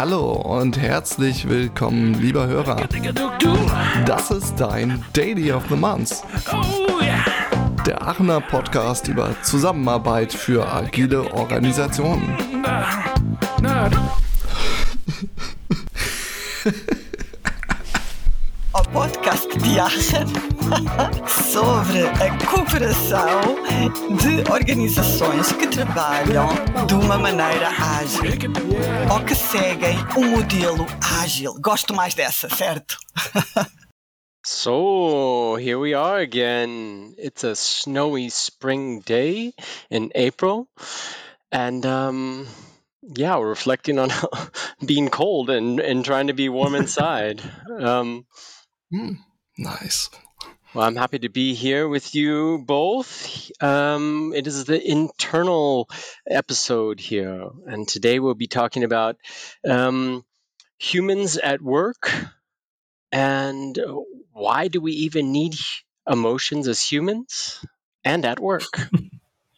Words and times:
Hallo 0.00 0.32
und 0.32 0.78
herzlich 0.78 1.46
willkommen, 1.46 2.14
lieber 2.14 2.46
Hörer. 2.46 2.88
Das 4.06 4.30
ist 4.30 4.54
dein 4.56 5.04
Daily 5.12 5.52
of 5.52 5.64
the 5.68 5.76
Month. 5.76 6.22
Der 7.84 8.00
Aachener 8.00 8.40
Podcast 8.40 9.08
über 9.08 9.36
Zusammenarbeit 9.42 10.32
für 10.32 10.66
agile 10.66 11.30
Organisationen. 11.34 12.34
Podcast 19.30 20.10
sobre 21.52 22.00
a 22.02 22.46
cooperação 22.50 23.40
de 24.16 24.50
organizações 24.50 25.52
que 25.52 25.68
trabalham 25.68 26.48
de 26.86 26.94
uma 26.94 27.16
maneira 27.16 27.68
ágil 27.68 28.24
ou 29.12 29.24
que 29.24 29.34
seguem 29.36 29.96
um 30.16 30.30
modelo 30.30 30.84
ágil. 31.22 31.54
Gosto 31.60 31.94
mais 31.94 32.14
dessa, 32.14 32.48
certo? 32.48 32.96
So 34.42 35.56
here 35.56 35.78
we 35.78 35.92
are 35.92 36.18
again. 36.18 37.14
It's 37.18 37.44
a 37.44 37.54
snowy 37.54 38.30
spring 38.30 39.00
day 39.00 39.52
in 39.90 40.10
April, 40.14 40.66
and 41.52 41.84
um, 41.84 42.46
yeah, 43.02 43.36
we're 43.36 43.50
reflecting 43.50 43.98
on 43.98 44.08
being 44.86 45.10
cold 45.10 45.50
and, 45.50 45.78
and 45.78 46.02
trying 46.02 46.28
to 46.28 46.32
be 46.32 46.48
warm 46.48 46.74
inside. 46.74 47.42
Um, 47.80 48.24
Hm, 48.90 49.18
nice. 49.56 50.10
well, 50.74 50.84
I'm 50.84 50.96
happy 50.96 51.20
to 51.20 51.28
be 51.28 51.54
here 51.54 51.86
with 51.86 52.14
you 52.14 52.58
both. 52.66 53.50
Um, 53.62 54.32
it 54.34 54.48
is 54.48 54.64
the 54.64 54.80
internal 54.82 55.88
episode 56.28 56.98
here, 56.98 57.50
and 57.66 57.86
today 57.86 58.18
we'll 58.18 58.34
be 58.34 58.48
talking 58.48 58.82
about 58.82 59.16
um, 59.68 60.24
humans 60.78 61.36
at 61.38 61.62
work 61.62 62.10
and 63.12 63.78
why 64.32 64.68
do 64.68 64.80
we 64.80 64.92
even 64.92 65.32
need 65.32 65.54
emotions 66.08 66.66
as 66.66 66.82
humans 66.82 67.64
and 68.04 68.24
at 68.24 68.40
work. 68.40 68.90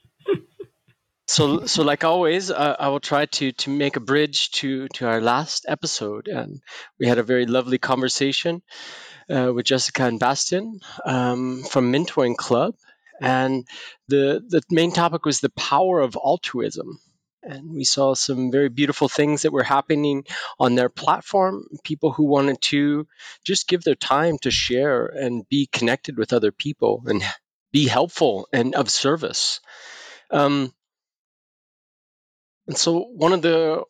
so, 1.26 1.66
so 1.66 1.82
like 1.82 2.04
always, 2.04 2.50
uh, 2.50 2.76
I 2.78 2.88
will 2.88 3.00
try 3.00 3.26
to 3.26 3.52
to 3.52 3.70
make 3.70 3.96
a 3.96 4.00
bridge 4.00 4.50
to 4.52 4.88
to 4.88 5.06
our 5.06 5.20
last 5.20 5.64
episode, 5.68 6.28
and 6.28 6.60
we 6.98 7.06
had 7.06 7.18
a 7.18 7.22
very 7.22 7.46
lovely 7.46 7.78
conversation 7.78 8.62
uh, 9.32 9.52
with 9.52 9.66
Jessica 9.66 10.04
and 10.04 10.20
Bastian 10.20 10.80
um, 11.04 11.62
from 11.62 11.92
Mentoring 11.92 12.36
Club, 12.36 12.74
and 13.20 13.66
the 14.08 14.42
the 14.46 14.62
main 14.70 14.92
topic 14.92 15.24
was 15.24 15.40
the 15.40 15.50
power 15.50 16.00
of 16.00 16.16
altruism. 16.16 16.98
And 17.44 17.74
we 17.74 17.82
saw 17.82 18.14
some 18.14 18.52
very 18.52 18.68
beautiful 18.68 19.08
things 19.08 19.42
that 19.42 19.52
were 19.52 19.64
happening 19.64 20.24
on 20.60 20.76
their 20.76 20.88
platform. 20.88 21.64
People 21.82 22.12
who 22.12 22.26
wanted 22.26 22.60
to 22.62 23.08
just 23.44 23.66
give 23.66 23.82
their 23.82 23.96
time 23.96 24.38
to 24.42 24.52
share 24.52 25.06
and 25.06 25.48
be 25.48 25.66
connected 25.72 26.16
with 26.16 26.32
other 26.32 26.52
people 26.52 27.02
and 27.06 27.20
be 27.72 27.88
helpful 27.88 28.46
and 28.52 28.76
of 28.76 28.88
service. 28.90 29.60
Um, 30.30 30.72
and 32.68 32.76
so 32.76 33.00
one 33.00 33.32
of 33.32 33.42
the 33.42 33.82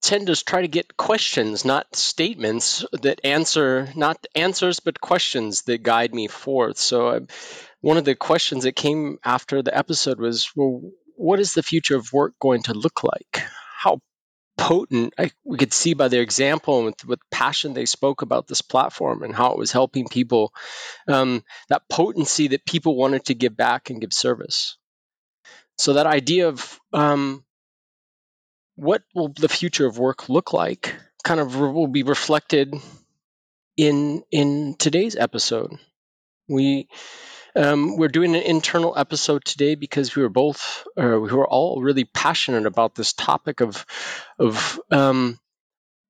Tend 0.00 0.28
to 0.28 0.36
try 0.36 0.62
to 0.62 0.68
get 0.68 0.96
questions, 0.96 1.64
not 1.64 1.94
statements 1.94 2.84
that 2.92 3.20
answer, 3.24 3.88
not 3.96 4.26
answers, 4.34 4.80
but 4.80 5.00
questions 5.00 5.62
that 5.62 5.82
guide 5.82 6.14
me 6.14 6.28
forth. 6.28 6.78
So, 6.78 7.26
one 7.80 7.96
of 7.96 8.04
the 8.04 8.14
questions 8.14 8.64
that 8.64 8.76
came 8.76 9.18
after 9.24 9.62
the 9.62 9.76
episode 9.76 10.20
was, 10.20 10.50
well, 10.56 10.82
what 11.16 11.40
is 11.40 11.54
the 11.54 11.62
future 11.62 11.96
of 11.96 12.12
work 12.12 12.34
going 12.40 12.62
to 12.64 12.74
look 12.74 13.02
like? 13.02 13.44
How 13.76 14.00
potent 14.56 15.14
I, 15.18 15.30
we 15.44 15.58
could 15.58 15.72
see 15.72 15.94
by 15.94 16.08
their 16.08 16.22
example 16.22 16.78
and 16.78 16.86
with, 16.86 17.04
with 17.04 17.20
passion 17.30 17.74
they 17.74 17.86
spoke 17.86 18.22
about 18.22 18.46
this 18.46 18.62
platform 18.62 19.22
and 19.22 19.34
how 19.34 19.52
it 19.52 19.58
was 19.58 19.72
helping 19.72 20.08
people, 20.08 20.52
um, 21.06 21.42
that 21.68 21.88
potency 21.88 22.48
that 22.48 22.66
people 22.66 22.96
wanted 22.96 23.26
to 23.26 23.34
give 23.34 23.56
back 23.56 23.90
and 23.90 24.00
give 24.00 24.12
service. 24.12 24.76
So, 25.76 25.94
that 25.94 26.06
idea 26.06 26.48
of 26.48 26.78
um, 26.92 27.44
what 28.78 29.02
will 29.12 29.28
the 29.28 29.48
future 29.48 29.86
of 29.86 29.98
work 29.98 30.28
look 30.28 30.52
like 30.52 30.94
kind 31.24 31.40
of 31.40 31.58
will 31.58 31.88
be 31.88 32.04
reflected 32.04 32.72
in 33.76 34.22
in 34.30 34.76
today's 34.78 35.16
episode. 35.16 35.76
We 36.48 36.88
um, 37.56 37.96
we're 37.96 38.06
doing 38.06 38.36
an 38.36 38.42
internal 38.42 38.96
episode 38.96 39.44
today 39.44 39.74
because 39.74 40.14
we 40.14 40.22
were 40.22 40.28
both 40.28 40.84
or 40.96 41.18
we 41.20 41.32
were 41.32 41.48
all 41.48 41.82
really 41.82 42.04
passionate 42.04 42.66
about 42.66 42.94
this 42.94 43.14
topic 43.14 43.60
of 43.60 43.84
of 44.38 44.80
um, 44.92 45.40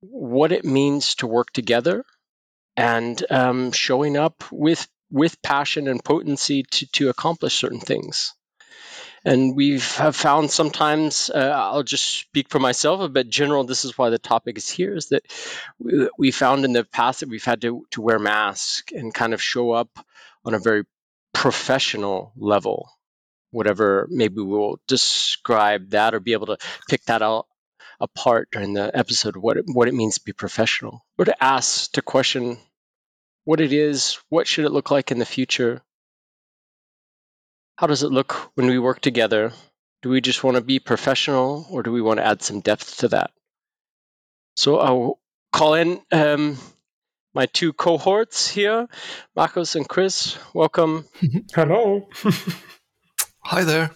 what 0.01 0.51
it 0.51 0.63
means 0.63 1.15
to 1.15 1.27
work 1.27 1.51
together 1.51 2.05
and 2.77 3.25
um, 3.31 3.71
showing 3.71 4.15
up 4.15 4.43
with 4.51 4.87
with 5.09 5.41
passion 5.41 5.87
and 5.87 6.05
potency 6.05 6.61
to 6.69 6.85
to 6.91 7.09
accomplish 7.09 7.55
certain 7.55 7.79
things 7.79 8.35
and 9.25 9.55
we've 9.55 9.95
have 9.97 10.15
found 10.15 10.51
sometimes 10.51 11.29
uh, 11.29 11.53
i'll 11.55 11.83
just 11.83 12.05
speak 12.05 12.49
for 12.49 12.59
myself 12.59 13.11
but 13.13 13.29
general 13.29 13.63
this 13.63 13.85
is 13.85 13.97
why 13.97 14.09
the 14.09 14.19
topic 14.19 14.57
is 14.57 14.69
here 14.69 14.95
is 14.95 15.09
that 15.09 15.23
we, 15.79 16.09
we 16.17 16.31
found 16.31 16.65
in 16.65 16.73
the 16.73 16.83
past 16.83 17.21
that 17.21 17.29
we've 17.29 17.43
had 17.43 17.61
to, 17.61 17.85
to 17.91 18.01
wear 18.01 18.19
masks 18.19 18.93
and 18.93 19.13
kind 19.13 19.33
of 19.33 19.41
show 19.41 19.71
up 19.71 19.89
on 20.45 20.53
a 20.53 20.59
very 20.59 20.83
professional 21.33 22.31
level 22.37 22.89
whatever 23.51 24.07
maybe 24.09 24.41
we'll 24.41 24.79
describe 24.87 25.89
that 25.89 26.13
or 26.13 26.19
be 26.19 26.33
able 26.33 26.47
to 26.47 26.57
pick 26.87 27.03
that 27.05 27.21
out 27.21 27.47
apart 27.99 28.49
during 28.51 28.73
the 28.73 28.95
episode 28.97 29.35
what 29.35 29.57
it, 29.57 29.65
what 29.67 29.87
it 29.87 29.93
means 29.93 30.15
to 30.15 30.23
be 30.23 30.33
professional. 30.33 31.05
Or 31.17 31.25
to 31.25 31.43
ask 31.43 31.91
to 31.93 32.01
question 32.01 32.57
what 33.43 33.61
it 33.61 33.73
is 33.73 34.19
what 34.29 34.47
should 34.47 34.65
it 34.65 34.71
look 34.71 34.91
like 34.91 35.11
in 35.11 35.19
the 35.19 35.25
future 35.25 35.81
how 37.79 37.87
does 37.87 38.03
it 38.03 38.11
look 38.11 38.33
when 38.55 38.67
we 38.67 38.77
work 38.77 38.99
together? 38.99 39.53
Do 40.01 40.09
we 40.09 40.19
just 40.19 40.43
want 40.43 40.57
to 40.57 40.61
be 40.61 40.79
professional 40.79 41.65
or 41.71 41.81
do 41.81 41.93
we 41.93 42.01
want 42.01 42.19
to 42.19 42.25
add 42.25 42.41
some 42.41 42.59
depth 42.59 42.97
to 42.97 43.07
that? 43.07 43.31
So 44.57 44.79
I'll 44.79 45.19
call 45.53 45.75
in 45.75 46.01
um, 46.11 46.57
my 47.33 47.45
two 47.45 47.71
cohorts 47.71 48.49
here, 48.49 48.89
Marcos 49.33 49.77
and 49.77 49.87
Chris. 49.87 50.37
Welcome. 50.53 51.05
Hello. 51.55 52.09
Hi 53.45 53.63
there. 53.63 53.91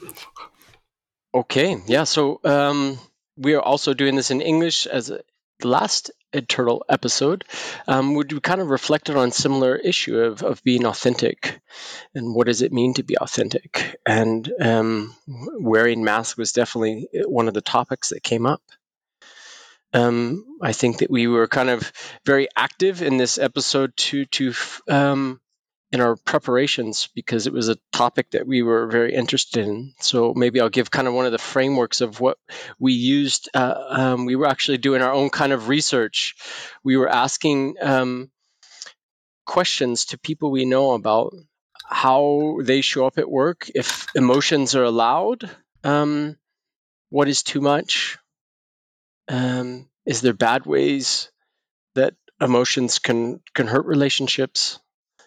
Okay, 1.34 1.76
yeah, 1.86 2.06
so 2.06 2.40
um, 2.46 2.98
we 3.36 3.54
are 3.56 3.62
also 3.62 3.94
doing 3.94 4.16
this 4.16 4.32
in 4.32 4.40
English 4.40 4.88
as 4.88 5.10
a 5.10 5.20
last 5.62 6.12
internal 6.34 6.84
episode. 6.90 7.44
Um, 7.88 8.16
we 8.16 8.24
kind 8.26 8.62
of 8.62 8.70
reflected 8.70 9.16
on 9.16 9.32
similar 9.32 9.76
issue 9.76 10.20
of, 10.20 10.44
of 10.44 10.64
being 10.64 10.86
authentic 10.86 11.62
and 12.14 12.36
what 12.36 12.48
does 12.48 12.62
it 12.62 12.74
mean 12.74 12.96
to 12.96 13.04
be 13.04 13.18
authentic. 13.18 13.98
And 14.06 14.52
um, 14.60 15.16
wearing 15.28 16.04
masks 16.04 16.38
was 16.38 16.52
definitely 16.52 17.08
one 17.26 17.48
of 17.48 17.54
the 17.54 17.62
topics 17.62 18.10
that 18.10 18.24
came 18.24 18.46
up. 18.46 18.62
Um, 19.94 20.58
I 20.62 20.72
think 20.74 21.00
that 21.00 21.12
we 21.12 21.28
were 21.28 21.48
kind 21.48 21.70
of 21.70 21.92
very 22.26 22.48
active 22.56 23.04
in 23.04 23.18
this 23.18 23.38
episode 23.38 23.96
to 23.98 24.26
to 24.26 24.54
um, 24.88 25.40
in 25.94 26.02
our 26.02 26.16
preparations 26.16 27.08
because 27.14 27.46
it 27.46 27.54
was 27.54 27.70
a 27.70 27.78
topic 27.92 28.32
that 28.32 28.48
we 28.48 28.64
were 28.64 28.88
very 28.88 29.14
interested 29.14 29.68
in. 29.68 29.94
So 30.00 30.34
maybe 30.34 30.60
I'll 30.60 30.70
give 30.70 30.90
kind 30.90 31.08
of 31.08 31.14
one 31.14 31.28
of 31.28 31.32
the 31.32 31.38
frameworks 31.38 32.02
of 32.02 32.20
what 32.20 32.40
we 32.80 32.94
used. 32.94 33.48
Uh, 33.54 33.76
um, 33.90 34.26
we 34.26 34.36
were 34.36 34.48
actually 34.48 34.80
doing 34.80 35.04
our 35.04 35.14
own 35.14 35.30
kind 35.30 35.54
of 35.54 35.68
research. 35.68 36.36
We 36.84 36.98
were 36.98 37.08
asking 37.08 37.76
um, 37.80 38.32
questions 39.46 40.06
to 40.06 40.18
people 40.18 40.50
we 40.50 40.66
know 40.66 40.94
about 40.94 41.36
how 41.86 42.58
they 42.64 42.82
show 42.82 43.06
up 43.06 43.20
at 43.20 43.30
work, 43.30 43.70
if 43.76 44.08
emotions 44.16 44.74
are 44.74 44.84
allowed, 44.84 45.48
um, 45.84 46.38
what 47.12 47.28
is 47.28 47.44
too 47.44 47.62
much, 47.62 48.18
um, 49.28 49.88
is 50.08 50.22
there 50.22 50.34
bad 50.34 50.66
ways 50.66 51.30
that 51.94 52.16
emotions 52.42 52.98
can 52.98 53.42
can 53.54 53.68
hurt 53.68 53.86
relationships 53.86 54.80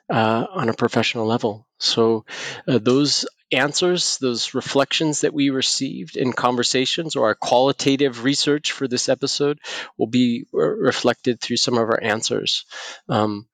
uh, 0.08 0.46
on 0.50 0.68
a 0.68 0.74
professional 0.74 1.26
level. 1.26 1.66
So 1.78 2.24
uh, 2.66 2.78
those 2.78 3.26
answers, 3.52 4.18
those 4.18 4.54
reflections 4.54 5.20
that 5.20 5.34
we 5.34 5.50
received 5.50 6.16
in 6.16 6.32
conversations 6.32 7.16
or 7.16 7.26
our 7.26 7.34
qualitative 7.34 8.24
research 8.24 8.72
for 8.72 8.88
this 8.88 9.08
episode 9.08 9.58
will 9.96 10.08
be 10.08 10.46
re- 10.52 10.68
reflected 10.68 11.40
through 11.40 11.58
some 11.58 11.74
of 11.74 11.88
our 11.88 12.02
answers. 12.02 12.64
Um, 13.08 13.46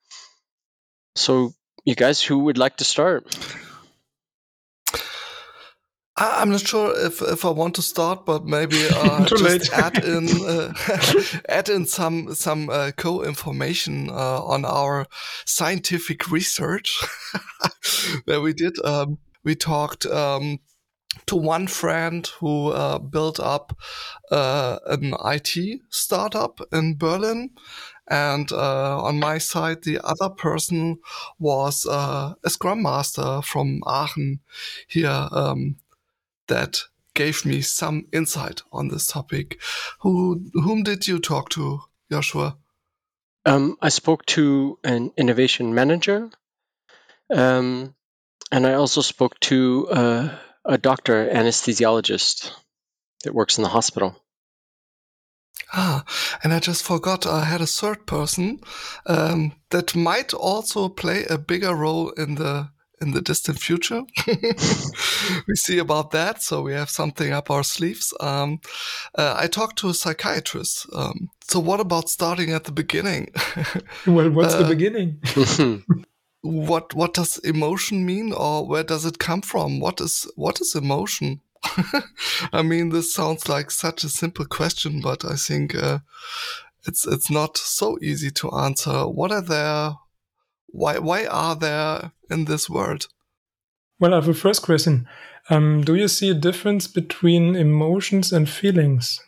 so, 1.14 1.52
you 1.84 1.94
guys, 1.94 2.22
who 2.22 2.38
would 2.40 2.58
like 2.58 2.78
to 2.78 2.84
start? 2.84 3.26
I'm 6.16 6.50
not 6.50 6.60
sure 6.60 6.92
if, 7.06 7.22
if 7.22 7.44
I 7.44 7.50
want 7.50 7.74
to 7.76 7.82
start, 7.82 8.26
but 8.26 8.44
maybe 8.44 8.86
uh, 8.94 9.24
just 9.24 9.72
add 9.72 10.04
in 10.04 10.28
uh, 10.46 10.72
add 11.48 11.68
in 11.68 11.86
some 11.86 12.34
some 12.34 12.68
uh, 12.68 12.90
co-information 12.96 14.10
uh, 14.10 14.42
on 14.42 14.64
our 14.64 15.06
scientific 15.46 16.30
research 16.30 17.02
that 18.26 18.42
we 18.42 18.52
did. 18.52 18.74
Um, 18.84 19.18
we 19.44 19.54
talked 19.54 20.06
um, 20.06 20.60
to 21.26 21.36
one 21.36 21.66
friend 21.66 22.26
who 22.40 22.68
uh, 22.68 22.98
built 22.98 23.40
up 23.40 23.76
uh, 24.30 24.78
an 24.86 25.14
IT 25.24 25.80
startup 25.90 26.60
in 26.72 26.96
Berlin. 26.96 27.50
And 28.08 28.50
uh, 28.52 29.00
on 29.00 29.20
my 29.20 29.38
side, 29.38 29.84
the 29.84 30.00
other 30.04 30.28
person 30.28 30.98
was 31.38 31.86
uh, 31.86 32.34
a 32.44 32.50
Scrum 32.50 32.82
Master 32.82 33.40
from 33.42 33.80
Aachen 33.86 34.40
here 34.88 35.28
um, 35.30 35.76
that 36.52 36.82
gave 37.14 37.44
me 37.44 37.62
some 37.62 38.06
insight 38.12 38.62
on 38.70 38.88
this 38.88 39.06
topic. 39.06 39.60
Who, 40.00 40.50
whom 40.52 40.82
did 40.82 41.08
you 41.08 41.18
talk 41.18 41.48
to, 41.50 41.80
Joshua? 42.10 42.56
Um, 43.46 43.76
I 43.80 43.88
spoke 43.88 44.24
to 44.26 44.78
an 44.84 45.12
innovation 45.16 45.74
manager, 45.74 46.30
um, 47.34 47.94
and 48.50 48.66
I 48.66 48.74
also 48.74 49.00
spoke 49.00 49.40
to 49.40 49.88
uh, 49.90 50.38
a 50.64 50.78
doctor, 50.78 51.28
anesthesiologist 51.28 52.52
that 53.24 53.34
works 53.34 53.58
in 53.58 53.64
the 53.64 53.70
hospital. 53.70 54.14
Ah, 55.72 56.04
and 56.44 56.52
I 56.52 56.60
just 56.60 56.84
forgot 56.84 57.26
I 57.26 57.44
had 57.44 57.62
a 57.62 57.66
third 57.66 58.06
person 58.06 58.60
um, 59.06 59.52
that 59.70 59.96
might 59.96 60.34
also 60.34 60.88
play 60.88 61.24
a 61.24 61.38
bigger 61.38 61.74
role 61.74 62.10
in 62.10 62.34
the 62.34 62.68
in 63.02 63.12
the 63.12 63.20
distant 63.20 63.58
future. 63.58 64.02
we 64.26 65.54
see 65.54 65.78
about 65.78 66.12
that, 66.12 66.42
so 66.42 66.62
we 66.62 66.72
have 66.72 66.88
something 66.88 67.32
up 67.32 67.50
our 67.50 67.64
sleeves. 67.64 68.14
Um, 68.20 68.60
uh, 69.16 69.34
I 69.36 69.48
talked 69.48 69.78
to 69.80 69.88
a 69.88 69.94
psychiatrist. 69.94 70.86
Um, 70.94 71.30
so, 71.42 71.58
what 71.60 71.80
about 71.80 72.08
starting 72.08 72.52
at 72.52 72.64
the 72.64 72.72
beginning? 72.72 73.32
well, 74.06 74.30
what's 74.30 74.54
uh, 74.54 74.62
the 74.62 74.68
beginning? 74.68 75.20
what 76.42 76.94
what 76.94 77.14
does 77.14 77.38
emotion 77.38 78.06
mean, 78.06 78.32
or 78.32 78.66
where 78.66 78.84
does 78.84 79.04
it 79.04 79.18
come 79.18 79.42
from? 79.42 79.80
What 79.80 80.00
is 80.00 80.30
what 80.36 80.60
is 80.60 80.74
emotion? 80.74 81.40
I 82.52 82.62
mean, 82.62 82.88
this 82.90 83.12
sounds 83.14 83.48
like 83.48 83.70
such 83.70 84.04
a 84.04 84.08
simple 84.08 84.46
question, 84.46 85.00
but 85.00 85.24
I 85.24 85.36
think 85.36 85.74
uh, 85.74 85.98
it's 86.86 87.06
it's 87.06 87.30
not 87.30 87.56
so 87.56 87.98
easy 88.00 88.30
to 88.30 88.50
answer. 88.50 89.06
What 89.08 89.32
are 89.32 89.42
there? 89.42 89.92
Why 90.72 90.98
why 90.98 91.26
are 91.26 91.54
there 91.54 92.12
in 92.30 92.46
this 92.46 92.68
world? 92.68 93.06
Well, 94.00 94.14
I 94.14 94.16
have 94.16 94.28
a 94.28 94.34
first 94.34 94.62
question. 94.62 95.06
Um, 95.50 95.84
do 95.84 95.94
you 95.94 96.08
see 96.08 96.30
a 96.30 96.34
difference 96.34 96.86
between 96.86 97.54
emotions 97.54 98.32
and 98.32 98.48
feelings? 98.48 99.20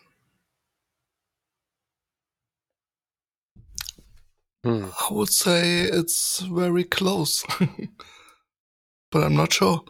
Hmm. 4.63 4.85
I 4.99 5.13
would 5.13 5.29
say 5.29 5.81
it's 5.81 6.39
very 6.39 6.83
close, 6.83 7.45
but 9.11 9.23
I'm 9.23 9.35
not 9.35 9.53
sure. 9.53 9.83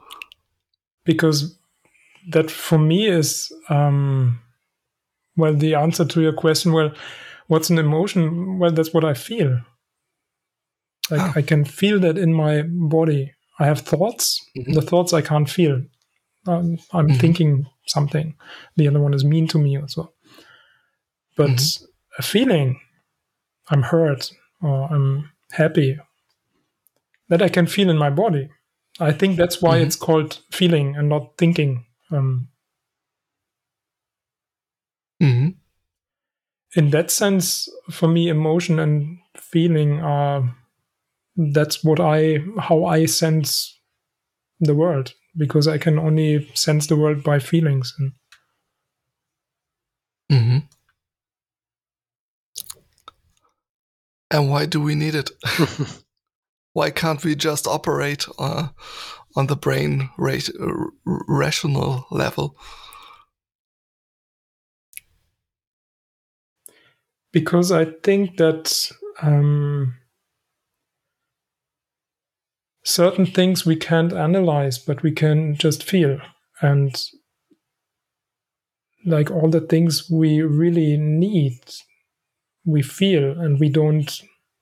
Because 1.06 1.58
that 2.30 2.52
for 2.52 2.78
me 2.78 3.08
is, 3.08 3.54
um, 3.70 4.42
well, 5.38 5.54
the 5.54 5.76
answer 5.76 6.04
to 6.04 6.22
your 6.22 6.34
question, 6.34 6.74
well, 6.74 6.92
what's 7.48 7.70
an 7.70 7.78
emotion? 7.78 8.60
Well, 8.60 8.72
that's 8.72 8.94
what 8.94 9.06
I 9.06 9.14
feel. 9.14 9.62
Like 11.10 11.22
ah. 11.22 11.34
I 11.36 11.42
can 11.42 11.66
feel 11.66 12.00
that 12.00 12.18
in 12.18 12.34
my 12.34 12.64
body. 12.64 13.34
I 13.60 13.66
have 13.66 13.82
thoughts. 13.82 14.46
Mm-hmm. 14.58 14.74
The 14.74 14.82
thoughts 14.82 15.14
I 15.14 15.22
can't 15.22 15.50
feel. 15.50 15.84
Um, 16.48 16.78
I'm 16.92 17.08
mm-hmm. 17.08 17.18
thinking 17.18 17.66
something. 17.88 18.36
The 18.76 18.88
other 18.88 19.00
one 19.00 19.14
is 19.14 19.24
mean 19.24 19.48
to 19.50 19.60
me 19.60 19.78
as 19.78 19.98
well. 19.98 20.14
But 21.36 21.52
mm-hmm. 21.52 21.86
a 22.20 22.22
feeling, 22.22 22.80
I'm 23.70 23.84
hurt 23.84 24.32
or 24.62 24.92
I'm 24.92 25.32
happy, 25.52 25.98
that 27.30 27.42
I 27.42 27.50
can 27.50 27.68
feel 27.68 27.90
in 27.90 27.98
my 27.98 28.10
body. 28.10 28.50
I 29.00 29.12
think 29.12 29.38
that's 29.38 29.62
why 29.62 29.78
mm-hmm. 29.78 29.88
it's 29.88 29.96
called 29.96 30.40
feeling 30.52 30.96
and 30.96 31.10
not 31.10 31.38
thinking. 31.38 31.86
Um, 32.12 32.50
mm-hmm. 35.22 35.50
In 36.76 36.90
that 36.92 37.12
sense, 37.12 37.70
for 37.90 38.08
me, 38.08 38.30
emotion 38.30 38.80
and 38.80 39.20
feeling 39.36 40.02
are 40.02 40.56
that's 41.36 41.84
what 41.84 42.00
I 42.00 42.40
how 42.60 42.86
I 42.86 43.06
sense 43.06 43.80
the 44.60 44.76
world 44.76 45.14
because 45.38 45.68
I 45.68 45.78
can 45.78 46.00
only 46.00 46.50
sense 46.54 46.88
the 46.88 46.96
world 46.96 47.24
by 47.24 47.40
feelings. 47.40 47.94
And 48.00 48.12
mm-hmm. 50.32 50.58
And 54.32 54.50
why 54.50 54.66
do 54.66 54.82
we 54.82 54.96
need 54.96 55.16
it? 55.16 55.32
why 56.74 56.90
can't 56.90 57.24
we 57.24 57.36
just 57.36 57.68
operate 57.68 58.26
uh, 58.40 58.70
on 59.36 59.48
the 59.48 59.56
brain 59.56 60.10
rate, 60.18 60.50
r- 60.60 60.90
rational 61.06 62.06
level? 62.12 62.58
Because 67.32 67.72
I 67.72 67.86
think 67.86 68.38
that 68.38 68.92
um, 69.22 69.96
certain 72.86 73.26
things 73.26 73.66
we 73.66 73.76
can't 73.76 74.14
analyze, 74.14 74.78
but 74.78 75.04
we 75.04 75.12
can 75.12 75.56
just 75.56 75.84
feel. 75.84 76.20
And 76.62 76.96
like 79.06 79.30
all 79.30 79.50
the 79.50 79.62
things 79.62 80.10
we 80.10 80.42
really 80.42 80.96
need, 80.98 81.60
we 82.64 82.82
feel 82.82 83.40
and 83.40 83.60
we 83.60 83.70
don't 83.70 84.22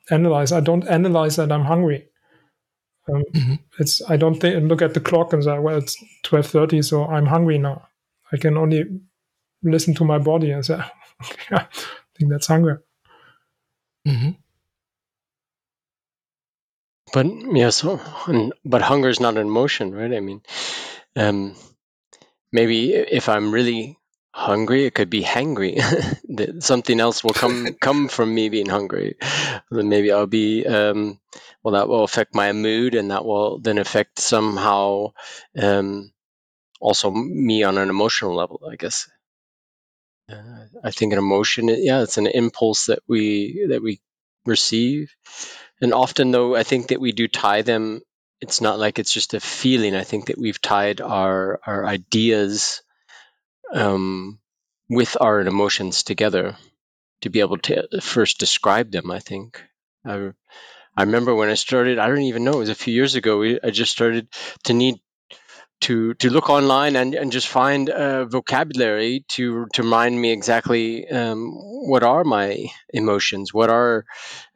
analyze. 0.10 0.52
I 0.52 0.62
don't 0.62 0.88
analyze 0.88 1.36
that 1.36 1.52
I'm 1.52 1.66
hungry. 1.66 2.08
Um, 3.14 3.24
mm-hmm. 3.34 3.54
It's 3.80 4.02
I 4.10 4.16
don't 4.16 4.40
th- 4.40 4.64
look 4.64 4.81
at 4.81 4.94
the 4.94 5.02
clock 5.02 5.34
and 5.34 5.44
say, 5.44 5.60
well, 5.60 5.78
it's 5.78 6.02
twelve 6.24 6.48
thirty, 6.48 6.81
so 6.81 7.06
I'm 7.06 7.25
hungry 7.25 7.58
now. 7.58 7.86
I 8.31 8.38
can 8.38 8.58
only 8.58 8.86
listen 9.62 9.94
to 9.96 10.06
my 10.06 10.18
body 10.18 10.52
and 10.52 10.66
say, 10.66 10.75
I 11.52 11.68
think 12.18 12.31
that's 12.31 12.48
hunger. 12.48 12.84
Mm-hmm. 14.08 14.31
But 17.13 17.27
yeah, 17.54 17.69
so 17.69 18.00
but 18.65 18.81
hunger 18.81 19.10
is 19.10 19.19
not 19.21 19.38
an 19.38 19.48
emotion, 19.48 19.94
right? 19.94 20.13
I 20.13 20.19
mean, 20.19 20.42
um, 21.15 21.56
maybe 22.51 22.94
if 22.94 23.30
I'm 23.30 23.54
really 23.54 24.00
hungry, 24.31 24.86
it 24.86 24.95
could 24.95 25.10
be 25.10 25.21
hangry. 25.24 25.77
Something 26.63 27.00
else 27.00 27.24
will 27.24 27.33
come 27.33 27.74
come 27.81 28.07
from 28.07 28.33
me 28.33 28.50
being 28.50 28.68
hungry. 28.68 29.18
Then 29.69 29.89
maybe 29.89 30.12
I'll 30.12 30.27
be 30.27 30.65
um, 30.65 31.19
well. 31.63 31.75
That 31.75 31.88
will 31.88 32.04
affect 32.04 32.36
my 32.36 32.51
mood, 32.51 32.95
and 32.95 33.12
that 33.12 33.25
will 33.25 33.60
then 33.60 33.77
affect 33.77 34.19
somehow 34.19 35.13
um, 35.57 36.12
also 36.81 37.12
me 37.12 37.63
on 37.63 37.77
an 37.77 37.89
emotional 37.89 38.36
level. 38.36 38.62
I 38.71 38.75
guess. 38.75 39.07
Uh, 40.30 40.65
I 40.84 40.91
think 40.91 41.12
an 41.13 41.20
emotion, 41.20 41.67
yeah, 41.67 42.01
it's 42.01 42.17
an 42.17 42.27
impulse 42.27 42.86
that 42.88 43.00
we 43.08 43.65
that 43.70 43.84
we 43.84 44.01
receive 44.46 45.13
and 45.84 45.94
often 45.94 46.32
though 46.32 46.56
i 46.56 46.63
think 46.63 46.88
that 46.88 47.00
we 47.00 47.12
do 47.12 47.28
tie 47.28 47.62
them 47.62 48.02
it's 48.44 48.60
not 48.60 48.78
like 48.78 49.00
it's 49.00 49.13
just 49.13 49.34
a 49.34 49.40
feeling. 49.40 49.96
I 49.96 50.04
think 50.04 50.25
that 50.25 50.38
we've 50.38 50.62
tied 50.62 51.00
our 51.00 51.62
our 51.66 51.86
ideas 51.86 52.82
um, 53.74 54.40
with 54.90 55.16
our 55.22 55.40
emotions 55.40 56.04
together 56.04 56.58
to 57.22 57.30
be 57.30 57.40
able 57.40 57.58
to 57.60 57.88
first 58.02 58.40
describe 58.40 58.92
them 58.92 59.10
i 59.10 59.20
think. 59.20 59.63
I, 60.06 60.32
I 60.98 61.04
remember 61.04 61.34
when 61.34 61.50
i 61.50 61.54
started 61.54 61.98
i 61.98 62.08
don't 62.08 62.30
even 62.32 62.44
know 62.44 62.56
it 62.60 62.66
was 62.68 62.75
a 62.75 62.84
few 62.84 62.94
years 62.94 63.16
ago 63.16 63.40
we, 63.40 63.60
i 63.63 63.70
just 63.70 63.94
started 63.94 64.28
to 64.66 64.74
need 64.74 64.96
to 65.84 66.13
to 66.16 66.30
look 66.30 66.50
online 66.50 66.96
and, 66.96 67.13
and 67.13 67.32
just 67.32 67.48
find 67.48 67.90
a 67.90 68.25
vocabulary 68.25 69.25
to 69.30 69.68
to 69.74 69.84
remind 69.84 70.20
me 70.20 70.32
exactly 70.32 71.08
um, 71.10 71.52
what 71.54 72.04
are 72.04 72.24
my 72.24 72.66
emotions, 72.94 73.54
what 73.54 73.70
are 73.70 74.06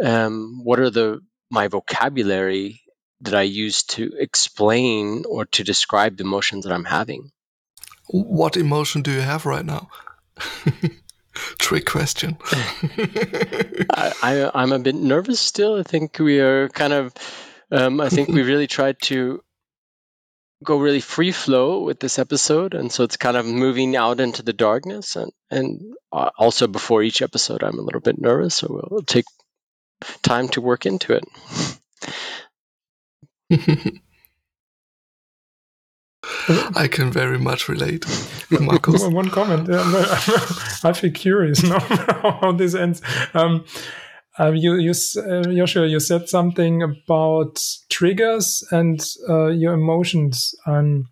um, 0.03 0.61
what 0.63 0.79
are 0.79 0.89
the 0.89 1.19
my 1.49 1.67
vocabulary 1.67 2.81
that 3.21 3.33
I 3.33 3.43
use 3.43 3.83
to 3.83 4.11
explain 4.17 5.23
or 5.27 5.45
to 5.45 5.63
describe 5.63 6.17
the 6.17 6.23
emotions 6.23 6.65
that 6.65 6.73
I'm 6.73 6.85
having. 6.85 7.31
What 8.09 8.55
emotion 8.55 9.01
do 9.01 9.11
you 9.11 9.21
have 9.21 9.45
right 9.45 9.65
now? 9.65 9.89
Trick 11.59 11.85
question. 11.85 12.37
I, 13.91 14.51
I, 14.53 14.63
am 14.63 14.71
a 14.71 14.79
bit 14.79 14.95
nervous 14.95 15.39
still. 15.39 15.79
I 15.79 15.83
think 15.83 16.19
we 16.19 16.39
are 16.39 16.69
kind 16.69 16.93
of. 16.93 17.13
Um, 17.69 17.99
I 17.99 18.09
think 18.09 18.29
we 18.29 18.43
really 18.51 18.67
tried 18.67 19.01
to 19.03 19.43
go 20.63 20.77
really 20.77 21.01
free 21.01 21.31
flow 21.31 21.83
with 21.83 21.99
this 21.99 22.17
episode 22.17 22.73
and 22.73 22.91
so 22.91 23.03
it's 23.03 23.17
kind 23.17 23.37
of 23.37 23.45
moving 23.45 23.95
out 23.95 24.19
into 24.19 24.41
the 24.41 24.53
darkness 24.53 25.15
and 25.15 25.31
and 25.51 25.79
uh, 26.11 26.29
also 26.37 26.67
before 26.67 27.03
each 27.03 27.21
episode 27.21 27.63
i'm 27.63 27.77
a 27.77 27.81
little 27.81 28.01
bit 28.01 28.19
nervous 28.19 28.55
so 28.55 28.87
we'll 28.89 29.03
take 29.03 29.25
time 30.23 30.47
to 30.47 30.61
work 30.61 30.85
into 30.85 31.13
it 31.13 31.23
I 36.75 36.87
can 36.87 37.11
very 37.11 37.37
much 37.37 37.67
relate, 37.67 38.05
Marcus. 38.49 39.03
One 39.07 39.29
comment. 39.29 39.69
I 39.69 40.93
feel 40.93 41.11
curious 41.13 41.63
now 41.63 41.79
how 41.79 42.51
this 42.51 42.75
ends. 42.75 43.01
Um, 43.33 43.65
uh, 44.39 44.51
you, 44.51 44.75
you, 44.75 44.91
uh, 44.91 45.43
Joshua, 45.43 45.87
you 45.87 45.99
said 45.99 46.29
something 46.29 46.83
about 46.83 47.63
triggers 47.89 48.63
and 48.71 49.03
uh, 49.27 49.47
your 49.47 49.73
emotions. 49.73 50.53
Um, 50.65 51.09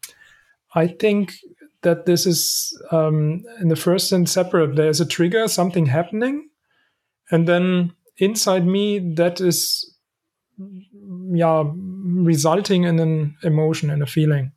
I 0.75 0.87
think 0.87 1.33
that 1.81 2.05
this 2.05 2.25
is 2.25 2.77
um, 2.91 3.43
in 3.61 3.69
the 3.69 3.75
first 3.75 4.09
sense 4.09 4.31
separate. 4.31 4.75
There's 4.75 5.01
a 5.01 5.05
trigger, 5.05 5.47
something 5.47 5.85
happening, 5.85 6.49
and 7.31 7.47
then 7.47 7.93
inside 8.17 8.65
me 8.65 8.99
that 9.15 9.41
is 9.41 9.91
yeah 11.31 11.63
resulting 11.77 12.83
in 12.83 12.99
an 12.99 13.35
emotion 13.43 13.89
and 13.89 14.03
a 14.03 14.07
feeling. 14.07 14.51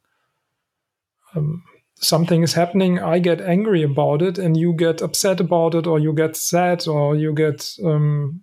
Um, 1.34 1.62
something 1.94 2.42
is 2.42 2.54
happening, 2.54 2.98
I 2.98 3.18
get 3.18 3.40
angry 3.40 3.82
about 3.82 4.22
it, 4.22 4.38
and 4.38 4.56
you 4.56 4.72
get 4.72 5.02
upset 5.02 5.40
about 5.40 5.74
it, 5.74 5.86
or 5.86 5.98
you 5.98 6.12
get 6.12 6.36
sad, 6.36 6.86
or 6.86 7.16
you 7.16 7.32
get 7.32 7.74
um, 7.84 8.42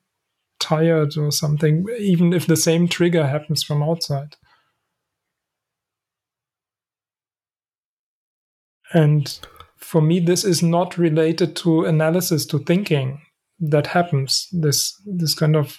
tired, 0.60 1.18
or 1.18 1.32
something, 1.32 1.86
even 2.00 2.34
if 2.34 2.48
the 2.48 2.58
same 2.58 2.88
trigger 2.88 3.28
happens 3.28 3.64
from 3.64 3.84
outside. 3.84 4.36
And 8.94 9.38
for 9.78 10.02
me, 10.02 10.20
this 10.20 10.44
is 10.44 10.64
not 10.64 10.98
related 10.98 11.56
to 11.58 11.86
analysis, 11.86 12.46
to 12.48 12.60
thinking 12.60 13.22
that 13.60 13.88
happens. 13.88 14.48
This 14.52 15.00
this 15.06 15.34
kind 15.34 15.56
of 15.56 15.78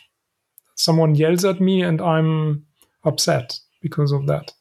someone 0.75 1.15
yells 1.15 1.45
at 1.45 1.61
me 1.61 1.83
and 1.83 2.01
I'm 2.01 2.67
upset 3.05 3.59
because 3.81 4.13
of 4.13 4.27
that. 4.27 4.53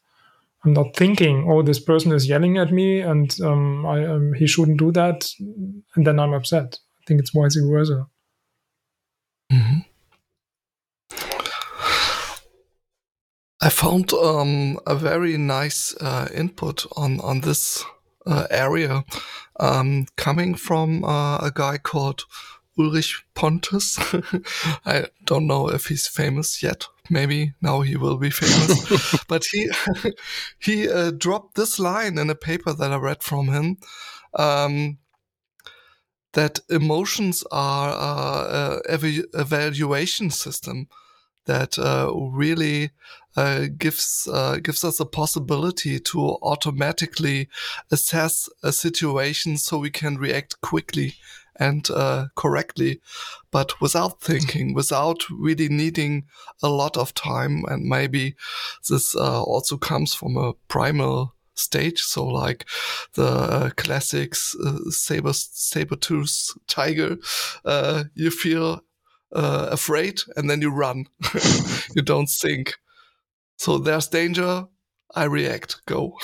I'm 0.63 0.73
not 0.73 0.95
thinking, 0.95 1.45
oh, 1.47 1.61
this 1.61 1.79
person 1.79 2.11
is 2.11 2.27
yelling 2.27 2.57
at 2.57 2.71
me 2.71 3.01
and 3.01 3.35
um, 3.41 3.85
I, 3.85 4.03
um, 4.05 4.33
he 4.33 4.47
shouldn't 4.47 4.79
do 4.79 4.91
that, 4.93 5.29
and 5.39 6.07
then 6.07 6.19
I'm 6.19 6.33
upset. 6.33 6.79
I 7.01 7.03
think 7.05 7.19
it's 7.19 7.29
vice 7.29 7.55
versa. 7.55 8.07
Mm-hmm. 9.51 9.79
I 13.61 13.69
found 13.69 14.11
um, 14.13 14.79
a 14.85 14.95
very 14.95 15.37
nice 15.37 15.95
uh, 16.01 16.27
input 16.33 16.85
on 16.97 17.19
on 17.21 17.41
this 17.41 17.83
uh, 18.25 18.47
area 18.49 19.03
um, 19.59 20.07
coming 20.17 20.55
from 20.55 21.03
uh, 21.03 21.37
a 21.37 21.51
guy 21.53 21.77
called 21.77 22.25
Ulrich 22.77 23.23
Pontes. 23.33 23.97
I 24.85 25.05
don't 25.25 25.47
know 25.47 25.69
if 25.69 25.87
he's 25.87 26.07
famous 26.07 26.61
yet. 26.61 26.87
Maybe 27.09 27.53
now 27.61 27.81
he 27.81 27.95
will 27.95 28.17
be 28.17 28.29
famous. 28.29 29.23
but 29.27 29.45
he 29.45 29.69
he 30.59 30.89
uh, 30.89 31.11
dropped 31.11 31.55
this 31.55 31.79
line 31.79 32.17
in 32.17 32.29
a 32.29 32.35
paper 32.35 32.73
that 32.73 32.91
I 32.91 32.97
read 32.97 33.23
from 33.23 33.47
him. 33.47 33.77
Um, 34.33 34.97
that 36.33 36.59
emotions 36.69 37.45
are 37.49 37.89
uh, 37.91 38.79
a 38.89 39.23
evaluation 39.33 40.29
system 40.29 40.89
that 41.45 41.79
uh, 41.79 42.11
really 42.13 42.91
uh, 43.35 43.65
gives 43.77 44.27
uh, 44.31 44.57
gives 44.57 44.83
us 44.83 44.99
a 44.99 45.05
possibility 45.05 45.99
to 45.99 46.19
automatically 46.41 47.49
assess 47.91 48.49
a 48.63 48.71
situation 48.71 49.57
so 49.57 49.77
we 49.77 49.89
can 49.89 50.17
react 50.17 50.61
quickly 50.61 51.15
and 51.57 51.89
uh, 51.91 52.27
correctly, 52.35 52.99
but 53.51 53.79
without 53.81 54.21
thinking, 54.21 54.73
without 54.73 55.29
really 55.29 55.69
needing 55.69 56.25
a 56.61 56.69
lot 56.69 56.97
of 56.97 57.13
time. 57.13 57.63
And 57.67 57.85
maybe 57.85 58.35
this 58.89 59.15
uh, 59.15 59.43
also 59.43 59.77
comes 59.77 60.13
from 60.13 60.37
a 60.37 60.53
primal 60.67 61.33
stage. 61.55 62.01
So 62.01 62.25
like 62.25 62.65
the 63.13 63.27
uh, 63.27 63.69
classics, 63.71 64.55
uh, 64.65 64.89
saber, 64.89 65.33
saber 65.33 65.95
tooth 65.95 66.51
tiger, 66.67 67.17
uh, 67.63 68.05
you 68.13 68.31
feel 68.31 68.81
uh, 69.33 69.69
afraid 69.71 70.21
and 70.35 70.49
then 70.49 70.61
you 70.61 70.69
run. 70.69 71.05
you 71.95 72.01
don't 72.01 72.29
think. 72.29 72.75
So 73.57 73.77
there's 73.77 74.07
danger. 74.07 74.67
I 75.13 75.25
react. 75.25 75.85
Go. 75.85 76.17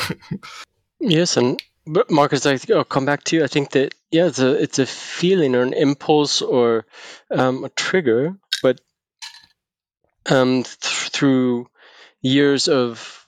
yes, 1.00 1.38
and 1.38 1.61
Marcus, 2.09 2.45
I 2.45 2.59
will 2.67 2.83
come 2.83 3.05
back 3.05 3.23
to 3.25 3.38
you. 3.38 3.43
I 3.43 3.47
think 3.47 3.71
that 3.71 3.93
yeah, 4.11 4.27
it's 4.27 4.39
a 4.39 4.61
it's 4.61 4.79
a 4.79 4.85
feeling 4.85 5.55
or 5.55 5.61
an 5.61 5.73
impulse 5.73 6.41
or 6.41 6.85
um, 7.31 7.63
a 7.63 7.69
trigger, 7.69 8.38
but 8.61 8.79
um, 10.29 10.63
th- 10.63 11.09
through 11.11 11.67
years 12.21 12.67
of 12.67 13.25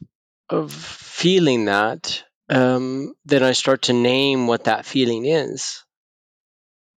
of 0.49 0.71
feeling 0.71 1.65
that, 1.65 2.23
um, 2.49 3.15
then 3.25 3.43
I 3.43 3.53
start 3.53 3.83
to 3.83 3.93
name 3.93 4.45
what 4.45 4.65
that 4.65 4.85
feeling 4.85 5.25
is, 5.25 5.83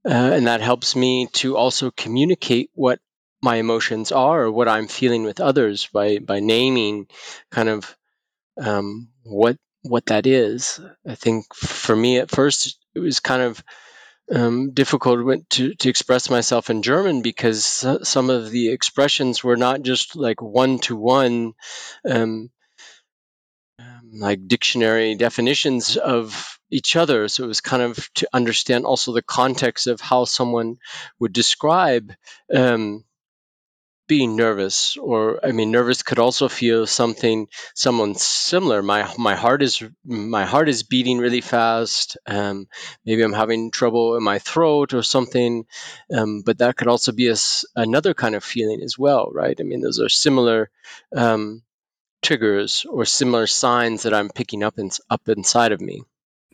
uh, 0.04 0.10
and 0.34 0.46
that 0.46 0.60
helps 0.60 0.94
me 0.94 1.28
to 1.34 1.56
also 1.56 1.90
communicate 1.90 2.70
what 2.75 2.98
my 3.46 3.56
emotions 3.56 4.10
are 4.10 4.42
or 4.42 4.50
what 4.50 4.68
I'm 4.68 4.88
feeling 4.88 5.22
with 5.22 5.40
others 5.40 5.88
by 5.92 6.18
by 6.18 6.40
naming 6.40 7.06
kind 7.50 7.68
of 7.68 7.96
um, 8.60 9.08
what 9.22 9.56
what 9.82 10.06
that 10.06 10.26
is. 10.26 10.80
I 11.06 11.14
think 11.14 11.54
for 11.54 11.94
me 11.94 12.18
at 12.18 12.30
first 12.30 12.76
it 12.96 12.98
was 12.98 13.20
kind 13.20 13.42
of 13.42 13.62
um, 14.34 14.72
difficult 14.72 15.48
to, 15.50 15.74
to 15.74 15.88
express 15.88 16.28
myself 16.28 16.70
in 16.70 16.82
German 16.82 17.22
because 17.22 17.86
some 18.02 18.30
of 18.30 18.50
the 18.50 18.70
expressions 18.72 19.44
were 19.44 19.56
not 19.56 19.82
just 19.82 20.16
like 20.16 20.42
one 20.42 20.80
to 20.80 20.96
one, 20.96 21.54
like 24.12 24.48
dictionary 24.48 25.14
definitions 25.14 25.96
of 25.96 26.58
each 26.70 26.96
other. 26.96 27.28
So 27.28 27.44
it 27.44 27.48
was 27.48 27.60
kind 27.60 27.82
of 27.82 28.12
to 28.14 28.28
understand 28.32 28.84
also 28.84 29.12
the 29.12 29.22
context 29.22 29.86
of 29.86 30.00
how 30.00 30.24
someone 30.24 30.78
would 31.20 31.32
describe 31.32 32.12
um, 32.52 33.04
being 34.06 34.36
nervous 34.36 34.96
or 34.96 35.44
i 35.44 35.52
mean 35.52 35.70
nervous 35.70 36.02
could 36.02 36.18
also 36.18 36.48
feel 36.48 36.86
something 36.86 37.48
someone 37.75 38.14
similar. 38.14 38.82
My 38.82 39.12
my 39.18 39.34
heart 39.34 39.62
is 39.62 39.82
my 40.04 40.44
heart 40.44 40.68
is 40.68 40.82
beating 40.82 41.18
really 41.18 41.40
fast 41.40 42.16
um, 42.26 42.68
maybe 43.04 43.22
i'm 43.22 43.32
having 43.32 43.70
trouble 43.70 44.16
in 44.16 44.22
my 44.22 44.38
throat 44.38 44.94
or 44.94 45.02
something 45.02 45.64
um, 46.16 46.42
but 46.44 46.58
that 46.58 46.76
could 46.76 46.88
also 46.88 47.12
be 47.12 47.28
a, 47.28 47.36
another 47.75 48.14
kind 48.14 48.34
of 48.34 48.44
feeling 48.44 48.82
as 48.82 48.98
well 48.98 49.30
right? 49.32 49.56
I 49.60 49.64
mean 49.64 49.80
those 49.80 50.00
are 50.00 50.08
similar 50.08 50.70
um, 51.14 51.62
triggers 52.22 52.86
or 52.88 53.04
similar 53.04 53.46
signs 53.46 54.02
that 54.04 54.14
i'm 54.14 54.30
picking 54.30 54.62
up 54.62 54.78
in, 54.78 54.90
up 55.10 55.28
inside 55.28 55.72
of 55.72 55.80
me. 55.80 56.02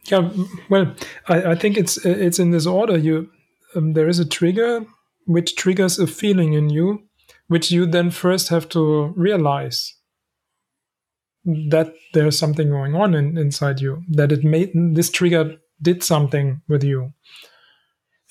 Yeah 0.04 0.30
well 0.68 0.94
i, 1.28 1.52
I 1.52 1.54
think 1.54 1.76
it's 1.76 2.04
it's 2.04 2.38
in 2.38 2.50
this 2.50 2.66
order. 2.66 2.96
You 2.96 3.30
um, 3.74 3.92
there 3.92 4.08
is 4.08 4.18
a 4.18 4.24
trigger 4.24 4.86
which 5.26 5.54
triggers 5.54 5.98
a 5.98 6.06
feeling 6.06 6.54
in 6.54 6.68
you 6.68 7.08
which 7.52 7.70
you 7.70 7.84
then 7.84 8.10
first 8.10 8.48
have 8.48 8.66
to 8.66 9.12
realize 9.14 9.94
that 11.44 11.92
there's 12.14 12.38
something 12.38 12.70
going 12.70 12.94
on 12.94 13.14
in, 13.14 13.36
inside 13.36 13.78
you, 13.78 14.02
that 14.08 14.32
it 14.32 14.42
made 14.42 14.70
this 14.74 15.10
trigger 15.10 15.58
did 15.82 16.02
something 16.02 16.62
with 16.66 16.82
you. 16.82 17.12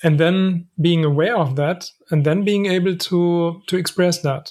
And 0.02 0.18
then 0.18 0.66
being 0.80 1.04
aware 1.04 1.36
of 1.36 1.54
that 1.54 1.88
and 2.10 2.26
then 2.26 2.44
being 2.44 2.66
able 2.66 2.96
to 2.96 3.62
to 3.68 3.76
express 3.76 4.22
that. 4.22 4.50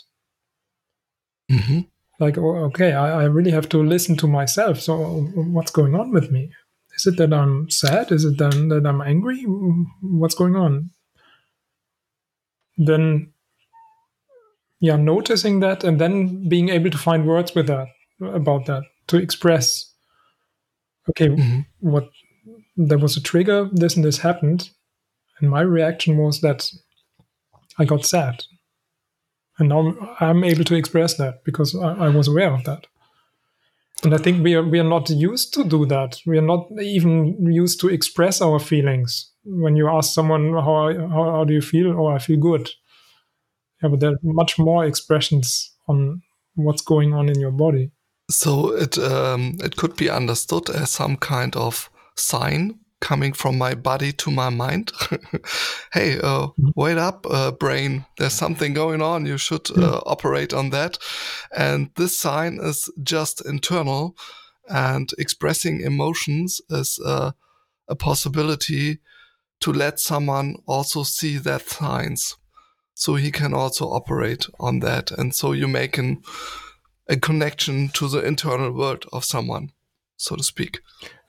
Mm-hmm. 1.52 1.82
Like, 2.20 2.38
oh, 2.38 2.56
okay, 2.70 2.94
I, 2.94 3.24
I 3.24 3.24
really 3.26 3.52
have 3.52 3.68
to 3.70 3.84
listen 3.84 4.16
to 4.18 4.28
myself. 4.28 4.80
So, 4.80 4.96
what's 5.34 5.72
going 5.72 5.96
on 5.96 6.14
with 6.14 6.32
me? 6.32 6.50
Is 6.96 7.08
it 7.08 7.18
that 7.18 7.34
I'm 7.34 7.70
sad? 7.70 8.10
Is 8.14 8.24
it 8.24 8.38
then 8.38 8.70
that 8.70 8.86
I'm 8.86 9.02
angry? 9.02 9.44
What's 10.02 10.36
going 10.36 10.56
on? 10.56 10.92
Then 12.78 13.34
yeah 14.82 14.98
noticing 14.98 15.62
that 15.62 15.84
and 15.84 16.02
then 16.02 16.50
being 16.50 16.70
able 16.70 16.90
to 16.90 16.98
find 16.98 17.26
words 17.26 17.56
with 17.56 17.68
that 17.68 17.88
about 18.34 18.66
that 18.66 18.84
to 19.08 19.18
express 19.18 19.94
okay 21.10 21.30
mm-hmm. 21.30 21.62
what 21.80 22.10
there 22.76 22.98
was 22.98 23.16
a 23.16 23.22
trigger 23.22 23.70
this 23.72 23.96
and 23.96 24.04
this 24.04 24.18
happened 24.18 24.72
and 25.40 25.50
my 25.50 25.62
reaction 25.62 26.18
was 26.18 26.42
that 26.42 26.70
i 27.80 27.86
got 27.86 28.06
sad. 28.06 28.44
And 29.60 29.70
now 29.70 29.94
i'm 30.20 30.44
able 30.44 30.64
to 30.64 30.76
express 30.76 31.16
that 31.18 31.44
because 31.44 31.76
i, 31.76 31.94
I 32.06 32.10
was 32.10 32.28
aware 32.28 32.54
of 32.54 32.64
that. 32.64 32.88
And 34.04 34.16
i 34.16 34.18
think 34.18 34.44
we 34.44 34.56
are 34.56 34.64
we 34.64 34.80
are 34.80 34.90
not 34.96 35.10
used 35.10 35.54
to 35.54 35.64
do 35.64 35.86
that. 35.86 36.20
We 36.26 36.38
are 36.38 36.48
not 36.54 36.68
even 36.82 37.46
used 37.54 37.80
to 37.82 37.90
express 37.90 38.42
our 38.42 38.60
feelings. 38.60 39.32
When 39.44 39.76
you 39.76 39.88
ask 39.90 40.14
someone 40.14 40.54
how 40.54 40.94
how, 41.10 41.32
how 41.36 41.44
do 41.44 41.54
you 41.54 41.62
feel? 41.62 42.00
Oh 42.00 42.08
i 42.08 42.20
feel 42.20 42.40
good 42.40 42.70
yeah, 43.82 43.90
but 43.90 44.00
there 44.00 44.12
are 44.12 44.20
much 44.24 44.60
more 44.60 44.86
expressions 44.86 45.74
on 45.88 46.22
what's 46.56 46.82
going 46.82 47.14
on 47.14 47.30
in 47.30 47.40
your 47.40 47.52
body. 47.52 47.92
So 48.30 48.74
it 48.74 48.98
um, 48.98 49.58
it 49.64 49.76
could 49.76 49.96
be 49.96 50.10
understood 50.10 50.70
as 50.70 50.90
some 50.90 51.18
kind 51.18 51.56
of 51.56 51.90
sign 52.16 52.80
coming 53.02 53.34
from 53.34 53.58
my 53.58 53.74
body 53.74 54.12
to 54.14 54.32
my 54.32 54.50
mind. 54.50 54.92
hey, 55.92 56.20
uh, 56.20 56.48
mm-hmm. 56.48 56.70
wait 56.76 56.98
up, 56.98 57.26
uh, 57.30 57.52
brain! 57.52 58.06
There's 58.18 58.34
something 58.34 58.74
going 58.74 59.02
on. 59.02 59.26
You 59.26 59.38
should 59.38 59.70
uh, 59.78 60.02
operate 60.06 60.54
on 60.54 60.70
that. 60.70 60.98
And 61.56 61.90
this 61.96 62.18
sign 62.18 62.60
is 62.62 62.90
just 63.04 63.46
internal, 63.46 64.16
and 64.70 65.12
expressing 65.18 65.82
emotions 65.82 66.62
is 66.70 67.00
uh, 67.04 67.32
a 67.88 67.96
possibility 67.96 69.00
to 69.60 69.74
let 69.74 70.00
someone 70.00 70.56
also 70.66 71.04
see 71.04 71.38
that 71.38 71.68
signs 71.68 72.38
so 72.94 73.16
he 73.16 73.32
can 73.32 73.54
also 73.54 73.86
operate 73.86 74.48
on 74.60 74.80
that. 74.80 75.12
And 75.12 75.34
so 75.34 75.52
you 75.52 75.68
make 75.68 75.98
an, 75.98 76.22
a 77.08 77.18
connection 77.18 77.90
to 77.90 78.08
the 78.08 78.26
internal 78.26 78.72
world 78.72 79.06
of 79.12 79.26
someone, 79.26 79.72
so 80.18 80.36
to 80.36 80.44
speak. 80.44 80.82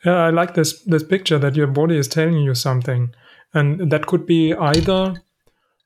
Yeah, 0.05 0.17
I 0.17 0.31
like 0.31 0.55
this 0.55 0.83
this 0.83 1.05
picture 1.05 1.39
that 1.39 1.55
your 1.55 1.69
body 1.69 1.97
is 1.97 2.09
telling 2.09 2.43
you 2.43 2.55
something, 2.55 3.15
and 3.55 3.91
that 3.91 4.07
could 4.07 4.27
be 4.27 4.53
either, 4.53 5.15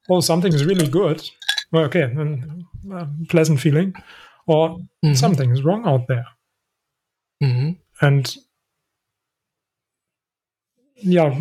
oh, 0.08 0.20
something 0.20 0.54
is 0.54 0.64
really 0.64 0.88
good, 0.88 1.28
well, 1.70 1.84
okay, 1.84 2.02
and 2.02 2.64
uh, 2.90 3.06
pleasant 3.28 3.60
feeling, 3.60 3.94
or 4.46 4.78
mm-hmm. 4.78 5.12
something 5.12 5.50
is 5.50 5.62
wrong 5.64 5.86
out 5.86 6.06
there, 6.08 6.26
mm-hmm. 7.42 7.72
and 8.00 8.36
yeah, 10.94 11.38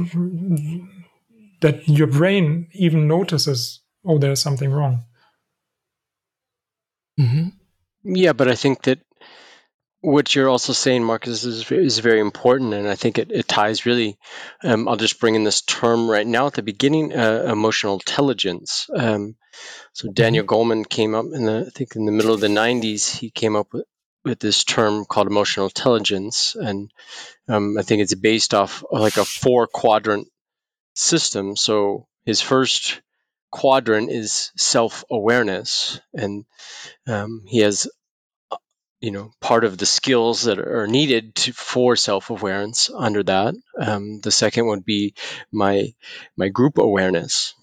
that 1.62 1.88
your 1.88 2.08
brain 2.08 2.68
even 2.74 3.08
notices, 3.08 3.80
oh, 4.06 4.18
there's 4.18 4.42
something 4.42 4.72
wrong. 4.72 5.04
Mm-hmm. 7.20 8.16
Yeah, 8.16 8.34
but 8.34 8.48
I 8.48 8.56
think 8.56 8.84
that 8.84 9.00
what 10.02 10.36
you're 10.36 10.50
also 10.50 10.74
saying, 10.74 11.04
Marcus, 11.04 11.44
is, 11.44 11.72
is 11.72 12.00
very 12.00 12.20
important, 12.20 12.74
and 12.74 12.88
I 12.88 12.96
think 12.96 13.18
it, 13.18 13.32
it 13.32 13.48
ties 13.48 13.86
really. 13.86 14.20
Um, 14.64 14.88
I'll 14.88 14.98
just 14.98 15.20
bring 15.20 15.34
in 15.34 15.44
this 15.44 15.62
term 15.62 16.10
right 16.10 16.28
now 16.28 16.48
at 16.48 16.54
the 16.54 16.62
beginning: 16.62 17.14
uh, 17.14 17.48
emotional 17.52 17.96
intelligence. 17.96 18.88
Um, 18.96 19.36
so 19.94 20.12
Daniel 20.12 20.46
mm-hmm. 20.46 20.72
Goleman 20.72 20.90
came 20.90 21.16
up 21.16 21.26
in 21.34 21.46
the, 21.46 21.66
I 21.68 21.70
think, 21.72 21.96
in 21.96 22.06
the 22.06 22.12
middle 22.12 22.34
of 22.34 22.42
the 22.42 22.48
'90s. 22.48 23.18
He 23.18 23.32
came 23.32 23.56
up 23.56 23.74
with, 23.74 23.86
with 24.24 24.40
this 24.40 24.64
term 24.64 25.06
called 25.06 25.28
emotional 25.28 25.68
intelligence, 25.68 26.56
and 26.56 26.92
um, 27.48 27.78
I 27.78 27.82
think 27.82 28.02
it's 28.02 28.14
based 28.14 28.54
off 28.54 28.84
of 28.84 29.02
like 29.02 29.18
a 29.18 29.26
four 29.26 29.66
quadrant 29.66 30.28
system. 30.94 31.56
So 31.56 32.08
his 32.26 32.42
first 32.42 33.02
quadrant 33.56 34.12
is 34.12 34.52
self 34.58 35.06
awareness, 35.10 36.02
and 36.14 36.44
um, 37.08 37.46
he 37.48 37.60
has 37.60 37.88
you 39.00 39.12
know 39.12 39.32
part 39.40 39.64
of 39.64 39.78
the 39.78 39.86
skills 39.86 40.44
that 40.44 40.60
are 40.60 40.88
needed 40.88 41.36
to, 41.36 41.54
for 41.54 41.96
self-awareness 41.96 42.90
under 42.94 43.24
that. 43.24 43.56
Um, 43.80 44.20
the 44.20 44.32
second 44.32 44.68
would 44.68 44.84
be 44.84 45.14
my 45.54 45.94
my 46.36 46.50
group 46.50 46.78
awareness. 46.78 47.54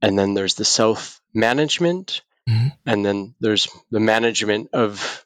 And 0.00 0.18
then 0.18 0.32
there's 0.34 0.54
the 0.54 0.64
self 0.64 1.20
management 1.34 2.22
mm-hmm. 2.48 2.68
and 2.86 3.04
then 3.04 3.34
there's 3.40 3.68
the 3.90 4.00
management 4.00 4.70
of 4.72 5.24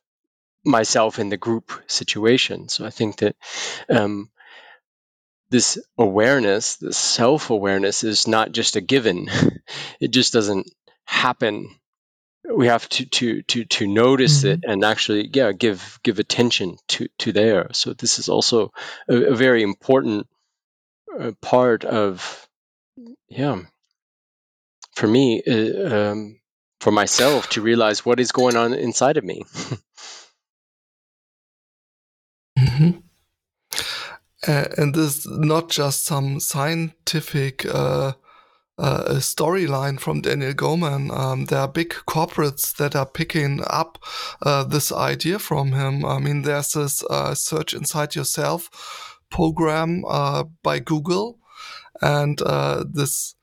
myself 0.64 1.18
in 1.18 1.28
the 1.30 1.36
group 1.36 1.70
situation. 1.86 2.68
So 2.68 2.84
i 2.84 2.90
think 2.90 3.18
that 3.18 3.36
um, 3.88 4.28
this 5.50 5.78
awareness 5.96 6.76
this 6.76 6.96
self-awareness 6.96 8.04
is 8.04 8.26
not 8.26 8.52
just 8.52 8.76
a 8.76 8.80
given 8.80 9.28
it 10.00 10.10
just 10.10 10.32
doesn't 10.32 10.70
happen 11.04 11.68
we 12.54 12.66
have 12.66 12.88
to 12.88 13.06
to 13.06 13.42
to 13.42 13.64
to 13.64 13.86
notice 13.86 14.38
mm-hmm. 14.38 14.48
it 14.48 14.64
and 14.66 14.84
actually 14.84 15.28
yeah 15.32 15.52
give 15.52 15.98
give 16.02 16.18
attention 16.18 16.76
to 16.88 17.08
to 17.18 17.32
there 17.32 17.68
so 17.72 17.92
this 17.92 18.18
is 18.18 18.28
also 18.28 18.72
a, 19.08 19.16
a 19.16 19.34
very 19.34 19.62
important 19.62 20.26
uh, 21.18 21.32
part 21.40 21.84
of 21.84 22.48
yeah 23.28 23.60
for 24.94 25.06
me 25.06 25.42
uh, 25.46 26.10
um, 26.10 26.40
for 26.80 26.90
myself 26.90 27.48
to 27.50 27.62
realize 27.62 28.04
what 28.04 28.20
is 28.20 28.32
going 28.32 28.56
on 28.56 28.74
inside 28.74 29.16
of 29.16 29.24
me 29.24 29.42
mm-hmm. 32.58 32.98
Uh, 34.46 34.66
and 34.76 34.94
this 34.94 35.18
is 35.18 35.26
not 35.26 35.70
just 35.70 36.04
some 36.04 36.40
scientific 36.40 37.64
uh, 37.66 38.12
uh, 38.78 39.14
storyline 39.14 39.98
from 39.98 40.20
Daniel 40.20 40.52
Goleman. 40.52 41.10
Um, 41.16 41.46
there 41.46 41.60
are 41.60 41.68
big 41.68 41.90
corporates 42.06 42.76
that 42.76 42.94
are 42.94 43.06
picking 43.06 43.62
up 43.66 43.98
uh, 44.42 44.64
this 44.64 44.92
idea 44.92 45.38
from 45.38 45.72
him. 45.72 46.04
I 46.04 46.18
mean, 46.18 46.42
there's 46.42 46.72
this 46.72 47.02
uh, 47.04 47.34
search 47.34 47.74
inside 47.74 48.14
yourself 48.14 48.68
program 49.30 50.04
uh, 50.06 50.44
by 50.62 50.78
Google, 50.78 51.38
and 52.02 52.40
uh, 52.42 52.84
this 52.90 53.35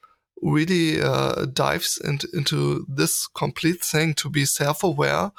really 0.43 1.01
uh, 1.01 1.45
dives 1.45 1.97
into, 2.03 2.27
into 2.34 2.86
this 2.88 3.27
complete 3.27 3.82
thing 3.82 4.13
to 4.15 4.29
be 4.29 4.45
self-aware 4.45 5.32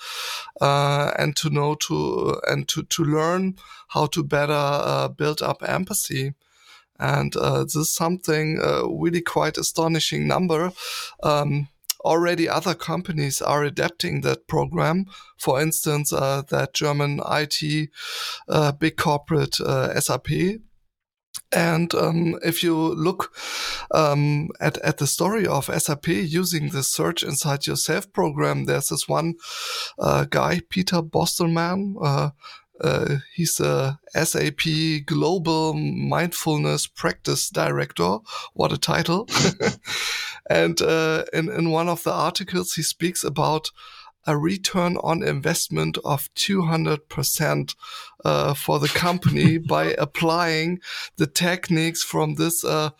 and 0.61 1.37
to 1.37 1.51
know 1.51 1.75
to 1.75 2.41
and 2.47 2.67
to 2.69 2.83
to 2.85 3.05
learn 3.05 3.57
how 3.89 4.07
to 4.07 4.23
better 4.23 5.09
build 5.17 5.43
up 5.43 5.63
empathy 5.63 6.35
and 6.99 7.35
uh, 7.37 7.65
this 7.65 7.77
is 7.77 7.91
something 7.91 8.61
uh, 8.63 8.87
really 8.89 9.21
quite 9.21 9.59
astonishing 9.59 10.29
number. 10.29 10.73
Um, 11.23 11.69
already 12.05 12.49
other 12.49 12.75
companies 12.75 13.43
are 13.43 13.65
adapting 13.65 14.21
that 14.21 14.47
program. 14.47 15.07
For 15.37 15.61
instance, 15.61 16.13
uh, 16.13 16.43
that 16.51 16.75
German 16.75 17.21
IT 17.29 17.91
uh, 18.49 18.73
big 18.73 18.97
corporate 18.97 19.61
uh, 19.61 19.99
SAP. 20.01 20.29
And 21.53 21.95
um, 21.95 22.39
if 22.43 22.63
you 22.63 22.77
look 22.77 23.33
um, 23.93 24.51
at, 24.61 24.77
at 24.79 24.99
the 24.99 25.07
story 25.07 25.47
of 25.47 25.67
SAP 25.67 26.09
using 26.09 26.71
the 26.71 26.83
Search 26.83 27.23
Inside 27.23 27.67
Yourself 27.67 28.13
program, 28.13 28.65
there's 28.65 28.89
this 28.89 29.09
one 29.09 29.35
uh, 29.99 30.25
guy, 30.29 30.63
Peter 30.69 31.01
Bostelmann, 31.01 31.95
uh, 32.81 33.19
he's 33.35 33.61
a 33.61 33.99
SAP 34.15 34.63
Global 35.07 35.75
Mindfulness 35.75 36.87
Practice 36.87 37.49
Director. 37.49 38.19
What 38.53 38.73
a 38.73 38.79
title. 38.79 39.29
and 40.51 40.81
uh, 40.83 41.25
in, 41.33 41.51
in 41.51 41.71
one 41.71 41.89
of 41.89 42.03
the 42.03 42.13
articles, 42.13 42.73
he 42.75 42.83
speaks 42.83 43.23
about 43.23 43.71
a 44.27 44.37
return 44.37 44.97
on 44.99 45.23
investment 45.23 45.99
of 46.05 46.33
200% 46.35 47.75
uh, 48.25 48.55
for 48.55 48.79
the 48.79 48.89
company 48.89 49.59
by 49.75 49.95
applying 49.99 50.81
the 51.17 51.27
techniques 51.27 52.03
from 52.03 52.35
this 52.35 52.65
uh, 52.65 52.91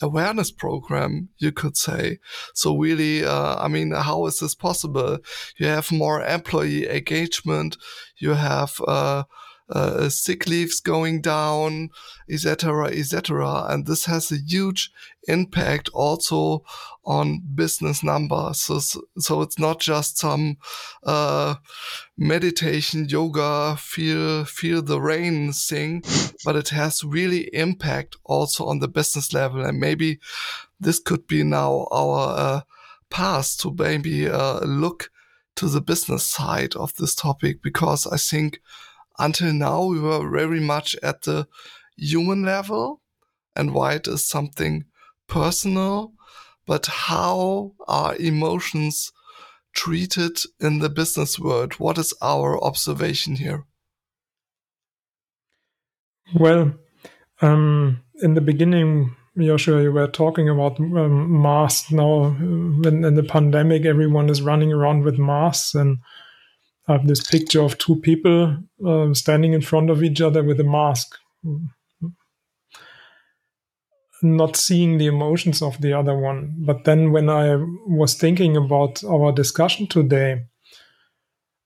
awareness 0.00 0.50
program, 0.50 1.28
you 1.38 1.52
could 1.52 1.76
say. 1.76 2.18
So 2.54 2.76
really, 2.76 3.24
uh, 3.24 3.56
I 3.62 3.68
mean, 3.68 3.92
how 3.92 4.26
is 4.26 4.40
this 4.40 4.54
possible? 4.54 5.18
You 5.56 5.66
have 5.66 5.92
more 5.92 6.22
employee 6.22 6.88
engagement. 6.88 7.76
You 8.18 8.30
have, 8.30 8.80
uh, 8.86 9.24
uh, 9.72 10.08
sick 10.08 10.46
leaves 10.46 10.80
going 10.80 11.20
down, 11.22 11.90
etc., 12.30 12.88
etc. 12.88 13.66
And 13.68 13.86
this 13.86 14.04
has 14.04 14.30
a 14.30 14.36
huge 14.36 14.90
impact 15.28 15.88
also 15.92 16.64
on 17.04 17.40
business 17.54 18.02
numbers. 18.02 18.60
So, 18.60 18.80
so 19.18 19.42
it's 19.42 19.58
not 19.58 19.80
just 19.80 20.18
some 20.18 20.56
uh, 21.02 21.56
meditation, 22.16 23.08
yoga, 23.08 23.76
feel 23.78 24.44
feel 24.44 24.82
the 24.82 25.00
rain 25.00 25.52
thing, 25.52 26.02
but 26.44 26.56
it 26.56 26.68
has 26.70 27.04
really 27.04 27.54
impact 27.54 28.16
also 28.24 28.66
on 28.66 28.78
the 28.78 28.88
business 28.88 29.32
level. 29.32 29.64
And 29.64 29.78
maybe 29.78 30.18
this 30.80 30.98
could 30.98 31.26
be 31.26 31.42
now 31.42 31.86
our 31.92 32.38
uh, 32.38 32.60
path 33.10 33.58
to 33.58 33.74
maybe 33.76 34.28
uh, 34.28 34.60
look 34.60 35.10
to 35.56 35.68
the 35.68 35.80
business 35.80 36.24
side 36.24 36.74
of 36.76 36.94
this 36.96 37.14
topic 37.14 37.62
because 37.62 38.06
I 38.06 38.16
think 38.16 38.60
until 39.18 39.52
now 39.52 39.84
we 39.84 40.00
were 40.00 40.28
very 40.28 40.60
much 40.60 40.96
at 41.02 41.22
the 41.22 41.46
human 41.96 42.42
level 42.42 43.00
and 43.54 43.74
why 43.74 43.94
it 43.94 44.08
is 44.08 44.26
something 44.26 44.86
personal, 45.32 46.12
but 46.66 46.86
how 46.86 47.72
are 47.88 48.14
emotions 48.16 49.10
treated 49.74 50.36
in 50.60 50.80
the 50.80 50.90
business 50.90 51.38
world? 51.38 51.72
What 51.74 51.96
is 51.96 52.12
our 52.20 52.62
observation 52.62 53.36
here? 53.36 53.64
Well, 56.34 56.74
um, 57.40 58.02
in 58.22 58.34
the 58.34 58.42
beginning, 58.42 59.16
Joshua, 59.38 59.82
you 59.82 59.92
were 59.92 60.06
talking 60.06 60.50
about 60.50 60.78
um, 60.78 61.42
masks. 61.42 61.90
Now, 61.90 62.30
when 62.30 63.02
in 63.02 63.14
the 63.14 63.22
pandemic, 63.22 63.86
everyone 63.86 64.28
is 64.28 64.42
running 64.42 64.72
around 64.72 65.02
with 65.04 65.18
masks, 65.18 65.74
and 65.74 65.98
I 66.86 66.92
have 66.92 67.06
this 67.06 67.26
picture 67.26 67.62
of 67.62 67.78
two 67.78 67.96
people 67.96 68.58
uh, 68.86 69.14
standing 69.14 69.54
in 69.54 69.62
front 69.62 69.88
of 69.88 70.02
each 70.02 70.20
other 70.20 70.42
with 70.44 70.60
a 70.60 70.64
mask, 70.64 71.16
not 74.22 74.56
seeing 74.56 74.98
the 74.98 75.06
emotions 75.06 75.62
of 75.62 75.80
the 75.80 75.92
other 75.92 76.16
one. 76.16 76.54
But 76.66 76.84
then, 76.84 77.12
when 77.12 77.28
I 77.28 77.56
was 77.86 78.14
thinking 78.14 78.56
about 78.56 79.02
our 79.04 79.32
discussion 79.32 79.86
today, 79.86 80.44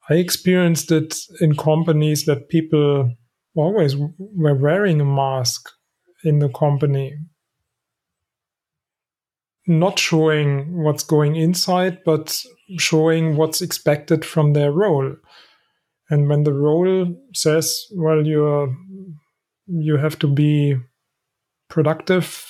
I 0.09 0.15
experienced 0.15 0.91
it 0.93 1.17
in 1.41 1.57
companies 1.57 2.25
that 2.25 2.49
people 2.49 3.13
always 3.55 3.97
were 3.97 4.55
wearing 4.55 5.01
a 5.01 5.05
mask 5.05 5.69
in 6.25 6.39
the 6.39 6.49
company 6.49 7.17
not 9.67 9.99
showing 9.99 10.83
what's 10.83 11.03
going 11.03 11.37
inside, 11.37 11.99
but 12.05 12.43
showing 12.79 13.37
what's 13.37 13.61
expected 13.61 14.25
from 14.25 14.53
their 14.53 14.71
role. 14.71 15.17
And 16.09 16.29
when 16.29 16.45
the 16.45 16.53
role 16.53 17.17
says, 17.35 17.85
well, 17.93 18.25
you're, 18.25 18.75
you 19.67 19.97
have 19.97 20.19
to 20.21 20.29
be 20.29 20.77
productive, 21.69 22.46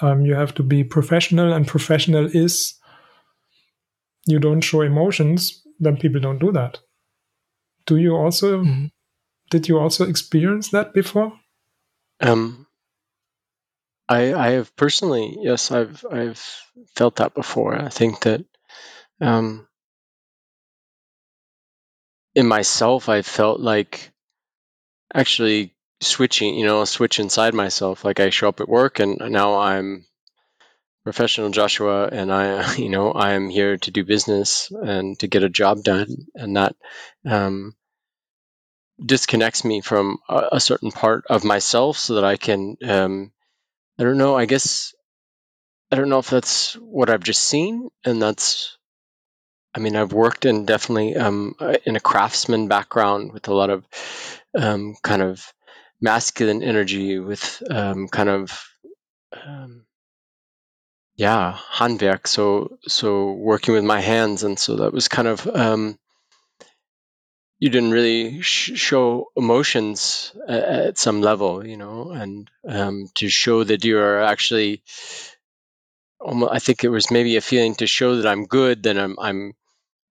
um, 0.00 0.24
you 0.24 0.34
have 0.34 0.54
to 0.54 0.62
be 0.62 0.84
professional, 0.84 1.52
and 1.52 1.66
professional 1.66 2.26
is 2.26 2.74
you 4.26 4.38
don't 4.38 4.60
show 4.60 4.82
emotions, 4.82 5.62
then 5.78 5.96
people 5.96 6.20
don't 6.20 6.38
do 6.38 6.52
that. 6.52 6.78
Do 7.86 7.96
you 7.96 8.14
also, 8.14 8.62
mm-hmm. 8.62 8.86
did 9.50 9.68
you 9.68 9.78
also 9.78 10.06
experience 10.06 10.70
that 10.70 10.92
before? 10.92 11.32
Um, 12.20 12.66
I 14.08 14.34
I 14.34 14.50
have 14.50 14.74
personally, 14.76 15.36
yes, 15.40 15.70
I've 15.70 16.04
I've 16.10 16.44
felt 16.94 17.16
that 17.16 17.34
before. 17.34 17.74
I 17.74 17.88
think 17.88 18.20
that 18.20 18.44
um, 19.20 19.66
in 22.34 22.46
myself, 22.46 23.08
I 23.08 23.22
felt 23.22 23.60
like 23.60 24.12
actually 25.14 25.74
switching, 26.00 26.54
you 26.54 26.66
know, 26.66 26.84
switch 26.84 27.20
inside 27.20 27.54
myself. 27.54 28.04
Like 28.04 28.20
I 28.20 28.30
show 28.30 28.48
up 28.48 28.60
at 28.60 28.68
work 28.68 29.00
and 29.00 29.18
now 29.18 29.58
I'm 29.58 30.06
professional 31.04 31.50
Joshua 31.50 32.06
and 32.06 32.32
I, 32.32 32.74
you 32.76 32.88
know, 32.88 33.12
I 33.12 33.32
am 33.32 33.48
here 33.48 33.76
to 33.78 33.90
do 33.90 34.04
business 34.04 34.70
and 34.70 35.18
to 35.20 35.28
get 35.28 35.44
a 35.44 35.48
job 35.48 35.82
done. 35.82 36.26
And 36.34 36.56
that 36.56 36.76
um, 37.26 37.74
disconnects 39.04 39.64
me 39.64 39.80
from 39.80 40.18
a, 40.28 40.48
a, 40.52 40.60
certain 40.60 40.90
part 40.90 41.24
of 41.28 41.44
myself 41.44 41.98
so 41.98 42.14
that 42.14 42.24
I 42.24 42.36
can, 42.36 42.76
um, 42.86 43.32
I 43.98 44.04
don't 44.04 44.18
know, 44.18 44.36
I 44.36 44.46
guess, 44.46 44.94
I 45.90 45.96
don't 45.96 46.08
know 46.08 46.18
if 46.18 46.30
that's 46.30 46.74
what 46.74 47.10
I've 47.10 47.24
just 47.24 47.42
seen. 47.42 47.88
And 48.04 48.22
that's, 48.22 48.76
I 49.74 49.80
mean, 49.80 49.96
I've 49.96 50.12
worked 50.12 50.46
in 50.46 50.64
definitely 50.64 51.16
um, 51.16 51.54
in 51.84 51.96
a 51.96 52.00
craftsman 52.00 52.68
background 52.68 53.32
with 53.32 53.48
a 53.48 53.54
lot 53.54 53.70
of 53.70 53.86
um, 54.58 54.96
kind 55.02 55.22
of 55.22 55.52
masculine 56.00 56.62
energy 56.62 57.18
with 57.18 57.62
um, 57.70 58.08
kind 58.08 58.28
of 58.28 58.64
um, 59.46 59.84
yeah 61.16 61.58
handwerk 61.72 62.26
so 62.26 62.78
so 62.86 63.32
working 63.32 63.74
with 63.74 63.84
my 63.84 64.00
hands. 64.00 64.42
And 64.42 64.58
so 64.58 64.76
that 64.76 64.92
was 64.92 65.08
kind 65.08 65.28
of 65.28 65.46
um, 65.46 65.98
you 67.58 67.68
didn't 67.68 67.90
really 67.90 68.40
sh- 68.40 68.72
show 68.74 69.26
emotions 69.36 70.32
at, 70.48 70.62
at, 70.64 70.98
some 70.98 71.20
level 71.20 71.66
you 71.66 71.76
know 71.76 72.10
and 72.10 72.50
um, 72.66 73.08
to 73.16 73.28
show 73.28 73.62
that 73.62 73.84
you 73.84 73.98
are 73.98 74.22
actually 74.22 74.82
I 76.26 76.58
think 76.58 76.84
it 76.84 76.88
was 76.88 77.10
maybe 77.10 77.36
a 77.36 77.40
feeling 77.40 77.74
to 77.76 77.86
show 77.86 78.16
that 78.16 78.26
I'm 78.26 78.46
good 78.46 78.82
then 78.82 78.98
I'm 78.98 79.16
I'm 79.20 79.52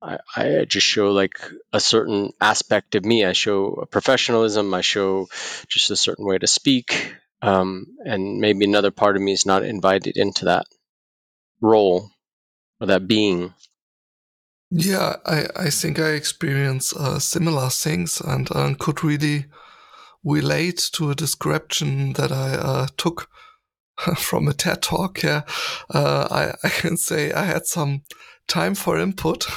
I, 0.01 0.17
I 0.35 0.65
just 0.65 0.87
show 0.87 1.11
like 1.11 1.39
a 1.73 1.79
certain 1.79 2.31
aspect 2.39 2.95
of 2.95 3.05
me. 3.05 3.25
I 3.25 3.33
show 3.33 3.87
professionalism. 3.91 4.73
I 4.73 4.81
show 4.81 5.27
just 5.67 5.91
a 5.91 5.95
certain 5.95 6.25
way 6.25 6.37
to 6.37 6.47
speak, 6.47 7.15
um, 7.41 7.85
and 8.05 8.39
maybe 8.39 8.65
another 8.65 8.91
part 8.91 9.15
of 9.15 9.21
me 9.21 9.33
is 9.33 9.45
not 9.45 9.63
invited 9.63 10.17
into 10.17 10.45
that 10.45 10.65
role 11.61 12.09
or 12.79 12.87
that 12.87 13.07
being. 13.07 13.53
Yeah, 14.71 15.15
I, 15.25 15.47
I 15.55 15.69
think 15.69 15.99
I 15.99 16.09
experience 16.09 16.93
uh, 16.93 17.19
similar 17.19 17.69
things 17.69 18.21
and 18.21 18.47
uh, 18.51 18.75
could 18.79 19.03
really 19.03 19.45
relate 20.23 20.89
to 20.93 21.09
a 21.09 21.15
description 21.15 22.13
that 22.13 22.31
I 22.31 22.55
uh, 22.55 22.87
took 22.95 23.29
from 24.17 24.47
a 24.47 24.53
TED 24.53 24.81
talk. 24.81 25.23
Yeah, 25.23 25.41
uh, 25.93 26.27
I, 26.29 26.67
I 26.67 26.69
can 26.69 26.97
say 26.97 27.31
I 27.31 27.45
had 27.45 27.65
some 27.65 28.03
time 28.49 28.75
for 28.75 28.99
input. 28.99 29.47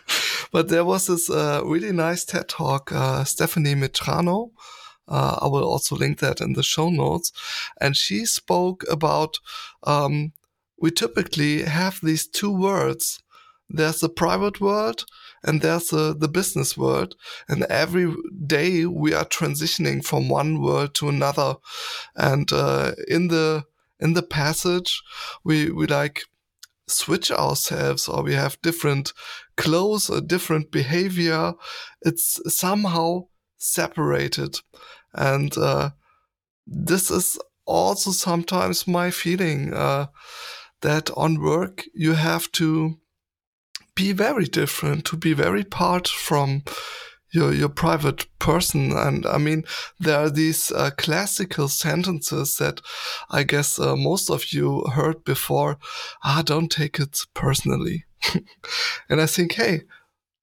but 0.52 0.68
there 0.68 0.84
was 0.84 1.06
this 1.06 1.28
uh, 1.28 1.62
really 1.64 1.92
nice 1.92 2.24
TED 2.24 2.48
talk, 2.48 2.92
uh, 2.92 3.24
Stephanie 3.24 3.74
Mitrano. 3.74 4.50
Uh, 5.08 5.38
I 5.42 5.48
will 5.48 5.64
also 5.64 5.96
link 5.96 6.20
that 6.20 6.40
in 6.40 6.52
the 6.52 6.62
show 6.62 6.88
notes. 6.88 7.32
And 7.80 7.96
she 7.96 8.24
spoke 8.24 8.84
about 8.88 9.38
um, 9.82 10.32
we 10.78 10.90
typically 10.90 11.62
have 11.62 11.98
these 12.02 12.26
two 12.26 12.50
worlds. 12.50 13.22
There's 13.68 14.00
the 14.00 14.08
private 14.08 14.60
world 14.60 15.04
and 15.42 15.60
there's 15.60 15.88
the, 15.88 16.14
the 16.16 16.28
business 16.28 16.76
world. 16.76 17.16
And 17.48 17.64
every 17.64 18.14
day 18.46 18.86
we 18.86 19.14
are 19.14 19.24
transitioning 19.24 20.04
from 20.04 20.28
one 20.28 20.60
world 20.60 20.94
to 20.96 21.08
another. 21.08 21.56
And 22.16 22.52
uh, 22.52 22.92
in 23.08 23.28
the 23.28 23.64
in 24.00 24.14
the 24.14 24.22
passage, 24.22 25.02
we 25.44 25.70
we 25.70 25.86
like 25.86 26.22
switch 26.86 27.30
ourselves 27.30 28.08
or 28.08 28.22
we 28.22 28.34
have 28.34 28.60
different 28.62 29.12
clothes 29.56 30.10
or 30.10 30.20
different 30.20 30.70
behavior. 30.70 31.54
It's 32.02 32.40
somehow 32.46 33.28
separated. 33.56 34.58
And 35.14 35.56
uh, 35.56 35.90
this 36.66 37.10
is 37.10 37.38
also 37.66 38.10
sometimes 38.10 38.86
my 38.86 39.10
feeling 39.10 39.72
uh, 39.72 40.06
that 40.82 41.10
on 41.16 41.40
work 41.40 41.84
you 41.94 42.12
have 42.12 42.50
to 42.52 42.98
be 43.94 44.12
very 44.12 44.44
different, 44.44 45.04
to 45.06 45.16
be 45.16 45.32
very 45.32 45.64
part 45.64 46.08
from 46.08 46.64
your 47.34 47.52
your 47.52 47.68
private 47.68 48.26
person. 48.38 48.92
And 48.92 49.26
I 49.26 49.38
mean, 49.38 49.64
there 49.98 50.18
are 50.18 50.30
these 50.30 50.70
uh, 50.70 50.90
classical 50.96 51.68
sentences 51.68 52.56
that 52.58 52.80
I 53.30 53.42
guess 53.42 53.78
uh, 53.78 53.96
most 53.96 54.30
of 54.30 54.52
you 54.52 54.84
heard 54.92 55.24
before. 55.24 55.78
Ah, 56.22 56.42
don't 56.44 56.70
take 56.70 57.00
it 57.00 57.18
personally. 57.34 58.04
and 59.08 59.20
I 59.20 59.26
think, 59.26 59.54
hey, 59.54 59.82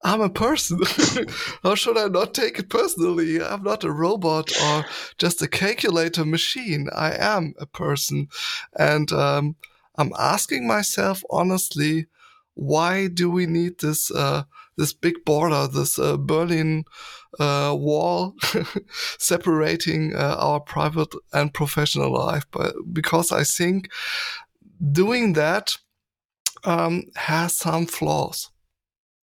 I'm 0.04 0.22
a 0.22 0.30
person. 0.30 0.80
How 1.64 1.76
should 1.76 1.98
I 1.98 2.08
not 2.08 2.34
take 2.34 2.60
it 2.60 2.70
personally? 2.70 3.42
I'm 3.42 3.64
not 3.64 3.84
a 3.84 3.92
robot 3.92 4.52
or 4.64 4.86
just 5.18 5.42
a 5.42 5.48
calculator 5.48 6.26
machine. 6.26 6.90
I 6.96 7.16
am 7.18 7.54
a 7.60 7.66
person. 7.66 8.28
And 8.78 9.12
um, 9.12 9.56
I'm 9.96 10.12
asking 10.18 10.68
myself 10.68 11.24
honestly, 11.30 12.08
why 12.56 13.08
do 13.08 13.30
we 13.30 13.46
need 13.46 13.80
this 13.80 14.12
uh, 14.12 14.44
this 14.78 14.94
big 14.94 15.26
border, 15.26 15.68
this 15.68 16.00
uh, 16.00 16.18
Berlin 16.18 16.86
uh, 17.40 17.76
wall 17.78 18.36
separating 19.20 20.16
uh, 20.16 20.36
our 20.40 20.60
private 20.60 21.14
and 21.34 21.54
professional 21.54 22.14
life? 22.14 22.46
But 22.52 22.76
because 22.92 23.32
I 23.32 23.44
think 23.44 23.90
doing 24.92 25.34
that 25.34 25.78
um, 26.64 27.04
has 27.16 27.58
some 27.58 27.86
flaws. 27.86 28.50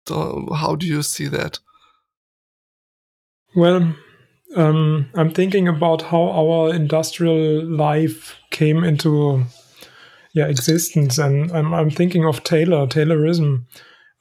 So 0.06 0.48
how 0.54 0.74
do 0.74 0.86
you 0.86 1.02
see 1.02 1.26
that? 1.26 1.58
Well, 3.54 3.94
um, 4.56 5.10
I'm 5.14 5.32
thinking 5.32 5.68
about 5.68 6.02
how 6.02 6.22
our 6.30 6.74
industrial 6.74 7.64
life 7.64 8.36
came 8.50 8.84
into 8.84 9.44
yeah 10.34 10.46
existence 10.46 11.18
and 11.18 11.50
i'm, 11.52 11.74
I'm 11.74 11.90
thinking 11.90 12.24
of 12.24 12.44
taylor 12.44 12.86
taylorism 12.86 13.64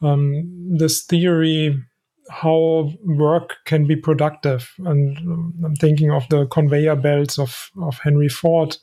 um, 0.01 0.77
this 0.77 1.03
theory 1.03 1.81
how 2.29 2.91
work 3.05 3.55
can 3.65 3.87
be 3.87 3.95
productive. 3.95 4.73
And 4.79 5.17
um, 5.19 5.53
i'm 5.63 5.75
thinking 5.75 6.11
of 6.11 6.27
the 6.29 6.45
conveyor 6.47 6.97
belts 6.97 7.39
of, 7.39 7.71
of 7.81 7.99
henry 7.99 8.29
ford 8.29 8.77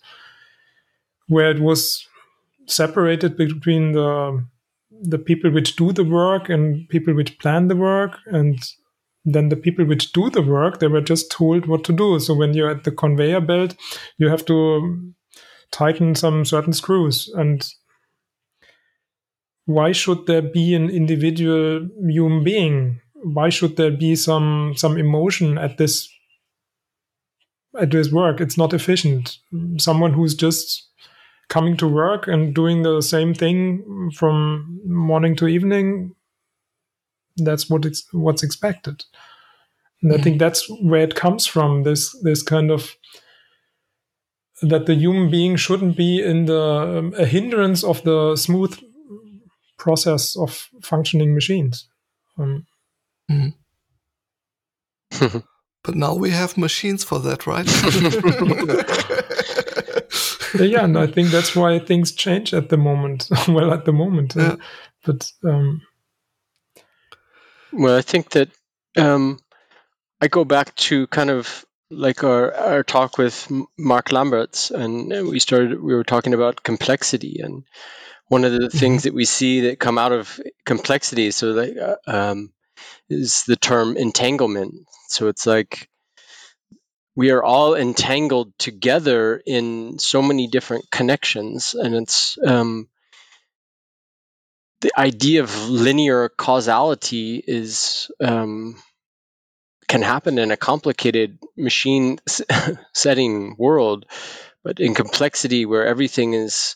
where 1.29 1.51
it 1.51 1.61
was 1.61 2.07
separated 2.67 3.37
between 3.37 3.93
the 3.93 4.45
the 5.03 5.19
people 5.19 5.51
which 5.51 5.77
do 5.77 5.93
the 5.93 6.05
work 6.05 6.49
and 6.49 6.89
people 6.89 7.15
which 7.15 7.39
plan 7.39 7.69
the 7.69 7.77
work. 7.77 8.17
And 8.27 8.59
then 9.25 9.49
the 9.49 9.57
people 9.57 9.85
which 9.85 10.13
do 10.13 10.31
the 10.31 10.43
work 10.43 10.79
they 10.79 10.87
were 10.87 11.01
just 11.01 11.31
told 11.31 11.67
what 11.67 11.85
to 11.85 11.93
do. 11.93 12.19
So 12.21 12.35
when 12.35 12.55
you're 12.55 12.71
at 12.71 12.85
the 12.85 12.93
conveyor 12.93 13.41
belt 13.41 13.75
you 14.19 14.29
have 14.29 14.45
to 14.47 15.13
tighten 15.73 16.15
some 16.15 16.45
certain 16.45 16.73
screws. 16.73 17.29
And 17.35 17.67
why 19.67 19.93
should 19.93 20.27
there 20.27 20.43
be 20.43 20.75
an 20.75 20.91
individual 20.91 21.89
human 22.07 22.45
being? 22.45 23.01
Why 23.15 23.49
should 23.49 23.77
there 23.77 23.91
be 23.91 24.17
some 24.17 24.75
some 24.77 24.99
emotion 24.99 25.59
at 25.59 25.79
this 25.79 26.09
at 27.81 27.91
this 27.91 28.13
work? 28.13 28.41
It's 28.41 28.59
not 28.59 28.75
efficient. 28.75 29.39
Someone 29.79 30.13
who's 30.13 30.35
just 30.35 30.89
coming 31.49 31.77
to 31.77 31.89
work 31.89 32.27
and 32.29 32.55
doing 32.55 32.83
the 32.83 33.01
same 33.01 33.35
thing 33.35 34.11
from 34.15 34.81
morning 34.87 35.37
to 35.37 35.47
evening 35.47 36.15
that's 37.37 37.69
what 37.69 37.85
it's 37.85 38.07
what's 38.13 38.43
expected 38.43 39.05
and 40.03 40.13
i 40.13 40.19
think 40.19 40.39
that's 40.39 40.69
where 40.83 41.03
it 41.03 41.15
comes 41.15 41.47
from 41.47 41.83
this 41.83 42.17
this 42.23 42.43
kind 42.43 42.71
of 42.71 42.95
that 44.63 44.87
the 44.87 44.95
human 44.95 45.31
being 45.31 45.57
shouldn't 45.57 45.97
be 45.97 46.23
in 46.23 46.47
the 46.47 46.63
um, 46.63 47.15
a 47.19 47.27
hindrance 47.27 47.83
of 47.83 48.03
the 48.05 48.37
smooth 48.37 48.79
process 49.79 50.37
of 50.37 50.69
functioning 50.83 51.35
machines. 51.35 51.89
Um, 52.39 52.67
mm. 53.31 53.55
but 55.83 55.95
now 55.95 56.15
we 56.15 56.31
have 56.31 56.57
machines 56.57 57.05
for 57.05 57.21
that, 57.21 57.47
right? 57.47 57.67
yeah, 60.61 60.85
and 60.85 60.99
I 60.99 61.07
think 61.07 61.29
that's 61.29 61.55
why 61.55 61.79
things 61.79 62.13
change 62.13 62.55
at 62.55 62.69
the 62.69 62.77
moment. 62.77 63.29
well, 63.49 63.73
at 63.73 63.85
the 63.85 63.93
moment, 63.93 64.37
uh, 64.37 64.41
yeah. 64.41 64.49
uh, 64.49 64.57
but 65.05 65.33
um, 65.45 65.83
well, 67.73 67.97
I 67.97 68.03
think 68.03 68.31
that 68.31 68.51
um, 68.97 69.39
I 70.21 70.29
go 70.29 70.45
back 70.45 70.75
to 70.77 71.07
kind 71.09 71.31
of 71.31 71.65
like 71.91 72.25
our, 72.25 72.55
our 72.55 72.83
talk 72.83 73.19
with 73.19 73.51
Mark 73.79 74.09
Lambertz, 74.11 74.71
and 74.71 75.29
we 75.29 75.39
started. 75.39 75.83
We 75.83 75.95
were 75.95 76.05
talking 76.05 76.35
about 76.35 76.63
complexity, 76.63 77.41
and 77.43 77.65
one 78.29 78.45
of 78.45 78.53
the 78.53 78.59
mm-hmm. 78.59 78.79
things 78.79 79.03
that 79.05 79.15
we 79.15 79.25
see 79.25 79.63
that 79.63 79.79
come 79.79 79.99
out 79.99 80.13
of 80.13 80.41
complexity, 80.65 81.31
so 81.31 81.53
like, 81.53 81.77
uh, 81.77 81.97
um, 82.07 82.53
is 83.09 83.45
the 83.47 83.57
term 83.57 83.97
entanglement. 83.97 84.75
So 85.09 85.29
it's 85.29 85.47
like 85.47 85.89
we 87.17 87.31
are 87.31 87.43
all 87.43 87.75
entangled 87.75 88.53
together 88.59 89.41
in 89.45 89.99
so 89.99 90.23
many 90.23 90.49
different 90.49 90.91
connections, 90.91 91.75
and 91.75 91.95
it's 91.95 92.39
um, 92.45 92.89
the 94.81 94.93
idea 94.99 95.43
of 95.43 95.69
linear 95.69 96.29
causality 96.29 97.43
is 97.47 98.11
um, 98.21 98.83
can 99.87 100.03
happen 100.03 100.39
in 100.39 100.51
a 100.51 100.57
complicated 100.57 101.39
machine 101.57 102.19
setting 102.93 103.55
world, 103.59 104.07
but 104.65 104.81
in 104.81 104.95
complexity 104.95 105.67
where 105.67 105.87
everything 105.87 106.35
is 106.35 106.75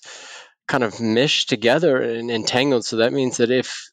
kind 0.68 0.84
of 0.84 1.00
meshed 1.00 1.48
together 1.48 2.00
and 2.00 2.30
entangled. 2.30 2.84
So 2.84 2.98
that 2.98 3.12
means 3.12 3.38
that 3.38 3.50
if 3.50 3.90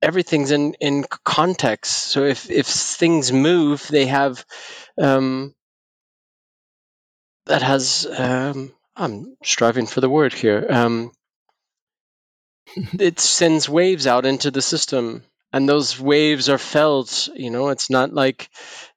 everything's 0.00 0.50
in 0.50 0.74
in 0.74 1.04
context, 1.24 1.92
so 1.92 2.24
if 2.24 2.50
if 2.50 2.66
things 2.66 3.32
move, 3.32 3.86
they 3.88 4.06
have 4.06 4.44
um, 4.98 5.54
that 7.46 7.62
has 7.62 8.06
um, 8.16 8.72
I'm 8.96 9.36
striving 9.44 9.86
for 9.86 10.00
the 10.00 10.10
word 10.10 10.32
here. 10.32 10.66
Um, 10.70 11.12
it 12.98 13.20
sends 13.20 13.68
waves 13.68 14.06
out 14.06 14.26
into 14.26 14.50
the 14.50 14.62
system 14.62 15.24
and 15.52 15.68
those 15.68 15.98
waves 15.98 16.48
are 16.48 16.58
felt 16.58 17.28
you 17.34 17.50
know 17.50 17.68
it's 17.68 17.90
not 17.90 18.12
like 18.12 18.48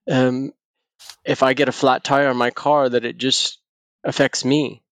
um, 0.10 0.54
if 1.26 1.44
i 1.44 1.54
get 1.54 1.70
a 1.70 1.74
flat 1.74 2.04
tire 2.04 2.30
on 2.30 2.38
my 2.38 2.52
car 2.52 2.90
that 2.90 3.06
it 3.06 3.18
just 3.18 3.60
affects 4.04 4.46
me 4.46 4.83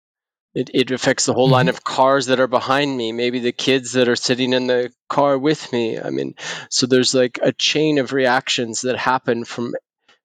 it, 0.53 0.69
it 0.73 0.91
affects 0.91 1.25
the 1.25 1.33
whole 1.33 1.47
mm-hmm. 1.47 1.53
line 1.53 1.69
of 1.69 1.83
cars 1.83 2.27
that 2.27 2.39
are 2.39 2.47
behind 2.47 2.95
me 2.95 3.11
maybe 3.11 3.39
the 3.39 3.51
kids 3.51 3.93
that 3.93 4.09
are 4.09 4.15
sitting 4.15 4.53
in 4.53 4.67
the 4.67 4.91
car 5.09 5.37
with 5.37 5.71
me 5.71 5.99
i 5.99 6.09
mean 6.09 6.35
so 6.69 6.85
there's 6.85 7.13
like 7.13 7.39
a 7.41 7.51
chain 7.51 7.97
of 7.97 8.13
reactions 8.13 8.81
that 8.81 8.97
happen 8.97 9.43
from 9.45 9.73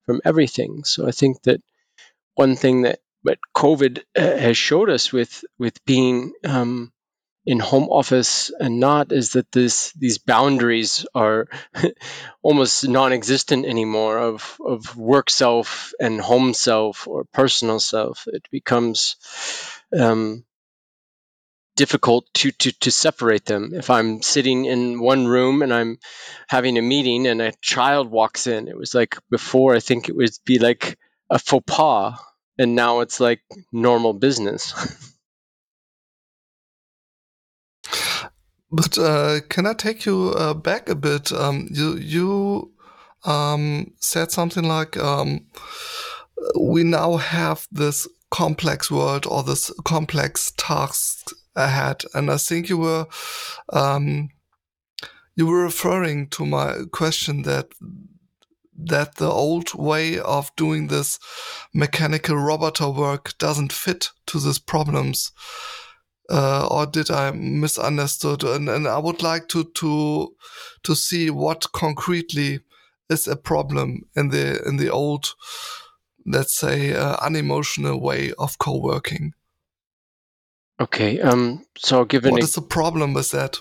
from 0.04 0.20
everything 0.24 0.84
so 0.84 1.06
i 1.06 1.10
think 1.10 1.42
that 1.42 1.60
one 2.34 2.56
thing 2.56 2.82
that 2.82 2.98
but 3.22 3.38
covid 3.56 4.02
uh, 4.16 4.20
has 4.20 4.56
showed 4.56 4.90
us 4.90 5.12
with 5.12 5.44
with 5.58 5.84
being 5.84 6.32
um, 6.44 6.92
in 7.46 7.60
home 7.60 7.84
office 7.84 8.50
and 8.58 8.80
not 8.80 9.12
is 9.12 9.32
that 9.32 9.52
this 9.52 9.92
these 9.92 10.18
boundaries 10.18 11.06
are 11.14 11.48
almost 12.42 12.88
non-existent 12.88 13.64
anymore 13.64 14.18
of 14.18 14.58
of 14.64 14.96
work 14.96 15.30
self 15.30 15.94
and 16.00 16.20
home 16.20 16.52
self 16.54 17.06
or 17.06 17.24
personal 17.24 17.78
self. 17.78 18.26
It 18.26 18.48
becomes 18.50 19.16
um, 19.96 20.44
difficult 21.76 22.26
to, 22.34 22.50
to 22.50 22.72
to 22.72 22.90
separate 22.90 23.44
them. 23.44 23.72
If 23.74 23.90
i'm 23.90 24.22
sitting 24.22 24.64
in 24.64 24.98
one 24.98 25.26
room 25.26 25.62
and 25.62 25.72
i'm 25.72 25.98
having 26.48 26.78
a 26.78 26.82
meeting 26.82 27.26
and 27.26 27.40
a 27.40 27.52
child 27.60 28.10
walks 28.10 28.46
in 28.46 28.66
it 28.68 28.76
was 28.76 28.94
like 28.94 29.16
before 29.30 29.74
i 29.74 29.80
think 29.80 30.08
it 30.08 30.16
would 30.16 30.30
be 30.44 30.58
like 30.58 30.98
a 31.30 31.38
faux 31.38 31.64
pas 31.66 32.18
and 32.58 32.74
now 32.74 33.00
it's 33.00 33.20
like 33.20 33.42
normal 33.72 34.14
business 34.14 34.72
But 38.76 38.98
uh, 38.98 39.40
can 39.48 39.64
I 39.66 39.72
take 39.72 40.04
you 40.04 40.34
uh, 40.36 40.52
back 40.52 40.90
a 40.90 40.94
bit? 40.94 41.32
Um, 41.32 41.66
you 41.70 41.96
you 41.96 42.72
um, 43.24 43.92
said 44.00 44.30
something 44.30 44.64
like 44.64 44.98
um, 44.98 45.46
we 46.60 46.84
now 46.84 47.16
have 47.16 47.66
this 47.72 48.06
complex 48.30 48.90
world 48.90 49.26
or 49.26 49.42
this 49.42 49.70
complex 49.84 50.52
task 50.58 51.30
ahead, 51.54 52.02
and 52.12 52.30
I 52.30 52.36
think 52.36 52.68
you 52.68 52.76
were 52.76 53.06
um, 53.72 54.28
you 55.36 55.46
were 55.46 55.62
referring 55.62 56.28
to 56.30 56.44
my 56.44 56.82
question 56.92 57.42
that 57.42 57.72
that 58.78 59.14
the 59.14 59.30
old 59.30 59.72
way 59.72 60.18
of 60.18 60.54
doing 60.54 60.88
this 60.88 61.18
mechanical 61.72 62.36
robot 62.36 62.78
work 62.82 63.38
doesn't 63.38 63.72
fit 63.72 64.10
to 64.26 64.38
these 64.38 64.58
problems 64.58 65.32
uh, 66.30 66.66
or 66.70 66.86
did 66.86 67.10
I 67.10 67.30
misunderstood? 67.30 68.44
And, 68.44 68.68
and 68.68 68.86
I 68.86 68.98
would 68.98 69.22
like 69.22 69.48
to 69.48 69.64
to 69.64 70.34
to 70.82 70.94
see 70.94 71.30
what 71.30 71.72
concretely 71.72 72.60
is 73.08 73.28
a 73.28 73.36
problem 73.36 74.06
in 74.14 74.30
the 74.30 74.62
in 74.66 74.76
the 74.76 74.90
old, 74.90 75.34
let's 76.24 76.56
say, 76.56 76.94
uh, 76.94 77.16
unemotional 77.22 78.00
way 78.00 78.32
of 78.38 78.58
co-working. 78.58 79.34
Okay. 80.80 81.20
Um. 81.20 81.64
So, 81.76 82.04
given 82.04 82.32
what 82.32 82.42
is 82.42 82.54
the 82.54 82.62
problem 82.62 83.14
with 83.14 83.30
that? 83.30 83.60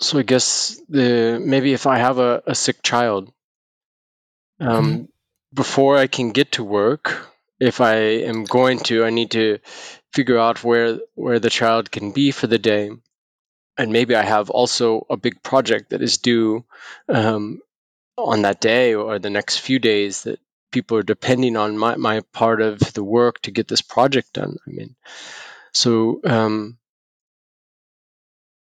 So 0.00 0.18
I 0.18 0.22
guess 0.22 0.80
the 0.88 1.40
maybe 1.42 1.72
if 1.72 1.86
I 1.86 1.98
have 1.98 2.18
a, 2.18 2.42
a 2.46 2.54
sick 2.54 2.82
child, 2.82 3.32
um, 4.60 4.84
mm-hmm. 4.84 5.04
before 5.52 5.96
I 5.96 6.08
can 6.08 6.32
get 6.32 6.52
to 6.52 6.64
work, 6.64 7.28
if 7.64 7.80
I 7.80 7.94
am 8.30 8.44
going 8.44 8.78
to, 8.90 9.04
I 9.04 9.10
need 9.10 9.30
to 9.30 9.58
figure 10.12 10.38
out 10.38 10.62
where 10.62 10.98
where 11.14 11.38
the 11.38 11.50
child 11.50 11.90
can 11.90 12.12
be 12.12 12.30
for 12.30 12.46
the 12.46 12.58
day, 12.58 12.90
and 13.78 13.92
maybe 13.92 14.14
I 14.14 14.22
have 14.22 14.50
also 14.50 15.06
a 15.08 15.16
big 15.16 15.42
project 15.42 15.90
that 15.90 16.02
is 16.02 16.18
due 16.18 16.64
um, 17.08 17.62
on 18.18 18.42
that 18.42 18.60
day 18.60 18.94
or 18.94 19.18
the 19.18 19.30
next 19.30 19.58
few 19.58 19.78
days 19.78 20.24
that 20.24 20.40
people 20.72 20.98
are 20.98 21.02
depending 21.02 21.56
on 21.56 21.78
my, 21.78 21.96
my 21.96 22.20
part 22.32 22.60
of 22.60 22.80
the 22.92 23.04
work 23.04 23.40
to 23.42 23.50
get 23.50 23.66
this 23.68 23.80
project 23.80 24.34
done. 24.34 24.56
I 24.66 24.70
mean, 24.70 24.94
so 25.72 26.20
um, 26.24 26.76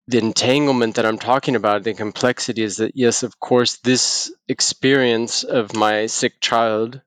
the 0.06 0.18
entanglement 0.18 0.94
that 0.94 1.06
I'm 1.06 1.18
talking 1.18 1.56
about, 1.56 1.82
the 1.82 1.94
complexity 1.94 2.62
is 2.62 2.76
that 2.76 2.92
yes, 2.94 3.24
of 3.24 3.40
course, 3.40 3.78
this 3.78 4.32
experience 4.46 5.42
of 5.42 5.74
my 5.74 6.06
sick 6.06 6.40
child 6.40 7.00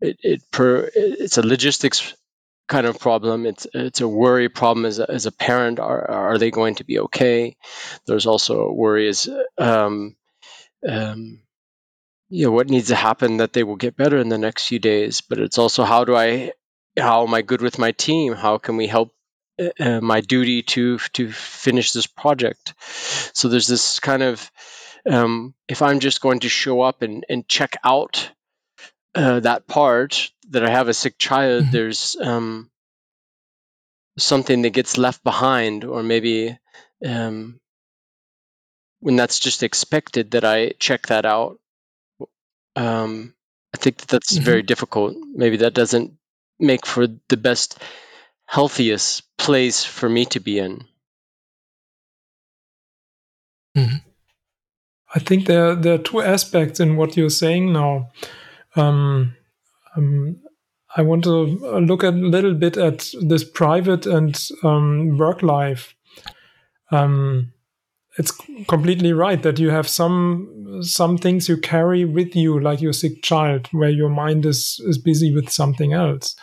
it, 0.00 0.18
it 0.22 0.42
per 0.50 0.90
it's 0.94 1.38
a 1.38 1.46
logistics 1.46 2.14
kind 2.68 2.86
of 2.86 3.00
problem. 3.00 3.46
It's 3.46 3.66
it's 3.74 4.00
a 4.00 4.08
worry 4.08 4.48
problem 4.48 4.86
as 4.86 4.98
a, 4.98 5.10
as 5.10 5.26
a 5.26 5.32
parent. 5.32 5.80
Are 5.80 6.10
are 6.10 6.38
they 6.38 6.50
going 6.50 6.76
to 6.76 6.84
be 6.84 7.00
okay? 7.00 7.56
There's 8.06 8.26
also 8.26 8.70
as 8.96 9.28
um, 9.56 10.16
um, 10.86 11.40
you 12.28 12.46
know 12.46 12.52
what 12.52 12.70
needs 12.70 12.88
to 12.88 12.94
happen 12.94 13.38
that 13.38 13.52
they 13.52 13.64
will 13.64 13.76
get 13.76 13.96
better 13.96 14.18
in 14.18 14.28
the 14.28 14.38
next 14.38 14.68
few 14.68 14.78
days. 14.78 15.20
But 15.22 15.38
it's 15.38 15.58
also 15.58 15.84
how 15.84 16.04
do 16.04 16.14
I 16.14 16.52
how 16.98 17.26
am 17.26 17.34
I 17.34 17.42
good 17.42 17.62
with 17.62 17.78
my 17.78 17.92
team? 17.92 18.34
How 18.34 18.58
can 18.58 18.76
we 18.76 18.86
help 18.86 19.12
uh, 19.60 19.70
uh 19.80 20.00
my 20.00 20.20
duty 20.20 20.62
to 20.62 20.98
to 21.14 21.32
finish 21.32 21.92
this 21.92 22.06
project? 22.06 22.74
So 23.32 23.48
there's 23.48 23.66
this 23.66 23.98
kind 23.98 24.22
of 24.22 24.50
um, 25.06 25.54
if 25.68 25.80
I'm 25.80 26.00
just 26.00 26.20
going 26.20 26.40
to 26.40 26.48
show 26.48 26.82
up 26.82 27.02
and, 27.02 27.24
and 27.28 27.48
check 27.48 27.76
out 27.82 28.30
uh, 29.14 29.40
that 29.40 29.66
part 29.66 30.30
that 30.50 30.64
I 30.64 30.70
have 30.70 30.88
a 30.88 30.94
sick 30.94 31.18
child, 31.18 31.64
mm-hmm. 31.64 31.72
there's 31.72 32.16
um, 32.20 32.70
something 34.18 34.62
that 34.62 34.70
gets 34.70 34.98
left 34.98 35.22
behind, 35.24 35.84
or 35.84 36.02
maybe 36.02 36.58
um, 37.04 37.60
when 39.00 39.16
that's 39.16 39.38
just 39.38 39.62
expected 39.62 40.32
that 40.32 40.44
I 40.44 40.72
check 40.78 41.06
that 41.08 41.24
out. 41.24 41.58
Um, 42.76 43.34
I 43.74 43.78
think 43.78 43.98
that 43.98 44.08
that's 44.08 44.34
mm-hmm. 44.34 44.44
very 44.44 44.62
difficult. 44.62 45.16
Maybe 45.34 45.58
that 45.58 45.74
doesn't 45.74 46.14
make 46.58 46.86
for 46.86 47.06
the 47.28 47.36
best, 47.36 47.78
healthiest 48.46 49.24
place 49.36 49.84
for 49.84 50.08
me 50.08 50.24
to 50.26 50.40
be 50.40 50.58
in. 50.58 50.84
Mm-hmm. 53.76 53.96
I 55.14 55.18
think 55.20 55.46
there 55.46 55.74
there 55.74 55.94
are 55.94 55.98
two 55.98 56.20
aspects 56.20 56.80
in 56.80 56.96
what 56.96 57.16
you're 57.16 57.30
saying 57.30 57.72
now. 57.72 58.10
Um, 58.76 59.34
um, 59.96 60.40
I 60.96 61.02
want 61.02 61.24
to 61.24 61.30
look 61.30 62.02
a 62.02 62.08
little 62.08 62.54
bit 62.54 62.76
at 62.76 63.12
this 63.20 63.44
private 63.44 64.06
and 64.06 64.40
um, 64.62 65.18
work 65.18 65.42
life. 65.42 65.94
Um, 66.90 67.52
it's 68.18 68.32
completely 68.66 69.12
right 69.12 69.42
that 69.42 69.58
you 69.58 69.70
have 69.70 69.86
some 69.86 70.80
some 70.82 71.16
things 71.18 71.48
you 71.48 71.56
carry 71.56 72.04
with 72.04 72.34
you, 72.34 72.58
like 72.58 72.80
your 72.80 72.92
sick 72.92 73.22
child, 73.22 73.68
where 73.70 73.90
your 73.90 74.08
mind 74.08 74.44
is 74.44 74.80
is 74.86 74.98
busy 74.98 75.32
with 75.32 75.50
something 75.50 75.92
else, 75.92 76.34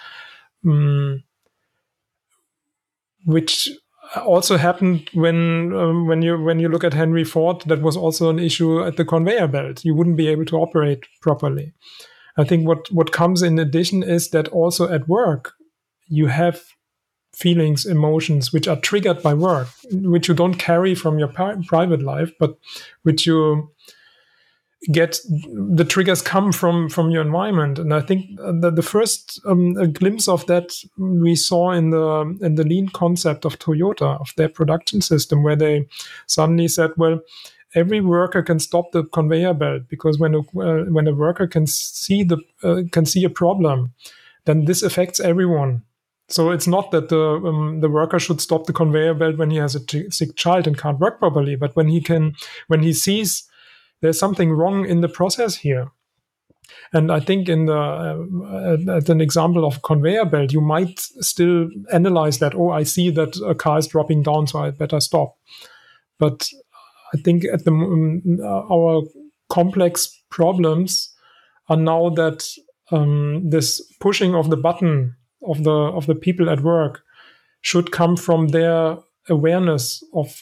um, 0.66 1.24
which 3.26 3.70
also 4.26 4.58
happened 4.58 5.10
when 5.14 5.74
um, 5.74 6.08
when 6.08 6.22
you 6.22 6.42
when 6.42 6.60
you 6.60 6.70
look 6.70 6.84
at 6.84 6.94
Henry 6.94 7.26
Ford. 7.26 7.64
That 7.66 7.82
was 7.82 7.98
also 7.98 8.30
an 8.30 8.40
issue 8.40 8.84
at 8.84 8.96
the 8.96 9.04
conveyor 9.04 9.48
belt. 9.48 9.84
You 9.84 9.96
wouldn't 9.96 10.18
be 10.18 10.28
able 10.28 10.46
to 10.46 10.58
operate 10.58 11.04
properly. 11.22 11.74
I 12.38 12.44
think 12.44 12.68
what 12.68 12.92
what 12.92 13.12
comes 13.12 13.42
in 13.42 13.60
addition 13.60 14.04
is 14.04 14.30
that 14.30 14.48
also 14.50 14.92
at 14.92 15.08
work 15.08 15.54
you 16.08 16.28
have 16.28 16.62
feelings, 17.34 17.86
emotions 17.86 18.54
which 18.54 18.68
are 18.68 18.80
triggered 18.80 19.22
by 19.22 19.34
work, 19.34 19.68
which 19.92 20.28
you 20.28 20.34
don't 20.34 20.56
carry 20.56 20.96
from 20.96 21.20
your 21.20 21.28
private 21.28 22.02
life, 22.02 22.32
but 22.40 22.58
which 23.04 23.26
you 23.26 23.70
get 24.92 25.20
the 25.52 25.84
triggers 25.84 26.22
come 26.22 26.52
from 26.52 26.90
from 26.90 27.10
your 27.10 27.24
environment. 27.24 27.80
And 27.80 27.94
i 27.94 28.02
think 28.02 28.38
that 28.38 28.76
the 28.76 28.84
first 28.84 29.40
um, 29.46 29.74
glimpse 29.94 30.28
of 30.28 30.46
that 30.46 30.76
we 30.98 31.36
saw 31.36 31.72
in 31.72 31.90
the 31.90 32.38
in 32.42 32.56
the 32.56 32.64
lean 32.64 32.90
concept 32.90 33.46
of 33.46 33.58
toyota 33.58 34.20
of 34.20 34.32
their 34.38 34.50
production 34.50 35.02
system 35.02 35.42
where 35.44 35.56
they 35.56 35.88
suddenly 36.28 36.68
said 36.68 36.92
well 36.98 37.20
every 37.76 38.02
worker 38.02 38.42
can 38.42 38.60
stop 38.60 38.92
the 38.92 39.04
conveyor 39.04 39.54
belt 39.54 39.84
because 39.90 40.18
when 40.18 40.34
a, 40.34 40.40
uh, 40.40 40.86
when 40.86 41.08
a 41.08 41.14
worker 41.14 41.46
can 41.48 41.68
see 41.68 42.24
the 42.24 42.38
uh, 42.64 42.84
can 42.92 43.06
see 43.06 43.24
a 43.24 43.30
problem, 43.30 43.94
then 44.46 44.66
this 44.66 44.82
affects 44.82 45.20
everyone. 45.20 45.84
So 46.28 46.50
it's 46.50 46.68
not 46.68 46.90
that 46.92 47.10
the 47.10 47.20
um, 47.20 47.82
the 47.82 47.90
worker 47.90 48.20
should 48.20 48.42
stop 48.42 48.66
the 48.66 48.74
conveyor 48.74 49.14
belt 49.14 49.38
when 49.38 49.52
he 49.52 49.58
has 49.58 49.76
a 49.76 49.86
t- 49.86 50.10
sick 50.10 50.36
child 50.36 50.66
and 50.66 50.78
can't 50.78 51.00
work 51.00 51.20
properly, 51.20 51.56
but 51.56 51.76
when 51.76 51.88
he 51.88 52.02
can 52.02 52.36
when 52.68 52.82
he 52.82 52.94
sees 52.94 53.48
there's 54.02 54.20
something 54.20 54.52
wrong 54.52 54.86
in 54.86 55.02
the 55.02 55.10
process 55.10 55.58
here. 55.58 55.92
And 56.94 57.12
I 57.12 57.20
think 57.20 57.48
in 57.50 57.66
the 57.66 57.78
uh, 57.78 58.98
at 58.98 59.10
an 59.10 59.22
example 59.22 59.66
of 59.66 59.82
conveyor 59.82 60.26
belt, 60.26 60.52
you 60.52 60.62
might 60.62 61.00
still 61.00 61.70
analyze 61.94 62.40
that. 62.40 62.56
Oh, 62.56 62.70
I 62.70 62.84
see 62.84 63.10
that 63.12 63.38
a 63.46 63.54
car 63.54 63.78
is 63.78 63.88
dropping 63.88 64.24
down, 64.24 64.48
so 64.48 64.60
I 64.60 64.72
better 64.72 65.00
stop. 65.00 65.38
But 66.18 66.50
I 67.14 67.18
think 67.18 67.46
at 67.46 67.66
the 67.66 67.72
um, 67.72 68.22
our 68.44 69.04
complex 69.50 70.22
problems 70.30 71.14
are 71.70 71.78
now 71.78 72.10
that 72.10 72.48
um, 72.92 73.50
this 73.50 73.82
pushing 74.00 74.36
of 74.36 74.50
the 74.50 74.58
button 74.58 75.16
of 75.48 75.64
the 75.64 75.72
of 75.72 76.06
the 76.08 76.16
people 76.16 76.50
at 76.50 76.62
work 76.62 77.02
should 77.62 77.92
come 77.92 78.16
from 78.18 78.50
their 78.50 78.98
awareness 79.30 80.04
of 80.14 80.40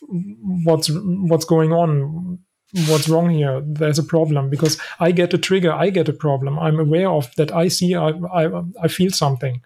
what's 0.66 0.90
what's 0.92 1.46
going 1.46 1.72
on 1.72 2.40
what's 2.88 3.08
wrong 3.08 3.30
here 3.30 3.62
there's 3.66 4.00
a 4.00 4.04
problem. 4.04 4.50
Because 4.50 4.78
i 5.00 5.12
get 5.12 5.34
a 5.34 5.38
trigger 5.38 5.72
i 5.72 5.90
get 5.90 6.10
a 6.10 6.14
problem. 6.14 6.60
I'm 6.60 6.80
aware 6.80 7.10
of 7.10 7.34
that. 7.36 7.52
I 7.52 7.68
see 7.68 7.96
i 7.96 8.10
i, 8.10 8.62
I 8.82 8.88
feel 8.88 9.12
something 9.12 9.62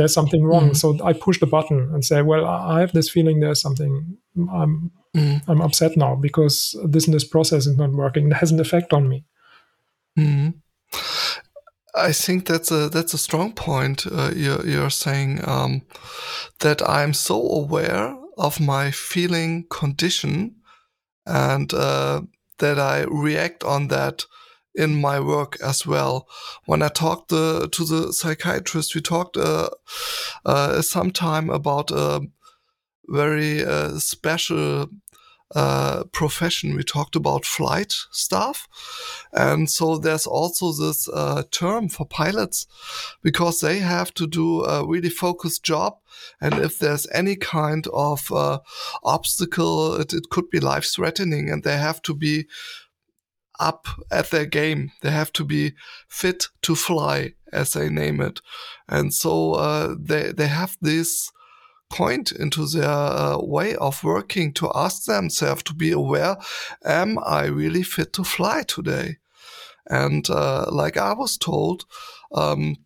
there's 0.00 0.14
something 0.14 0.42
wrong 0.42 0.70
mm. 0.70 0.76
so 0.76 0.98
i 1.04 1.12
push 1.12 1.38
the 1.40 1.46
button 1.46 1.90
and 1.92 2.04
say 2.04 2.22
well 2.22 2.46
i 2.46 2.80
have 2.80 2.92
this 2.92 3.10
feeling 3.10 3.40
there's 3.40 3.60
something 3.60 4.16
i'm 4.50 4.90
mm. 5.14 5.42
i'm 5.46 5.60
upset 5.60 5.94
now 5.94 6.14
because 6.14 6.74
this 6.84 7.04
and 7.04 7.14
this 7.14 7.24
process 7.24 7.66
is 7.66 7.76
not 7.76 7.92
working 7.92 8.30
it 8.30 8.34
has 8.34 8.50
an 8.50 8.60
effect 8.60 8.94
on 8.94 9.08
me 9.08 9.24
mm. 10.18 10.54
I 11.92 12.12
think 12.12 12.46
that's 12.46 12.70
a 12.70 12.88
that's 12.88 13.14
a 13.14 13.18
strong 13.18 13.52
point. 13.52 14.06
Uh, 14.06 14.30
you're, 14.34 14.64
you're 14.64 14.90
saying 14.90 15.40
um, 15.44 15.82
that 16.60 16.88
I'm 16.88 17.12
so 17.12 17.36
aware 17.42 18.16
of 18.38 18.60
my 18.60 18.92
feeling 18.92 19.66
condition 19.70 20.54
and 21.26 21.74
uh, 21.74 22.22
that 22.58 22.78
I 22.78 23.06
react 23.08 23.64
on 23.64 23.88
that 23.88 24.24
in 24.74 25.00
my 25.00 25.20
work 25.20 25.56
as 25.62 25.86
well. 25.86 26.28
When 26.66 26.82
I 26.82 26.88
talked 26.88 27.28
the, 27.28 27.68
to 27.70 27.84
the 27.84 28.12
psychiatrist, 28.12 28.94
we 28.94 29.00
talked 29.00 29.36
uh, 29.36 29.70
uh, 30.44 30.82
sometime 30.82 31.50
about 31.50 31.90
a 31.90 32.22
very 33.08 33.64
uh, 33.64 33.98
special 33.98 34.88
uh, 35.52 36.04
profession. 36.12 36.76
We 36.76 36.84
talked 36.84 37.16
about 37.16 37.44
flight 37.44 37.92
staff. 38.12 38.68
And 39.32 39.68
so 39.68 39.98
there's 39.98 40.26
also 40.26 40.70
this 40.70 41.08
uh, 41.08 41.42
term 41.50 41.88
for 41.88 42.06
pilots 42.06 42.68
because 43.22 43.58
they 43.58 43.80
have 43.80 44.14
to 44.14 44.28
do 44.28 44.62
a 44.64 44.86
really 44.86 45.10
focused 45.10 45.64
job. 45.64 45.98
And 46.40 46.54
if 46.54 46.78
there's 46.78 47.08
any 47.12 47.34
kind 47.34 47.88
of 47.92 48.30
uh, 48.30 48.60
obstacle, 49.02 49.96
it, 49.96 50.12
it 50.12 50.30
could 50.30 50.50
be 50.50 50.60
life 50.60 50.84
threatening 50.84 51.50
and 51.50 51.64
they 51.64 51.76
have 51.76 52.00
to 52.02 52.14
be 52.14 52.46
up 53.60 53.86
at 54.10 54.30
their 54.30 54.46
game. 54.46 54.90
They 55.02 55.10
have 55.10 55.32
to 55.34 55.44
be 55.44 55.74
fit 56.08 56.48
to 56.62 56.74
fly, 56.74 57.34
as 57.52 57.72
they 57.72 57.88
name 57.88 58.20
it. 58.20 58.40
And 58.88 59.14
so 59.14 59.52
uh, 59.52 59.94
they, 59.98 60.32
they 60.32 60.48
have 60.48 60.76
this 60.80 61.30
point 61.90 62.32
into 62.32 62.66
their 62.66 62.88
uh, 62.88 63.38
way 63.38 63.74
of 63.76 64.02
working 64.04 64.52
to 64.54 64.70
ask 64.74 65.04
themselves 65.04 65.64
to 65.64 65.74
be 65.74 65.90
aware 65.90 66.36
am 66.84 67.18
i 67.26 67.44
really 67.44 67.82
fit 67.82 68.12
to 68.12 68.22
fly 68.22 68.62
today 68.62 69.18
and 69.88 70.30
uh, 70.30 70.66
like 70.70 70.96
i 70.96 71.12
was 71.12 71.36
told 71.36 71.84
um, 72.32 72.76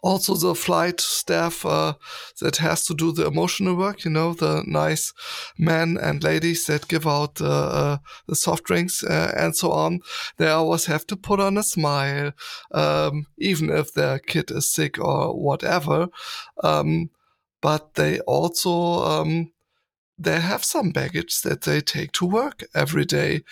also 0.00 0.34
the 0.34 0.54
flight 0.54 1.00
staff 1.00 1.66
uh, 1.66 1.94
that 2.40 2.56
has 2.56 2.84
to 2.86 2.94
do 2.94 3.12
the 3.12 3.26
emotional 3.26 3.74
work 3.74 4.04
you 4.04 4.10
know 4.10 4.32
the 4.32 4.62
nice 4.66 5.12
men 5.58 5.98
and 6.00 6.22
ladies 6.22 6.66
that 6.66 6.88
give 6.88 7.06
out 7.06 7.40
uh, 7.40 7.98
the 8.26 8.36
soft 8.36 8.64
drinks 8.64 9.02
uh, 9.04 9.32
and 9.36 9.56
so 9.56 9.72
on. 9.72 10.00
They 10.36 10.48
always 10.48 10.86
have 10.86 11.06
to 11.08 11.16
put 11.16 11.40
on 11.40 11.58
a 11.58 11.62
smile 11.62 12.32
um, 12.72 13.26
even 13.38 13.70
if 13.70 13.92
their 13.92 14.18
kid 14.18 14.50
is 14.50 14.70
sick 14.70 14.98
or 14.98 15.34
whatever. 15.34 16.08
Um, 16.62 17.10
but 17.60 17.94
they 17.94 18.20
also 18.20 18.70
um, 18.70 19.52
they 20.18 20.40
have 20.40 20.64
some 20.64 20.90
baggage 20.90 21.42
that 21.42 21.62
they 21.62 21.80
take 21.80 22.12
to 22.12 22.26
work 22.26 22.64
every 22.74 23.04
day, 23.04 23.42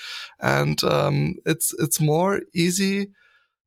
and 0.40 0.82
um, 0.84 1.34
it's 1.44 1.74
it's 1.78 2.00
more 2.00 2.42
easy 2.54 3.08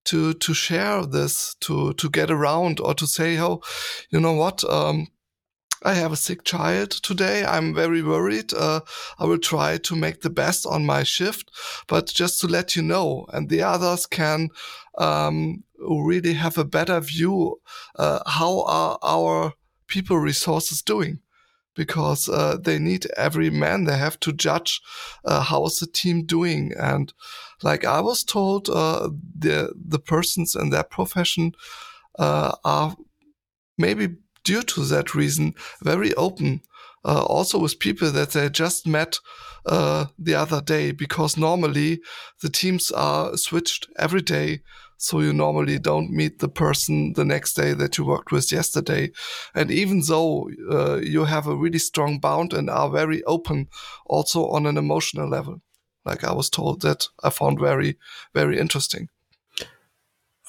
to 0.10 0.34
to 0.34 0.54
share 0.54 1.06
this 1.06 1.56
to 1.62 1.94
to 1.94 2.10
get 2.10 2.32
around 2.32 2.80
or 2.80 2.94
to 2.96 3.08
say, 3.08 3.40
oh, 3.40 3.62
you 4.10 4.20
know 4.20 4.34
what. 4.34 4.64
Um, 4.64 5.08
I 5.82 5.94
have 5.94 6.12
a 6.12 6.18
sick 6.18 6.44
child 6.44 6.92
today. 6.92 7.46
I'm 7.46 7.74
very 7.74 8.02
worried. 8.02 8.52
Uh, 8.54 8.82
I 9.18 9.24
will 9.24 9.38
try 9.38 9.78
to 9.78 9.96
make 9.96 10.20
the 10.22 10.30
best 10.30 10.66
on 10.66 10.86
my 10.86 11.04
shift, 11.04 11.50
but 11.88 12.08
just 12.08 12.42
to 12.42 12.48
let 12.48 12.76
you 12.76 12.82
know, 12.82 13.26
and 13.32 13.48
the 13.48 13.62
others 13.62 14.06
can 14.06 14.50
um, 14.98 15.64
really 15.78 16.34
have 16.34 16.58
a 16.58 16.66
better 16.66 17.00
view. 17.00 17.62
Uh, 17.96 18.20
how 18.26 18.64
are 18.64 19.00
our 19.02 19.54
people 19.88 20.18
resources 20.18 20.82
doing 20.82 21.20
because 21.80 22.28
uh, 22.28 22.58
they 22.62 22.78
need 22.78 23.08
every 23.16 23.50
man 23.50 23.86
they 23.86 23.98
have 23.98 24.20
to 24.20 24.34
judge 24.34 24.82
uh, 25.24 25.42
how's 25.42 25.80
the 25.80 25.88
team 25.88 26.26
doing. 26.26 26.74
And 26.78 27.14
like 27.62 27.86
i 27.86 28.00
was 28.02 28.24
told 28.24 28.70
uh, 28.70 29.10
the 29.40 29.74
the 29.94 30.00
persons 30.00 30.56
in 30.56 30.70
that 30.70 30.90
profession 30.90 31.54
uh, 32.18 32.52
are 32.64 32.96
maybe 33.78 34.16
due 34.44 34.64
to 34.64 34.82
that 34.86 35.16
reason 35.16 35.54
very 35.82 36.14
open 36.16 36.62
uh, 37.06 37.24
also 37.24 37.58
with 37.58 37.80
people 37.80 38.12
that 38.12 38.32
they 38.32 38.50
just 38.50 38.86
met 38.86 39.20
the 39.66 40.36
other 40.36 40.62
day 40.62 40.92
because 40.92 41.38
normally 41.38 42.02
the 42.42 42.50
teams 42.50 42.92
are 42.92 43.38
switched 43.38 43.88
every 43.98 44.22
day 44.22 44.62
so 45.02 45.22
you 45.22 45.32
normally 45.32 45.80
don't 45.80 46.12
meet 46.12 46.40
the 46.40 46.50
person 46.50 47.14
the 47.14 47.24
next 47.24 47.54
day 47.54 47.74
that 47.74 47.98
you 47.98 48.04
worked 48.04 48.34
with 48.34 48.52
yesterday. 48.52 49.12
And 49.56 49.72
even 49.72 50.02
though 50.06 50.50
uh, 50.70 50.98
you 50.98 51.24
have 51.24 51.48
a 51.48 51.56
really 51.56 51.80
strong 51.80 52.20
bond 52.20 52.54
and 52.54 52.70
are 52.70 52.90
very 52.90 53.24
open 53.24 53.70
also 54.06 54.48
on 54.50 54.66
an 54.66 54.78
emotional 54.78 55.30
level, 55.30 55.62
like 56.04 56.26
I 56.26 56.34
was 56.34 56.50
told 56.50 56.82
that 56.82 57.08
I 57.24 57.30
found 57.30 57.60
very, 57.60 57.98
very 58.34 58.60
interesting. 58.60 59.08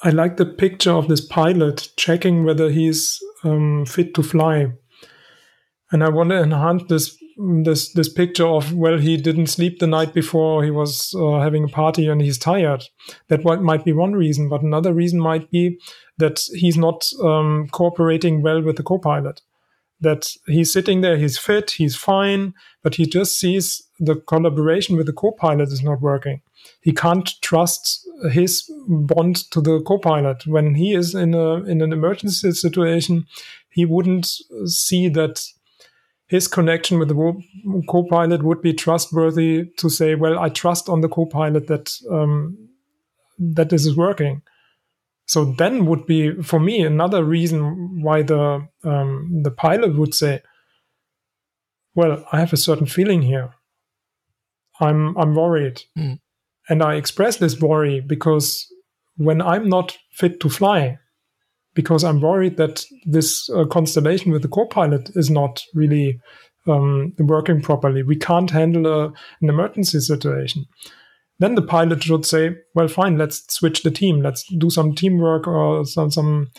I 0.03 0.09
like 0.09 0.35
the 0.35 0.45
picture 0.45 0.91
of 0.91 1.07
this 1.07 1.25
pilot 1.25 1.87
checking 1.95 2.43
whether 2.43 2.69
he's 2.69 3.23
um, 3.45 3.85
fit 3.85 4.13
to 4.15 4.23
fly. 4.23 4.73
And 5.93 6.03
I 6.03 6.09
want 6.09 6.31
to 6.31 6.43
enhance 6.43 6.83
this 6.89 7.17
this 7.63 7.91
this 7.93 8.09
picture 8.09 8.45
of 8.45 8.73
well 8.73 8.97
he 8.97 9.17
didn't 9.17 9.47
sleep 9.47 9.79
the 9.79 9.87
night 9.87 10.13
before 10.13 10.63
he 10.63 10.71
was 10.71 11.13
uh, 11.17 11.39
having 11.39 11.63
a 11.63 11.67
party 11.67 12.07
and 12.07 12.21
he's 12.21 12.37
tired. 12.37 12.83
That 13.29 13.43
might 13.43 13.83
be 13.83 13.93
one 13.93 14.13
reason 14.13 14.49
but 14.49 14.61
another 14.61 14.93
reason 14.93 15.19
might 15.19 15.49
be 15.49 15.79
that 16.17 16.41
he's 16.53 16.77
not 16.77 17.09
um, 17.23 17.67
cooperating 17.71 18.41
well 18.41 18.61
with 18.61 18.77
the 18.77 18.83
co-pilot. 18.83 19.41
That 19.99 20.31
he's 20.45 20.71
sitting 20.71 21.01
there 21.01 21.17
he's 21.17 21.37
fit 21.37 21.71
he's 21.71 21.95
fine 21.95 22.53
but 22.83 22.95
he 22.95 23.05
just 23.05 23.39
sees 23.39 23.83
the 23.99 24.15
collaboration 24.15 24.95
with 24.97 25.05
the 25.05 25.13
co-pilot 25.13 25.69
is 25.69 25.83
not 25.83 26.01
working. 26.01 26.41
He 26.81 26.91
can't 26.91 27.29
trust 27.41 28.07
his 28.31 28.71
bond 28.87 29.49
to 29.51 29.61
the 29.61 29.81
co-pilot. 29.81 30.45
When 30.45 30.75
he 30.75 30.93
is 30.93 31.15
in 31.15 31.33
a 31.33 31.63
in 31.63 31.81
an 31.81 31.91
emergency 31.91 32.51
situation 32.51 33.25
he 33.69 33.85
wouldn't 33.85 34.27
see 34.65 35.07
that 35.09 35.41
his 36.31 36.47
connection 36.47 36.97
with 36.97 37.09
the 37.09 37.43
co-pilot 37.89 38.41
would 38.41 38.61
be 38.61 38.73
trustworthy 38.73 39.65
to 39.75 39.89
say, 39.89 40.15
well, 40.15 40.39
I 40.39 40.47
trust 40.47 40.87
on 40.87 41.01
the 41.01 41.09
co-pilot 41.09 41.67
that 41.67 41.91
um, 42.09 42.69
that 43.37 43.69
this 43.69 43.85
is 43.85 43.97
working. 43.97 44.41
So 45.25 45.53
then 45.57 45.85
would 45.87 46.05
be 46.05 46.41
for 46.41 46.57
me 46.57 46.83
another 46.83 47.25
reason 47.25 48.01
why 48.01 48.21
the 48.21 48.65
um, 48.85 49.41
the 49.43 49.51
pilot 49.51 49.97
would 49.97 50.13
say, 50.13 50.41
well, 51.95 52.25
I 52.31 52.39
have 52.39 52.53
a 52.53 52.63
certain 52.67 52.87
feeling 52.87 53.21
here. 53.21 53.49
I'm 54.79 55.17
I'm 55.17 55.35
worried, 55.35 55.81
mm. 55.97 56.17
and 56.69 56.81
I 56.81 56.95
express 56.95 57.37
this 57.37 57.59
worry 57.59 57.99
because 57.99 58.73
when 59.17 59.41
I'm 59.41 59.67
not 59.67 59.97
fit 60.11 60.39
to 60.39 60.49
fly, 60.49 60.97
because 61.73 62.03
I'm 62.03 62.21
worried 62.21 62.57
that 62.57 62.85
this 63.05 63.49
uh, 63.49 63.65
constellation 63.65 64.31
with 64.31 64.41
the 64.41 64.47
co-pilot 64.47 65.11
is 65.15 65.29
not 65.29 65.63
really 65.73 66.19
um, 66.67 67.13
working 67.19 67.61
properly. 67.61 68.03
We 68.03 68.15
can't 68.15 68.51
handle 68.51 68.87
a, 68.87 69.05
an 69.41 69.49
emergency 69.49 69.99
situation. 69.99 70.65
Then 71.39 71.55
the 71.55 71.61
pilot 71.61 72.03
should 72.03 72.25
say, 72.25 72.55
"Well, 72.75 72.87
fine, 72.87 73.17
let's 73.17 73.51
switch 73.51 73.83
the 73.83 73.91
team. 73.91 74.21
Let's 74.21 74.45
do 74.57 74.69
some 74.69 74.93
teamwork 74.93 75.47
or 75.47 75.85
some 75.85 76.11
some 76.11 76.51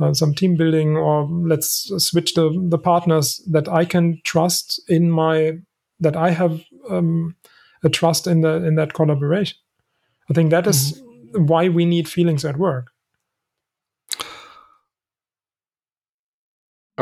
uh, 0.00 0.14
some 0.14 0.34
team 0.34 0.56
building, 0.56 0.96
or 0.96 1.28
let's 1.28 1.92
switch 1.98 2.34
the 2.34 2.50
the 2.70 2.78
partners 2.78 3.46
that 3.50 3.68
I 3.68 3.84
can 3.84 4.20
trust 4.24 4.80
in 4.88 5.10
my 5.10 5.58
that 6.00 6.16
I 6.16 6.30
have." 6.30 6.62
Um, 6.88 7.36
a 7.82 7.88
trust 7.88 8.26
in 8.26 8.40
the 8.42 8.64
in 8.64 8.76
that 8.76 8.94
collaboration. 8.94 9.58
I 10.30 10.34
think 10.34 10.50
that 10.50 10.66
is 10.66 11.00
mm-hmm. 11.00 11.46
why 11.46 11.68
we 11.68 11.84
need 11.84 12.08
feelings 12.08 12.44
at 12.44 12.56
work. 12.56 12.91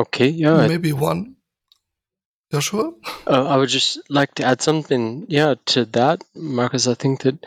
Okay, 0.01 0.29
yeah. 0.29 0.67
Maybe 0.67 0.93
one. 0.95 1.37
Yeah, 2.51 2.61
sure. 2.61 2.95
Uh, 3.27 3.47
I 3.47 3.57
would 3.59 3.69
just 3.69 4.01
like 4.09 4.35
to 4.37 4.45
add 4.45 4.63
something, 4.63 5.27
yeah, 5.29 5.55
to 5.67 5.85
that, 5.97 6.25
Marcus. 6.35 6.89
I 6.89 6.95
think 6.95 7.23
that 7.23 7.47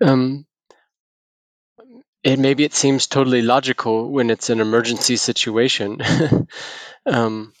um, 0.00 0.46
it 2.22 2.38
maybe 2.38 2.62
it 2.64 2.72
seems 2.72 3.08
totally 3.08 3.42
logical 3.42 4.10
when 4.10 4.30
it's 4.30 4.48
an 4.48 4.60
emergency 4.60 5.16
situation, 5.16 6.00
um, 7.06 7.52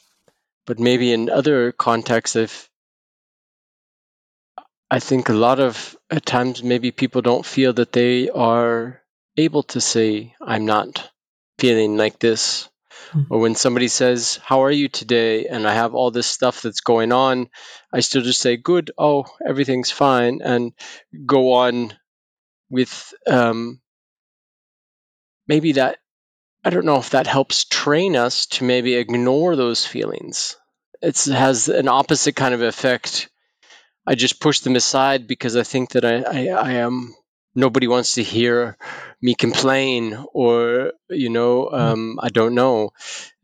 but 0.66 0.78
maybe 0.78 1.12
in 1.12 1.30
other 1.30 1.72
contexts, 1.72 2.36
if 2.36 2.70
I 4.88 5.00
think 5.00 5.28
a 5.28 5.34
lot 5.34 5.58
of 5.58 5.96
at 6.10 6.24
times 6.24 6.62
maybe 6.62 6.92
people 6.92 7.22
don't 7.22 7.44
feel 7.44 7.72
that 7.72 7.92
they 7.92 8.30
are 8.30 9.02
able 9.36 9.64
to 9.74 9.80
say, 9.80 10.34
"I'm 10.40 10.64
not 10.64 11.10
feeling 11.58 11.96
like 11.96 12.20
this," 12.20 12.68
mm-hmm. 13.10 13.32
or 13.32 13.40
when 13.40 13.54
somebody 13.54 13.88
says, 13.88 14.40
"How 14.44 14.64
are 14.64 14.70
you 14.70 14.88
today?" 14.88 15.46
and 15.46 15.66
I 15.66 15.74
have 15.74 15.94
all 15.94 16.10
this 16.10 16.26
stuff 16.26 16.62
that's 16.62 16.80
going 16.80 17.12
on, 17.12 17.48
I 17.92 18.00
still 18.00 18.22
just 18.22 18.40
say, 18.40 18.56
"Good," 18.56 18.90
"Oh, 18.98 19.26
everything's 19.46 19.90
fine," 19.90 20.40
and 20.42 20.72
go 21.26 21.52
on 21.52 21.94
with 22.70 23.14
um, 23.26 23.80
maybe 25.46 25.72
that 25.72 25.98
I 26.64 26.70
don't 26.70 26.84
know 26.84 26.98
if 26.98 27.10
that 27.10 27.26
helps 27.26 27.64
train 27.64 28.16
us 28.16 28.46
to 28.46 28.64
maybe 28.64 28.94
ignore 28.94 29.56
those 29.56 29.86
feelings. 29.86 30.56
It 31.00 31.24
has 31.24 31.68
an 31.68 31.88
opposite 31.88 32.34
kind 32.36 32.54
of 32.54 32.62
effect. 32.62 33.28
I 34.06 34.14
just 34.14 34.40
push 34.40 34.60
them 34.60 34.76
aside 34.76 35.26
because 35.26 35.56
I 35.56 35.62
think 35.62 35.90
that 35.90 36.04
I, 36.04 36.22
I, 36.22 36.46
I 36.48 36.72
am 36.72 37.14
nobody 37.58 37.88
wants 37.88 38.14
to 38.14 38.22
hear 38.22 38.76
me 39.20 39.34
complain 39.34 40.16
or 40.32 40.92
you 41.10 41.28
know 41.28 41.66
hmm. 41.66 41.74
um, 41.74 42.18
I 42.22 42.28
don't 42.28 42.54
know 42.54 42.90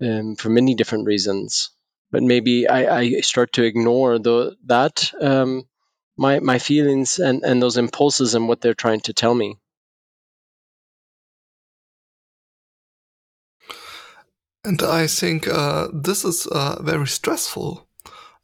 um, 0.01 0.37
for 0.37 0.49
many 0.49 0.75
different 0.75 1.07
reasons. 1.07 1.71
But 2.11 2.23
maybe 2.23 2.69
I, 2.69 3.01
I 3.01 3.21
start 3.23 3.55
to 3.55 3.65
ignore 3.65 4.21
the, 4.21 4.55
that 4.67 5.11
um, 5.21 5.65
my 6.17 6.39
my 6.39 6.61
feelings 6.61 7.19
and, 7.19 7.43
and 7.43 7.61
those 7.61 7.77
impulses 7.77 8.37
and 8.37 8.47
what 8.47 8.61
they're 8.61 8.83
trying 8.85 9.01
to 9.01 9.12
tell 9.12 9.35
me. 9.35 9.59
And 14.65 14.81
I 14.83 15.09
think 15.09 15.49
uh, 15.49 15.89
this 15.93 16.25
is 16.25 16.47
uh, 16.47 16.81
very 16.81 17.09
stressful. 17.09 17.87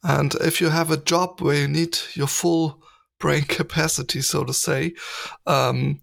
And 0.03 0.35
if 0.35 0.59
you 0.59 0.69
have 0.69 0.91
a 0.91 0.97
job 0.97 1.41
where 1.41 1.61
you 1.61 1.67
need 1.67 1.97
your 2.13 2.27
full 2.27 2.83
brain 3.21 3.43
capacity, 3.59 4.21
so 4.21 4.43
to 4.43 4.53
say, 4.53 4.93
um, 5.47 6.01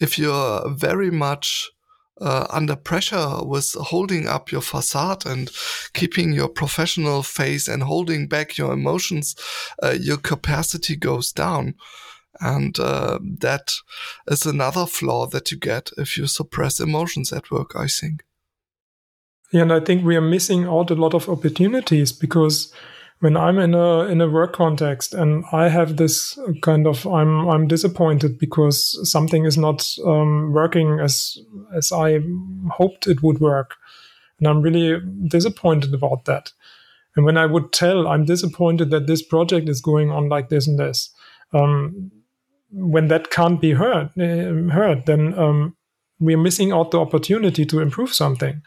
if 0.00 0.18
you're 0.18 0.70
very 0.70 1.10
much 1.10 1.70
uh, 2.20 2.46
under 2.50 2.76
pressure 2.76 3.42
with 3.42 3.72
holding 3.74 4.26
up 4.26 4.52
your 4.52 4.60
facade 4.60 5.26
and 5.26 5.50
keeping 5.94 6.32
your 6.32 6.48
professional 6.48 7.22
face 7.22 7.68
and 7.68 7.82
holding 7.82 8.28
back 8.28 8.56
your 8.58 8.72
emotions, 8.72 9.34
uh, 9.82 9.94
your 10.00 10.18
capacity 10.18 10.96
goes 10.96 11.32
down. 11.32 11.74
And 12.40 12.78
uh, 12.78 13.18
that 13.40 13.72
is 14.28 14.46
another 14.46 14.86
flaw 14.86 15.26
that 15.26 15.50
you 15.50 15.58
get 15.58 15.90
if 15.98 16.16
you 16.16 16.26
suppress 16.26 16.80
emotions 16.80 17.32
at 17.32 17.50
work, 17.50 17.72
I 17.76 17.86
think. 17.86 18.22
Yeah, 19.52 19.62
And 19.62 19.72
I 19.72 19.80
think 19.80 20.04
we 20.04 20.16
are 20.16 20.22
missing 20.22 20.64
out 20.64 20.90
a 20.90 20.94
lot 20.94 21.12
of 21.12 21.28
opportunities 21.28 22.12
because 22.12 22.72
when 23.20 23.36
I'm 23.36 23.58
in 23.58 23.74
a 23.74 24.04
in 24.04 24.20
a 24.20 24.28
work 24.28 24.54
context 24.54 25.14
and 25.14 25.44
I 25.52 25.68
have 25.68 25.96
this 25.96 26.38
kind 26.62 26.86
of 26.86 27.06
I'm 27.06 27.48
I'm 27.48 27.68
disappointed 27.68 28.38
because 28.38 28.98
something 29.10 29.44
is 29.44 29.56
not 29.56 29.86
um, 30.04 30.52
working 30.52 31.00
as 31.00 31.38
as 31.74 31.92
I 31.92 32.20
hoped 32.70 33.06
it 33.06 33.22
would 33.22 33.38
work, 33.38 33.76
and 34.38 34.48
I'm 34.48 34.62
really 34.62 35.00
disappointed 35.28 35.94
about 35.94 36.24
that. 36.24 36.52
And 37.14 37.24
when 37.26 37.36
I 37.36 37.46
would 37.46 37.72
tell 37.72 38.08
I'm 38.08 38.24
disappointed 38.24 38.90
that 38.90 39.06
this 39.06 39.22
project 39.22 39.68
is 39.68 39.82
going 39.82 40.10
on 40.10 40.28
like 40.28 40.48
this 40.48 40.66
and 40.66 40.78
this, 40.78 41.10
um, 41.52 42.10
when 42.72 43.08
that 43.08 43.30
can't 43.30 43.60
be 43.60 43.72
heard 43.72 44.10
uh, 44.18 44.72
heard, 44.72 45.04
then 45.04 45.38
um, 45.38 45.76
we're 46.20 46.38
missing 46.38 46.72
out 46.72 46.90
the 46.90 47.00
opportunity 47.00 47.66
to 47.66 47.80
improve 47.80 48.14
something. 48.14 48.62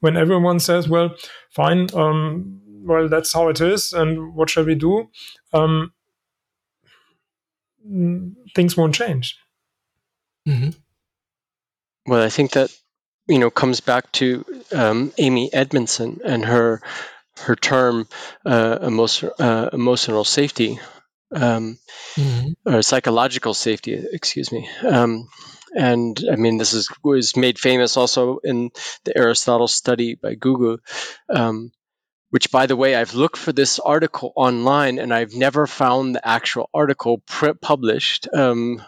When 0.00 0.18
everyone 0.18 0.60
says, 0.60 0.86
well, 0.86 1.14
fine, 1.50 1.88
um, 1.94 2.60
well, 2.84 3.08
that's 3.08 3.32
how 3.32 3.48
it 3.48 3.60
is, 3.60 3.92
and 3.92 4.34
what 4.34 4.50
shall 4.50 4.64
we 4.64 4.74
do? 4.74 5.08
Um, 5.52 5.92
things 8.54 8.76
won't 8.76 8.94
change. 8.94 9.38
Mm-hmm. 10.48 10.70
Well, 12.06 12.22
I 12.22 12.28
think 12.28 12.52
that 12.52 12.74
you 13.26 13.38
know 13.38 13.50
comes 13.50 13.80
back 13.80 14.12
to 14.12 14.44
um, 14.72 15.12
Amy 15.18 15.52
Edmondson 15.52 16.20
and 16.24 16.44
her 16.44 16.82
her 17.38 17.56
term 17.56 18.06
uh, 18.44 18.78
emotion, 18.82 19.30
uh, 19.38 19.70
emotional 19.72 20.24
safety 20.24 20.78
um, 21.34 21.78
mm-hmm. 22.16 22.74
or 22.74 22.82
psychological 22.82 23.54
safety. 23.54 23.94
Excuse 24.12 24.52
me. 24.52 24.68
Um, 24.86 25.28
and 25.74 26.22
I 26.30 26.36
mean 26.36 26.58
this 26.58 26.72
is 26.72 26.88
was 27.02 27.36
made 27.36 27.58
famous 27.58 27.96
also 27.96 28.38
in 28.44 28.70
the 29.04 29.16
Aristotle 29.16 29.68
study 29.68 30.14
by 30.14 30.34
Google. 30.34 30.78
Um, 31.28 31.72
which, 32.34 32.50
by 32.50 32.66
the 32.66 32.74
way, 32.74 32.96
I've 32.96 33.14
looked 33.14 33.36
for 33.36 33.52
this 33.52 33.78
article 33.78 34.32
online 34.34 34.98
and 34.98 35.14
I've 35.14 35.34
never 35.34 35.68
found 35.68 36.16
the 36.16 36.26
actual 36.26 36.68
article 36.74 37.18
pr- 37.18 37.52
published. 37.52 38.26
Um, 38.34 38.82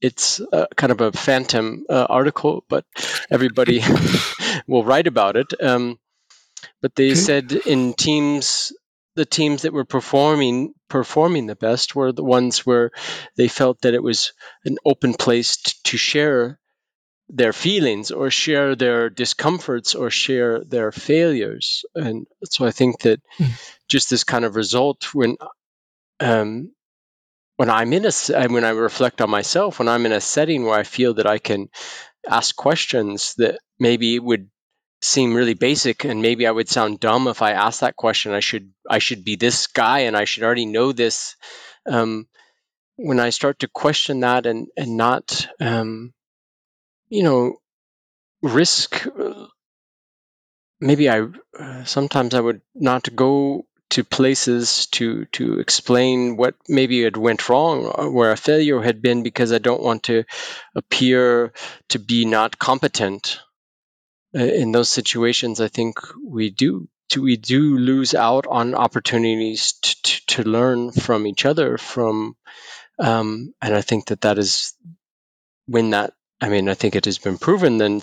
it's 0.00 0.40
kind 0.76 0.92
of 0.92 1.00
a 1.00 1.10
phantom 1.10 1.86
uh, 1.90 2.06
article, 2.08 2.64
but 2.68 2.84
everybody 3.28 3.82
will 4.68 4.84
write 4.84 5.08
about 5.08 5.34
it. 5.34 5.52
Um, 5.60 5.98
but 6.82 6.94
they 6.94 7.10
okay. 7.10 7.14
said 7.16 7.50
in 7.66 7.94
teams 7.94 8.72
the 9.16 9.26
teams 9.26 9.62
that 9.62 9.72
were 9.72 9.84
performing 9.84 10.74
performing 10.88 11.46
the 11.46 11.56
best 11.56 11.96
were 11.96 12.12
the 12.12 12.22
ones 12.22 12.64
where 12.64 12.92
they 13.36 13.48
felt 13.48 13.80
that 13.80 13.94
it 13.94 14.04
was 14.04 14.34
an 14.64 14.76
open 14.84 15.14
place 15.14 15.56
t- 15.56 15.72
to 15.82 15.96
share 15.96 16.60
their 17.28 17.52
feelings 17.52 18.10
or 18.10 18.30
share 18.30 18.76
their 18.76 19.08
discomforts 19.08 19.94
or 19.94 20.10
share 20.10 20.62
their 20.64 20.92
failures 20.92 21.84
and 21.94 22.26
so 22.44 22.66
i 22.66 22.70
think 22.70 23.00
that 23.00 23.20
mm. 23.38 23.50
just 23.88 24.10
this 24.10 24.24
kind 24.24 24.44
of 24.44 24.56
result 24.56 25.14
when 25.14 25.36
um, 26.20 26.70
when 27.56 27.70
i'm 27.70 27.92
in 27.92 28.04
a 28.04 28.48
when 28.48 28.64
i 28.64 28.70
reflect 28.70 29.20
on 29.20 29.30
myself 29.30 29.78
when 29.78 29.88
i'm 29.88 30.04
in 30.04 30.12
a 30.12 30.20
setting 30.20 30.64
where 30.64 30.78
i 30.78 30.82
feel 30.82 31.14
that 31.14 31.26
i 31.26 31.38
can 31.38 31.68
ask 32.28 32.54
questions 32.54 33.34
that 33.38 33.58
maybe 33.78 34.18
would 34.18 34.48
seem 35.04 35.34
really 35.34 35.54
basic 35.54 36.04
and 36.04 36.22
maybe 36.22 36.46
I 36.46 36.50
would 36.50 36.68
sound 36.68 36.98
dumb 36.98 37.28
if 37.28 37.42
I 37.42 37.52
asked 37.52 37.80
that 37.80 37.94
question. 37.94 38.32
I 38.32 38.40
should 38.40 38.72
I 38.88 38.98
should 38.98 39.22
be 39.22 39.36
this 39.36 39.66
guy 39.66 40.00
and 40.00 40.16
I 40.16 40.24
should 40.24 40.42
already 40.42 40.64
know 40.64 40.92
this. 40.92 41.36
Um, 41.86 42.26
when 42.96 43.20
I 43.20 43.30
start 43.30 43.58
to 43.58 43.68
question 43.68 44.20
that 44.20 44.46
and 44.46 44.68
and 44.78 44.96
not 44.96 45.46
um, 45.60 46.14
you 47.16 47.22
know 47.22 47.56
risk 48.42 49.06
maybe 50.80 51.08
I 51.08 51.26
uh, 51.58 51.84
sometimes 51.84 52.34
I 52.34 52.40
would 52.40 52.60
not 52.74 53.14
go 53.14 53.66
to 53.90 54.04
places 54.04 54.86
to 54.92 55.26
to 55.26 55.60
explain 55.60 56.36
what 56.36 56.54
maybe 56.68 57.02
had 57.02 57.16
went 57.16 57.48
wrong 57.48 57.92
uh, 57.94 58.08
where 58.08 58.32
a 58.32 58.36
failure 58.36 58.80
had 58.82 59.00
been 59.02 59.22
because 59.22 59.52
I 59.52 59.58
don't 59.58 59.82
want 59.82 60.04
to 60.04 60.24
appear 60.74 61.52
to 61.90 61.98
be 61.98 62.24
not 62.24 62.58
competent 62.58 63.40
uh, 64.36 64.42
in 64.42 64.72
those 64.72 64.88
situations, 64.88 65.60
I 65.60 65.68
think 65.68 65.98
we 66.24 66.50
do 66.50 66.88
we 67.16 67.36
do 67.36 67.78
lose 67.78 68.14
out 68.14 68.46
on 68.48 68.74
opportunities 68.74 69.74
to, 69.82 70.02
to, 70.02 70.26
to 70.26 70.50
learn 70.50 70.90
from 70.90 71.26
each 71.26 71.44
other. 71.44 71.78
From 71.78 72.36
um, 72.98 73.54
and 73.62 73.74
I 73.74 73.82
think 73.82 74.06
that 74.06 74.22
that 74.22 74.38
is 74.38 74.74
when 75.66 75.90
that 75.90 76.14
I 76.40 76.48
mean, 76.48 76.68
I 76.68 76.74
think 76.74 76.96
it 76.96 77.04
has 77.06 77.18
been 77.18 77.38
proven 77.38 77.78
then 77.78 78.02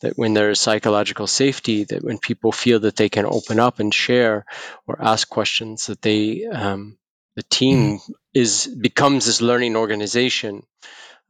that 0.00 0.14
when 0.16 0.34
there 0.34 0.50
is 0.50 0.60
psychological 0.60 1.26
safety, 1.26 1.84
that 1.84 2.04
when 2.04 2.18
people 2.18 2.52
feel 2.52 2.80
that 2.80 2.96
they 2.96 3.08
can 3.08 3.24
open 3.24 3.58
up 3.60 3.78
and 3.78 3.94
share 3.94 4.44
or 4.86 5.00
ask 5.00 5.28
questions, 5.28 5.86
that 5.86 6.02
they 6.02 6.44
um, 6.44 6.98
the 7.36 7.42
team 7.44 7.98
mm. 7.98 8.10
is 8.34 8.66
becomes 8.66 9.26
this 9.26 9.40
learning 9.40 9.76
organization. 9.76 10.64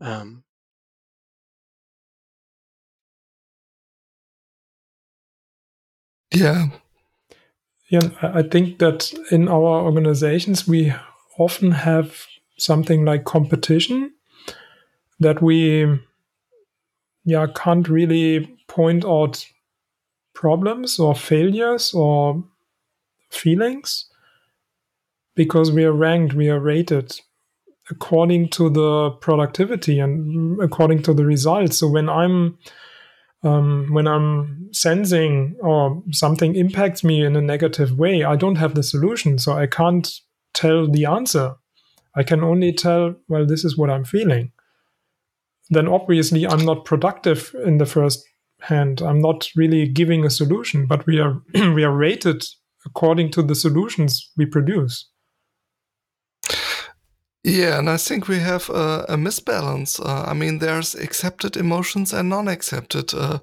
Um, 0.00 0.42
Yeah. 6.34 6.66
Yeah, 7.90 8.10
I 8.20 8.42
think 8.42 8.78
that 8.78 9.12
in 9.30 9.48
our 9.48 9.82
organizations, 9.82 10.68
we 10.68 10.92
often 11.38 11.72
have 11.72 12.26
something 12.58 13.04
like 13.04 13.24
competition 13.24 14.12
that 15.20 15.40
we 15.40 15.98
yeah 17.28 17.46
can't 17.54 17.88
really 17.88 18.46
point 18.66 19.04
out 19.04 19.44
problems 20.34 20.98
or 20.98 21.14
failures 21.14 21.92
or 21.94 22.44
feelings 23.30 24.06
because 25.34 25.70
we 25.70 25.84
are 25.84 25.92
ranked 25.92 26.34
we 26.34 26.48
are 26.48 26.60
rated 26.60 27.20
according 27.90 28.48
to 28.50 28.68
the 28.70 29.10
productivity 29.20 29.98
and 29.98 30.60
according 30.60 31.02
to 31.02 31.14
the 31.14 31.24
results. 31.24 31.78
So 31.78 31.88
when 31.88 32.08
I'm 32.08 32.58
um, 33.44 33.86
when 33.92 34.08
I'm 34.08 34.68
sensing 34.72 35.56
or 35.60 36.02
something 36.10 36.56
impacts 36.56 37.04
me 37.04 37.24
in 37.24 37.36
a 37.36 37.40
negative 37.40 37.96
way, 37.96 38.24
I 38.24 38.34
don't 38.34 38.56
have 38.56 38.74
the 38.74 38.82
solution, 38.82 39.38
so 39.38 39.52
I 39.52 39.68
can't 39.68 40.12
tell 40.54 40.90
the 40.90 41.04
answer. 41.04 41.54
I 42.16 42.24
can 42.24 42.42
only 42.42 42.72
tell, 42.72 43.14
well, 43.28 43.46
this 43.46 43.64
is 43.64 43.78
what 43.78 43.90
I'm 43.90 44.04
feeling. 44.04 44.50
Then 45.70 45.88
obviously 45.88 46.46
I'm 46.46 46.64
not 46.64 46.84
productive 46.84 47.54
in 47.64 47.78
the 47.78 47.86
first 47.86 48.24
hand. 48.60 49.02
I'm 49.02 49.20
not 49.20 49.48
really 49.54 49.86
giving 49.86 50.24
a 50.24 50.30
solution, 50.30 50.86
but 50.86 51.06
we 51.06 51.20
are 51.20 51.42
we 51.54 51.84
are 51.84 51.94
rated 51.94 52.44
according 52.86 53.30
to 53.32 53.42
the 53.42 53.54
solutions 53.54 54.30
we 54.36 54.46
produce. 54.46 55.08
Yeah, 57.48 57.78
and 57.78 57.88
I 57.88 57.96
think 57.96 58.28
we 58.28 58.40
have 58.40 58.68
a, 58.68 59.06
a 59.08 59.16
misbalance. 59.16 59.98
Uh, 59.98 60.24
I 60.28 60.34
mean, 60.34 60.58
there's 60.58 60.94
accepted 60.94 61.56
emotions 61.56 62.12
and 62.12 62.28
non-accepted 62.28 63.14
uh, 63.14 63.38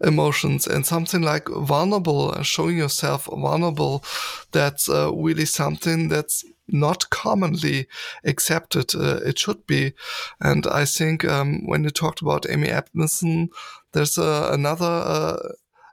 emotions, 0.00 0.66
and 0.66 0.84
something 0.84 1.22
like 1.22 1.48
vulnerable, 1.48 2.32
uh, 2.32 2.42
showing 2.42 2.76
yourself 2.76 3.26
vulnerable, 3.26 4.04
that's 4.50 4.88
uh, 4.88 5.12
really 5.14 5.44
something 5.44 6.08
that's 6.08 6.44
not 6.66 7.08
commonly 7.10 7.86
accepted. 8.24 8.92
Uh, 8.92 9.20
it 9.24 9.38
should 9.38 9.64
be, 9.68 9.92
and 10.40 10.66
I 10.66 10.84
think 10.84 11.24
um, 11.24 11.64
when 11.68 11.84
you 11.84 11.90
talked 11.90 12.22
about 12.22 12.50
Amy 12.50 12.70
Edmondson, 12.70 13.50
there's 13.92 14.18
uh, 14.18 14.50
another 14.52 15.38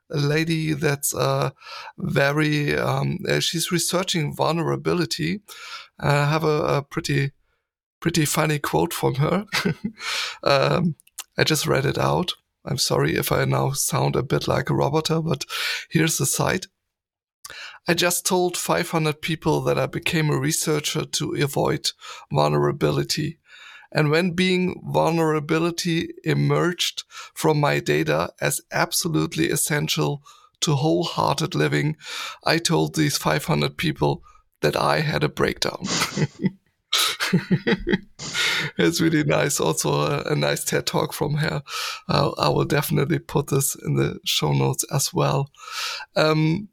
lady 0.09 0.73
that's 0.73 1.13
uh, 1.13 1.51
very 1.99 2.75
um, 2.75 3.19
she's 3.39 3.71
researching 3.71 4.35
vulnerability. 4.35 5.41
I 5.99 6.25
have 6.25 6.43
a, 6.43 6.77
a, 6.77 6.81
pretty 6.81 7.33
pretty 8.01 8.25
funny 8.25 8.59
quote 8.59 8.93
from 8.93 9.15
her. 9.15 9.45
um, 10.43 10.95
I 11.37 11.43
just 11.45 11.65
read 11.65 11.85
it 11.85 11.97
out. 11.97 12.33
I'm 12.65 12.77
sorry 12.77 13.15
if 13.15 13.31
I 13.31 13.45
now 13.45 13.71
sound 13.71 14.15
a 14.15 14.23
bit 14.23 14.47
like 14.47 14.69
a 14.69 14.75
roboter, 14.75 15.21
but 15.21 15.45
here's 15.89 16.17
the 16.17 16.25
site. 16.25 16.67
I 17.87 17.93
just 17.93 18.25
told 18.25 18.57
500 18.57 19.21
people 19.21 19.61
that 19.61 19.79
I 19.79 19.87
became 19.87 20.29
a 20.29 20.37
researcher 20.37 21.05
to 21.05 21.33
avoid 21.33 21.91
vulnerability. 22.31 23.39
And 23.91 24.09
when 24.09 24.31
being 24.31 24.81
vulnerability 24.85 26.09
emerged 26.23 27.03
from 27.33 27.59
my 27.59 27.79
data 27.79 28.31
as 28.39 28.61
absolutely 28.71 29.49
essential 29.49 30.23
to 30.61 30.75
wholehearted 30.75 31.55
living, 31.55 31.97
I 32.45 32.59
told 32.59 32.95
these 32.95 33.17
500 33.17 33.77
people 33.77 34.23
that 34.61 34.75
I 34.75 34.99
had 34.99 35.23
a 35.23 35.29
breakdown. 35.29 35.83
it's 38.77 39.01
really 39.01 39.23
nice. 39.23 39.59
Also, 39.59 39.93
a, 39.93 40.23
a, 40.31 40.35
nice 40.35 40.63
TED 40.63 40.85
talk 40.85 41.13
from 41.13 41.35
her. 41.35 41.63
Uh, 42.09 42.31
I 42.37 42.49
will 42.49 42.65
definitely 42.65 43.19
put 43.19 43.47
this 43.47 43.75
in 43.75 43.95
the 43.95 44.19
show 44.25 44.51
notes 44.51 44.83
as 44.91 45.13
well. 45.13 45.49
Um, 46.15 46.69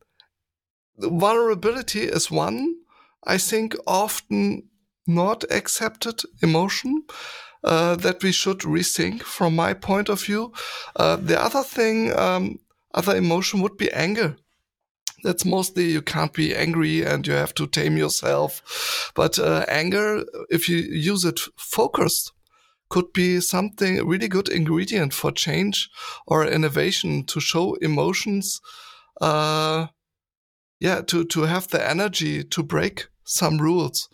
vulnerability 0.96 2.02
is 2.02 2.30
one, 2.30 2.76
I 3.24 3.38
think, 3.38 3.76
often 3.86 4.68
not 5.06 5.44
accepted 5.50 6.22
emotion. 6.42 7.04
Uh, 7.64 7.96
that 7.96 8.22
we 8.22 8.30
should 8.30 8.60
rethink 8.60 9.22
from 9.22 9.56
my 9.56 9.74
point 9.74 10.08
of 10.08 10.22
view. 10.22 10.52
Uh, 10.94 11.16
the 11.16 11.36
other 11.42 11.64
thing, 11.64 12.16
um, 12.16 12.56
other 12.94 13.16
emotion 13.16 13.60
would 13.60 13.76
be 13.76 13.90
anger 13.90 14.36
that's 15.22 15.44
mostly 15.44 15.90
you 15.90 16.02
can't 16.02 16.32
be 16.32 16.54
angry 16.54 17.04
and 17.04 17.26
you 17.26 17.32
have 17.34 17.54
to 17.54 17.66
tame 17.66 17.96
yourself. 17.96 19.10
But 19.14 19.38
uh, 19.38 19.64
anger, 19.68 20.24
if 20.48 20.68
you 20.68 20.78
use 20.78 21.24
it 21.24 21.40
focused, 21.56 22.32
could 22.88 23.12
be 23.12 23.40
something 23.40 24.06
really 24.06 24.28
good 24.28 24.48
ingredient 24.48 25.12
for 25.12 25.30
change 25.30 25.90
or 26.26 26.46
innovation 26.46 27.24
to 27.26 27.40
show 27.40 27.74
emotions. 27.74 28.60
Uh, 29.20 29.88
yeah, 30.80 31.00
to 31.02 31.24
to 31.24 31.42
have 31.42 31.68
the 31.68 31.90
energy 31.90 32.44
to 32.44 32.62
break 32.62 33.08
some 33.24 33.58
rules. 33.58 34.08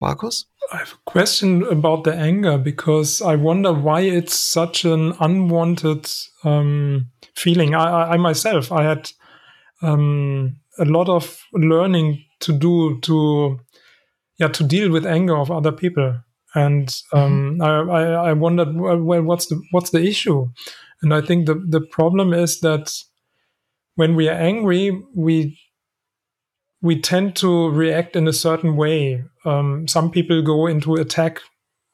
Markus? 0.00 0.46
I 0.72 0.78
have 0.78 0.92
a 0.92 1.10
question 1.10 1.62
about 1.62 2.04
the 2.04 2.14
anger 2.14 2.58
because 2.58 3.22
I 3.22 3.36
wonder 3.36 3.72
why 3.72 4.00
it's 4.00 4.38
such 4.38 4.84
an 4.84 5.14
unwanted 5.20 6.10
um, 6.42 7.10
feeling. 7.34 7.74
I, 7.74 8.12
I, 8.12 8.16
myself, 8.16 8.72
I 8.72 8.82
had 8.82 9.10
um, 9.82 10.56
a 10.78 10.84
lot 10.84 11.08
of 11.08 11.40
learning 11.52 12.24
to 12.40 12.52
do 12.52 12.98
to 13.00 13.60
yeah 14.38 14.48
to 14.48 14.64
deal 14.64 14.90
with 14.90 15.06
anger 15.06 15.36
of 15.36 15.50
other 15.50 15.72
people 15.72 16.20
and 16.54 17.00
um, 17.12 17.58
mm-hmm. 17.58 17.90
I, 17.90 18.00
I, 18.00 18.30
I 18.30 18.32
wondered 18.32 18.74
well 18.76 19.22
what's 19.22 19.46
the 19.46 19.60
what's 19.70 19.90
the 19.90 20.02
issue 20.02 20.48
and 21.02 21.14
i 21.14 21.20
think 21.20 21.46
the 21.46 21.54
the 21.54 21.80
problem 21.80 22.32
is 22.32 22.60
that 22.60 22.92
when 23.96 24.14
we 24.14 24.28
are 24.28 24.38
angry 24.38 24.90
we 25.14 25.58
we 26.82 27.00
tend 27.00 27.34
to 27.36 27.70
react 27.70 28.14
in 28.14 28.28
a 28.28 28.32
certain 28.32 28.76
way 28.76 29.24
um, 29.44 29.88
some 29.88 30.10
people 30.10 30.42
go 30.42 30.66
into 30.66 30.94
attack 30.94 31.40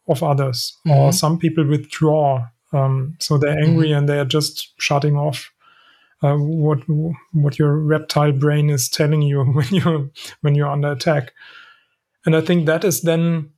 of 0.08 0.22
others 0.22 0.76
mm-hmm. 0.86 0.98
or 0.98 1.12
some 1.12 1.38
people 1.38 1.66
withdraw 1.66 2.46
um, 2.72 3.16
so 3.20 3.36
they're 3.36 3.58
angry 3.62 3.88
mm-hmm. 3.88 3.98
and 3.98 4.08
they're 4.08 4.24
just 4.24 4.74
shutting 4.80 5.16
off 5.16 5.50
uh, 6.22 6.36
what 6.36 6.80
what 7.32 7.58
your 7.58 7.76
reptile 7.78 8.32
brain 8.32 8.70
is 8.70 8.88
telling 8.88 9.22
you 9.22 9.44
when 9.44 9.68
you're 9.70 10.10
when 10.40 10.54
you're 10.54 10.70
under 10.70 10.92
attack 10.92 11.32
and 12.26 12.36
i 12.36 12.40
think 12.40 12.66
that 12.66 12.84
is 12.84 13.02
then 13.02 13.50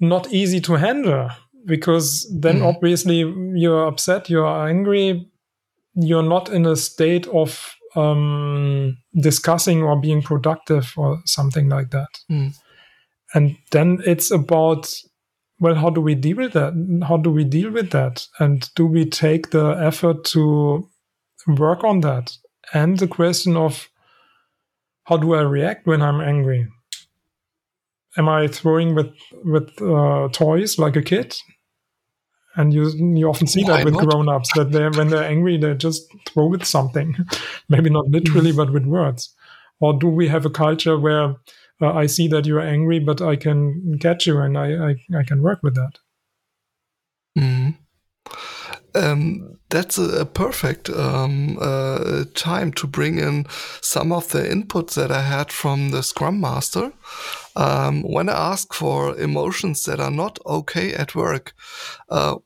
not 0.00 0.32
easy 0.32 0.60
to 0.60 0.74
handle 0.74 1.30
because 1.66 2.28
then 2.40 2.58
mm. 2.58 2.74
obviously 2.74 3.20
you're 3.58 3.86
upset 3.86 4.28
you're 4.28 4.68
angry 4.68 5.30
you're 5.94 6.22
not 6.22 6.48
in 6.48 6.66
a 6.66 6.76
state 6.76 7.26
of 7.28 7.74
um, 7.94 8.98
discussing 9.20 9.84
or 9.84 10.00
being 10.00 10.20
productive 10.20 10.92
or 10.96 11.20
something 11.24 11.68
like 11.68 11.90
that 11.90 12.08
mm. 12.30 12.52
and 13.34 13.56
then 13.70 14.02
it's 14.04 14.30
about 14.30 14.92
well 15.60 15.76
how 15.76 15.88
do 15.88 16.00
we 16.00 16.14
deal 16.14 16.36
with 16.36 16.52
that 16.52 16.72
how 17.08 17.16
do 17.16 17.30
we 17.30 17.44
deal 17.44 17.70
with 17.70 17.90
that 17.90 18.26
and 18.40 18.68
do 18.74 18.84
we 18.84 19.04
take 19.08 19.50
the 19.50 19.70
effort 19.80 20.24
to 20.24 20.86
work 21.46 21.84
on 21.84 22.00
that. 22.00 22.36
And 22.72 22.98
the 22.98 23.08
question 23.08 23.56
of 23.56 23.88
how 25.04 25.16
do 25.16 25.34
I 25.34 25.42
react 25.42 25.86
when 25.86 26.02
I'm 26.02 26.20
angry? 26.20 26.66
Am 28.16 28.28
I 28.28 28.46
throwing 28.46 28.94
with 28.94 29.12
with 29.44 29.70
uh, 29.82 30.28
toys 30.32 30.78
like 30.78 30.96
a 30.96 31.02
kid? 31.02 31.36
And 32.56 32.72
you 32.72 32.88
you 33.16 33.28
often 33.28 33.48
see 33.48 33.64
Why 33.64 33.78
that 33.78 33.84
with 33.84 33.94
grown-ups 33.94 34.50
that 34.54 34.70
they 34.70 34.88
when 34.88 35.08
they're 35.08 35.24
angry 35.24 35.58
they 35.58 35.74
just 35.74 36.06
throw 36.26 36.46
with 36.46 36.64
something, 36.64 37.16
maybe 37.68 37.90
not 37.90 38.08
literally 38.08 38.52
mm. 38.52 38.56
but 38.56 38.72
with 38.72 38.86
words. 38.86 39.34
Or 39.80 39.98
do 39.98 40.08
we 40.08 40.28
have 40.28 40.46
a 40.46 40.50
culture 40.50 40.98
where 40.98 41.34
uh, 41.82 41.92
I 41.92 42.06
see 42.06 42.28
that 42.28 42.46
you're 42.46 42.60
angry, 42.60 43.00
but 43.00 43.20
I 43.20 43.34
can 43.34 43.98
catch 44.00 44.26
you 44.26 44.38
and 44.38 44.56
I 44.56 44.90
I, 44.90 45.18
I 45.18 45.22
can 45.24 45.42
work 45.42 45.64
with 45.64 45.74
that? 45.74 45.98
Mm. 47.36 47.76
Um, 48.94 49.58
that's 49.70 49.98
a, 49.98 50.20
a 50.20 50.24
perfect 50.24 50.88
um, 50.88 51.58
uh, 51.60 52.24
time 52.34 52.72
to 52.74 52.86
bring 52.86 53.18
in 53.18 53.46
some 53.80 54.12
of 54.12 54.28
the 54.28 54.40
inputs 54.42 54.94
that 54.94 55.10
I 55.10 55.22
had 55.22 55.50
from 55.50 55.90
the 55.90 56.02
Scrum 56.02 56.40
Master. 56.40 56.92
Um, 57.56 58.02
when 58.02 58.28
I 58.28 58.52
ask 58.52 58.72
for 58.72 59.16
emotions 59.18 59.84
that 59.84 60.00
are 60.00 60.10
not 60.10 60.38
okay 60.46 60.92
at 60.94 61.14
work, 61.14 61.54
uh, 62.08 62.36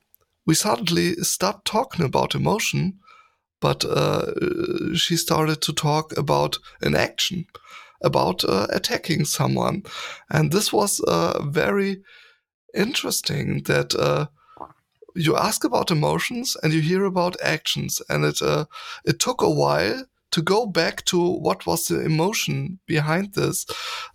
we 0.47 0.55
suddenly 0.55 1.15
start 1.17 1.67
talking 1.67 2.05
about 2.05 2.35
emotion, 2.35 2.99
but 3.61 3.85
uh, 3.85 4.33
she 4.95 5.17
started 5.17 5.61
to 5.63 5.73
talk 5.75 6.17
about 6.17 6.57
an 6.81 6.95
action, 6.95 7.45
about 8.03 8.45
uh, 8.45 8.67
attacking 8.71 9.27
someone. 9.27 9.83
And 10.31 10.51
this 10.51 10.73
was 10.73 11.01
uh, 11.01 11.43
very 11.43 12.03
interesting 12.75 13.65
that 13.65 13.95
uh, 13.95 14.29
you 15.19 15.37
ask 15.37 15.65
about 15.65 15.91
emotions 15.91 16.57
and 16.63 16.73
you 16.73 16.81
hear 16.81 17.05
about 17.05 17.37
actions, 17.43 18.03
and 18.09 18.25
it 18.25 18.43
uh, 18.43 18.65
it 19.05 19.19
took 19.19 19.43
a 19.43 19.51
while 19.51 20.05
to 20.31 20.43
go 20.43 20.67
back 20.67 21.05
to 21.05 21.19
what 21.19 21.67
was 21.67 21.87
the 21.87 22.01
emotion 22.05 22.79
behind 22.87 23.35
this, 23.35 23.67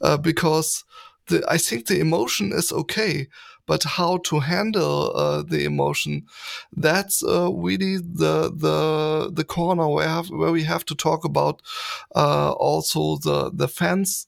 uh, 0.02 0.18
because 0.18 0.84
the 1.28 1.44
I 1.56 1.58
think 1.58 1.88
the 1.88 2.00
emotion 2.00 2.52
is 2.54 2.72
okay, 2.72 3.28
but 3.66 3.84
how 3.84 4.18
to 4.18 4.40
handle 4.40 5.12
uh, 5.16 5.44
the 5.44 5.64
emotion 5.66 6.26
that's 6.72 7.24
uh, 7.24 7.52
really 7.52 7.98
the 7.98 8.52
the 8.56 9.32
the 9.34 9.44
corner 9.44 9.88
where 9.88 10.10
have, 10.10 10.30
where 10.30 10.52
we 10.52 10.64
have 10.64 10.86
to 10.86 10.96
talk 10.96 11.26
about 11.26 11.62
uh, 12.16 12.52
also 12.52 13.18
the 13.18 13.52
the 13.54 13.68
fans 13.68 14.28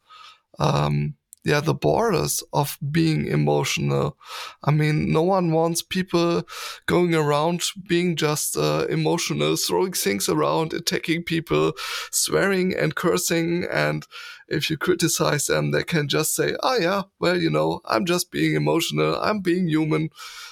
um, 0.60 1.16
yeah, 1.46 1.60
the 1.60 1.76
borders 1.76 2.44
of 2.54 2.78
being 2.92 3.28
emotional. 3.28 4.18
I 4.64 4.72
mean, 4.72 5.12
no 5.12 5.22
one 5.22 5.52
wants 5.52 5.84
people 5.84 6.44
going 6.88 7.14
around 7.14 7.64
being 7.88 8.16
just 8.16 8.58
uh, 8.58 8.88
emotional, 8.90 9.56
throwing 9.56 9.94
things 9.94 10.28
around, 10.28 10.74
attacking 10.74 11.24
people, 11.24 11.74
swearing 12.12 12.76
and 12.76 12.96
cursing. 12.96 13.66
And 13.72 14.08
if 14.48 14.72
you 14.72 14.78
criticize 14.78 15.46
them, 15.46 15.70
they 15.70 15.84
can 15.84 16.08
just 16.08 16.36
say, 16.36 16.56
oh, 16.64 16.78
yeah, 16.78 17.04
well, 17.20 17.40
you 17.40 17.52
know, 17.52 17.82
I'm 17.86 18.06
just 18.06 18.32
being 18.32 18.56
emotional. 18.56 19.16
I'm 19.22 19.40
being 19.40 19.68
human. 19.68 20.10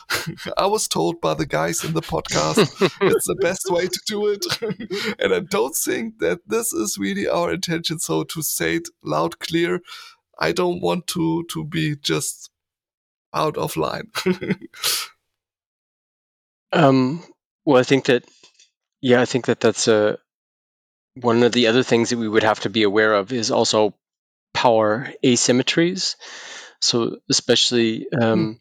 I 0.57 0.65
was 0.65 0.87
told 0.87 1.21
by 1.21 1.33
the 1.33 1.45
guys 1.45 1.83
in 1.83 1.93
the 1.93 2.01
podcast 2.01 2.59
it's 3.01 3.27
the 3.27 3.35
best 3.35 3.69
way 3.69 3.87
to 3.87 3.99
do 4.05 4.27
it. 4.27 4.45
and 5.19 5.33
I 5.33 5.39
don't 5.39 5.75
think 5.75 6.19
that 6.19 6.39
this 6.47 6.73
is 6.73 6.97
really 6.97 7.27
our 7.27 7.51
intention. 7.53 7.99
So 7.99 8.23
to 8.23 8.41
say 8.41 8.75
it 8.75 8.89
loud, 9.03 9.39
clear, 9.39 9.81
I 10.37 10.51
don't 10.51 10.81
want 10.81 11.07
to 11.07 11.45
to 11.51 11.63
be 11.63 11.95
just 11.95 12.49
out 13.33 13.57
of 13.57 13.77
line. 13.77 14.11
um, 16.71 17.23
well, 17.65 17.79
I 17.79 17.83
think 17.83 18.05
that 18.05 18.25
yeah, 19.01 19.21
I 19.21 19.25
think 19.25 19.47
that 19.47 19.59
that's 19.59 19.87
a 19.87 20.17
one 21.15 21.43
of 21.43 21.51
the 21.51 21.67
other 21.67 21.83
things 21.83 22.09
that 22.09 22.17
we 22.17 22.27
would 22.27 22.43
have 22.43 22.61
to 22.61 22.69
be 22.69 22.83
aware 22.83 23.13
of 23.13 23.31
is 23.31 23.51
also 23.51 23.93
power 24.53 25.11
asymmetries. 25.23 26.15
So 26.81 27.17
especially 27.29 28.07
um, 28.11 28.59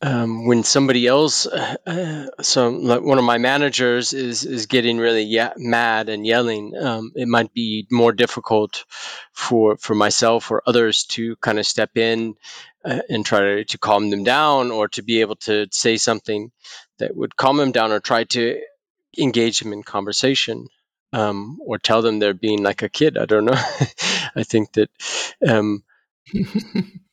um, 0.00 0.46
when 0.46 0.62
somebody 0.62 1.06
else, 1.06 1.46
uh, 1.46 1.76
uh, 1.86 2.26
so 2.42 2.68
like 2.68 3.02
one 3.02 3.18
of 3.18 3.24
my 3.24 3.38
managers 3.38 4.12
is 4.12 4.44
is 4.44 4.66
getting 4.66 4.98
really 4.98 5.24
yeah, 5.24 5.52
mad 5.56 6.08
and 6.08 6.24
yelling, 6.24 6.76
um, 6.76 7.12
it 7.16 7.26
might 7.26 7.52
be 7.52 7.86
more 7.90 8.12
difficult 8.12 8.84
for 9.32 9.76
for 9.76 9.94
myself 9.94 10.50
or 10.52 10.62
others 10.66 11.04
to 11.06 11.34
kind 11.36 11.58
of 11.58 11.66
step 11.66 11.96
in 11.96 12.36
uh, 12.84 13.00
and 13.08 13.26
try 13.26 13.40
to, 13.40 13.64
to 13.64 13.78
calm 13.78 14.10
them 14.10 14.22
down, 14.22 14.70
or 14.70 14.86
to 14.88 15.02
be 15.02 15.20
able 15.20 15.36
to 15.36 15.66
say 15.72 15.96
something 15.96 16.52
that 16.98 17.16
would 17.16 17.34
calm 17.36 17.56
them 17.56 17.72
down, 17.72 17.90
or 17.90 17.98
try 17.98 18.22
to 18.24 18.60
engage 19.18 19.58
them 19.60 19.72
in 19.72 19.82
conversation. 19.82 20.68
Um, 21.10 21.58
or 21.64 21.78
tell 21.78 22.02
them 22.02 22.18
they're 22.18 22.34
being 22.34 22.62
like 22.62 22.82
a 22.82 22.88
kid. 22.90 23.16
I 23.16 23.24
don't 23.24 23.46
know. 23.46 23.52
I 24.36 24.42
think 24.42 24.72
that 24.74 24.90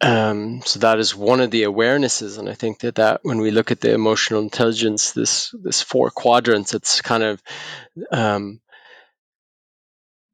um, 0.00 0.62
so 0.64 0.80
that 0.80 0.98
is 0.98 1.14
one 1.14 1.40
of 1.40 1.50
the 1.50 1.64
awarenesses, 1.64 2.38
and 2.38 2.48
I 2.48 2.54
think 2.54 2.80
that 2.80 2.96
that 2.96 3.20
when 3.22 3.38
we 3.38 3.50
look 3.50 3.70
at 3.70 3.80
the 3.80 3.92
emotional 3.92 4.42
intelligence, 4.42 5.12
this 5.12 5.54
this 5.62 5.82
four 5.82 6.10
quadrants, 6.10 6.74
it's 6.74 7.00
kind 7.00 7.22
of 7.22 7.42
um, 8.10 8.60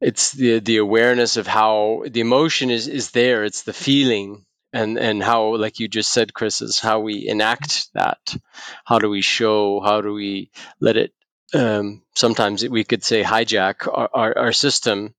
it's 0.00 0.32
the 0.32 0.60
the 0.60 0.78
awareness 0.78 1.36
of 1.36 1.46
how 1.46 2.04
the 2.08 2.20
emotion 2.20 2.70
is 2.70 2.88
is 2.88 3.10
there. 3.12 3.44
It's 3.44 3.62
the 3.62 3.72
feeling, 3.72 4.44
and 4.72 4.98
and 4.98 5.22
how, 5.22 5.56
like 5.56 5.80
you 5.80 5.88
just 5.88 6.12
said, 6.12 6.34
Chris, 6.34 6.60
is 6.60 6.78
how 6.80 7.00
we 7.00 7.28
enact 7.28 7.92
that. 7.94 8.36
How 8.84 8.98
do 8.98 9.08
we 9.08 9.22
show? 9.22 9.80
How 9.80 10.00
do 10.00 10.12
we 10.12 10.50
let 10.80 10.96
it? 10.96 11.12
Um, 11.54 12.02
sometimes 12.14 12.66
we 12.68 12.84
could 12.84 13.04
say 13.04 13.22
hijack 13.22 13.86
our, 13.86 14.10
our, 14.12 14.38
our 14.38 14.52
system. 14.52 15.14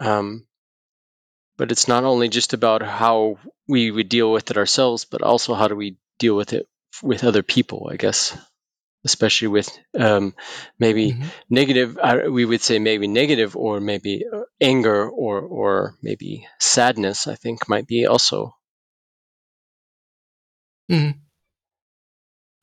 Um, 0.00 0.46
but 1.56 1.70
it's 1.70 1.88
not 1.88 2.04
only 2.04 2.28
just 2.28 2.52
about 2.52 2.82
how 2.82 3.38
we 3.68 3.90
would 3.90 4.08
deal 4.08 4.32
with 4.32 4.50
it 4.50 4.56
ourselves, 4.56 5.04
but 5.04 5.22
also 5.22 5.54
how 5.54 5.68
do 5.68 5.76
we 5.76 5.96
deal 6.18 6.36
with 6.36 6.52
it 6.52 6.68
with 7.02 7.24
other 7.24 7.42
people, 7.42 7.88
I 7.90 7.96
guess, 7.96 8.36
especially 9.04 9.48
with 9.48 9.78
um, 9.98 10.34
maybe 10.78 11.12
mm-hmm. 11.12 11.28
negative, 11.50 11.98
we 12.30 12.44
would 12.44 12.62
say 12.62 12.78
maybe 12.78 13.06
negative 13.06 13.56
or 13.56 13.80
maybe 13.80 14.24
uh, 14.32 14.42
anger 14.60 15.08
or, 15.08 15.40
or 15.40 15.94
maybe 16.02 16.46
sadness, 16.58 17.26
I 17.26 17.34
think 17.34 17.68
might 17.68 17.86
be 17.86 18.06
also. 18.06 18.56
Mm-hmm. 20.90 21.18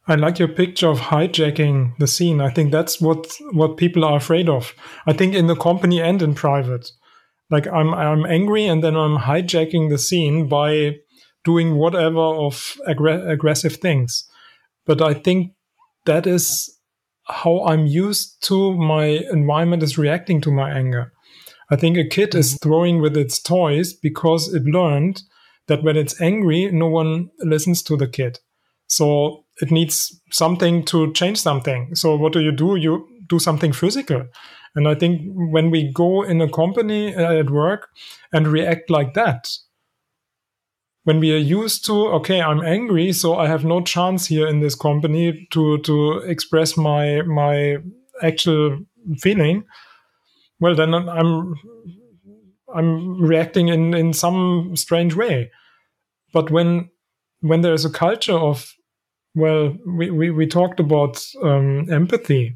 I 0.08 0.16
like 0.16 0.40
your 0.40 0.48
picture 0.48 0.90
of 0.90 1.00
hijacking 1.00 1.98
the 1.98 2.08
scene. 2.08 2.42
I 2.42 2.50
think 2.50 2.72
that's 2.72 3.00
what 3.00 3.32
what 3.52 3.78
people 3.78 4.04
are 4.04 4.18
afraid 4.18 4.50
of. 4.50 4.74
I 5.06 5.14
think 5.14 5.36
in 5.36 5.48
the 5.48 5.56
company 5.56 6.02
and 6.02 6.22
in 6.22 6.34
private 6.34 6.92
like 7.52 7.68
I'm 7.68 7.94
I'm 7.94 8.26
angry 8.26 8.66
and 8.66 8.84
then 8.84 8.96
I'm 8.96 9.18
hijacking 9.18 9.90
the 9.90 10.00
scene 10.00 10.48
by 10.48 10.96
doing 11.44 11.76
whatever 11.76 12.20
of 12.20 12.78
aggr- 12.88 13.30
aggressive 13.30 13.76
things. 13.76 14.28
But 14.86 15.02
I 15.02 15.14
think 15.14 15.54
that 16.06 16.26
is 16.26 16.80
how 17.26 17.66
I'm 17.66 17.86
used 17.86 18.44
to 18.48 18.74
my 18.76 19.06
environment 19.32 19.84
is 19.84 19.98
reacting 19.98 20.42
to 20.42 20.52
my 20.52 20.72
anger. 20.72 21.12
I 21.70 21.76
think 21.76 21.98
a 21.98 22.08
kid 22.08 22.36
is 22.36 22.54
mm-hmm. 22.54 22.68
throwing 22.68 23.02
with 23.02 23.16
its 23.16 23.42
toys 23.42 23.94
because 23.94 24.54
it 24.54 24.64
learned 24.64 25.22
that 25.68 25.84
when 25.84 25.96
it's 25.96 26.20
angry, 26.20 26.70
no 26.72 26.88
one 26.88 27.30
listens 27.40 27.82
to 27.84 27.96
the 27.96 28.08
kid. 28.08 28.40
So 28.88 29.46
it 29.62 29.72
needs 29.72 30.20
something 30.32 30.84
to 30.86 31.14
change 31.14 31.40
something. 31.40 31.96
So 31.96 32.16
what 32.16 32.34
do 32.34 32.42
you 32.42 32.52
do? 32.52 32.76
You 32.76 33.08
do 33.28 33.40
something 33.40 33.72
physical. 33.72 34.26
And 34.76 34.88
I 34.88 34.96
think 34.96 35.22
when 35.34 35.70
we 35.70 35.92
go 35.92 36.24
in 36.24 36.42
a 36.42 36.50
company 36.50 37.14
uh, 37.14 37.34
at 37.34 37.50
work 37.50 37.90
and 38.32 38.48
react 38.48 38.90
like 38.90 39.14
that, 39.16 39.50
when 41.04 41.20
we 41.20 41.34
are 41.34 41.38
used 41.38 41.86
to, 41.88 41.94
okay, 41.94 42.42
I'm 42.42 42.62
angry, 42.62 43.12
so 43.12 43.36
I 43.36 43.48
have 43.48 43.66
no 43.66 43.82
chance 43.82 44.28
here 44.28 44.48
in 44.48 44.60
this 44.60 44.76
company 44.76 45.48
to 45.52 45.80
to 45.80 46.18
express 46.20 46.78
my 46.78 47.24
my 47.24 47.78
actual 48.22 48.80
feeling. 49.18 49.64
Well, 50.60 50.76
then 50.76 50.94
I'm 50.94 51.56
I'm 52.74 53.20
reacting 53.20 53.70
in 53.70 53.94
in 53.94 54.14
some 54.14 54.76
strange 54.76 55.16
way. 55.16 55.50
But 56.34 56.52
when 56.52 56.92
when 57.42 57.62
there 57.62 57.74
is 57.74 57.84
a 57.84 57.90
culture 57.90 58.38
of 58.38 58.74
well, 59.34 59.78
we, 59.88 60.12
we, 60.12 60.30
we 60.30 60.46
talked 60.46 60.80
about 60.80 61.26
um, 61.42 61.90
empathy, 61.90 62.56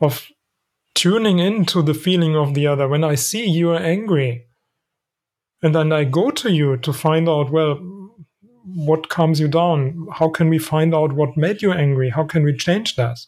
of 0.00 0.26
tuning 0.96 1.38
into 1.38 1.82
the 1.82 1.94
feeling 1.94 2.34
of 2.34 2.54
the 2.54 2.66
other. 2.66 2.88
When 2.88 3.04
I 3.04 3.14
see 3.14 3.46
you 3.46 3.70
are 3.70 3.78
angry, 3.78 4.46
and 5.62 5.74
then 5.74 5.92
I 5.92 6.04
go 6.04 6.30
to 6.30 6.50
you 6.50 6.76
to 6.78 6.92
find 6.92 7.28
out, 7.28 7.50
well, 7.50 7.78
what 8.64 9.08
calms 9.08 9.38
you 9.38 9.46
down? 9.46 10.08
How 10.12 10.28
can 10.28 10.48
we 10.48 10.58
find 10.58 10.94
out 10.94 11.12
what 11.12 11.36
made 11.36 11.62
you 11.62 11.72
angry? 11.72 12.10
How 12.10 12.24
can 12.24 12.42
we 12.42 12.56
change 12.56 12.96
that? 12.96 13.18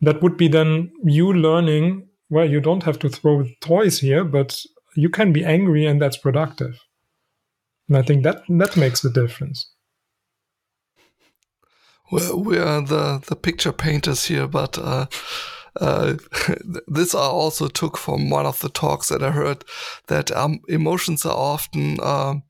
That 0.00 0.22
would 0.22 0.36
be 0.36 0.48
then 0.48 0.92
you 1.04 1.32
learning, 1.32 2.08
well, 2.30 2.48
you 2.48 2.60
don't 2.60 2.84
have 2.84 2.98
to 3.00 3.08
throw 3.08 3.44
toys 3.60 4.00
here, 4.00 4.24
but 4.24 4.60
you 4.94 5.08
can 5.08 5.32
be 5.32 5.44
angry 5.44 5.86
and 5.86 6.00
that's 6.00 6.16
productive. 6.16 6.78
And 7.88 7.96
I 7.96 8.02
think 8.02 8.22
that 8.24 8.42
that 8.48 8.76
makes 8.76 9.00
the 9.00 9.10
difference. 9.10 9.68
Well, 12.10 12.40
we 12.40 12.58
are 12.58 12.82
the, 12.82 13.22
the 13.26 13.36
picture 13.36 13.72
painters 13.72 14.26
here, 14.26 14.46
but 14.46 14.78
uh, 14.78 15.06
uh, 15.80 16.14
this 16.86 17.14
I 17.14 17.20
also 17.20 17.68
took 17.68 17.96
from 17.96 18.30
one 18.30 18.46
of 18.46 18.60
the 18.60 18.68
talks 18.68 19.08
that 19.08 19.22
I 19.22 19.30
heard 19.30 19.64
that 20.08 20.30
um, 20.30 20.60
emotions 20.68 21.24
are 21.24 21.36
often 21.36 21.98
um, 22.02 22.42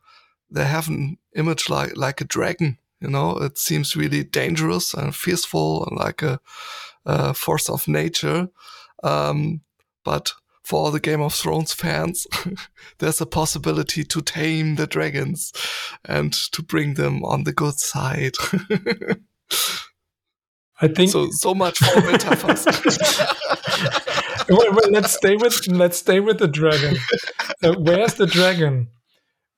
they 0.51 0.65
have 0.65 0.89
an 0.89 1.19
image 1.35 1.69
like 1.69 1.97
like 1.97 2.21
a 2.21 2.25
dragon. 2.25 2.79
You 3.01 3.09
know, 3.09 3.37
it 3.39 3.59
seems 3.59 3.97
really 3.97 4.23
dangerous 4.23 4.95
and 4.95 5.15
fearful 5.15 5.85
and 5.87 5.99
like 5.99 6.23
a, 6.23 6.41
a 7.05 7.35
force 7.35 7.69
of 7.69 7.89
nature. 7.89 8.49
Um, 9.03 9.63
but 10.05 10.33
for 10.63 10.79
all 10.79 10.91
the 10.93 11.01
Game 11.01 11.21
of 11.21 11.35
Thrones 11.35 11.73
fans, 11.73 12.27
there's 12.99 13.21
a 13.21 13.27
possibility 13.27 14.05
to 14.05 14.23
tame 14.23 14.77
the 14.77 14.87
dragons 14.87 15.53
and 16.05 16.33
to 16.53 16.63
bring 16.63 16.95
them 16.95 17.25
on 17.25 17.43
the 17.43 17.53
good 17.53 17.79
side. 17.81 18.35
I 20.83 20.89
think 20.89 21.11
so. 21.11 21.31
So 21.31 21.55
much 21.55 21.79
for 21.79 22.01
metaphors. 22.03 22.67
well, 24.49 24.73
well, 24.73 24.91
let's 24.91 25.13
stay 25.13 25.37
with 25.37 25.69
let's 25.69 25.99
stay 25.99 26.19
with 26.19 26.39
the 26.39 26.49
dragon. 26.49 26.97
Uh, 27.63 27.75
where's 27.79 28.15
the 28.15 28.27
dragon? 28.27 28.89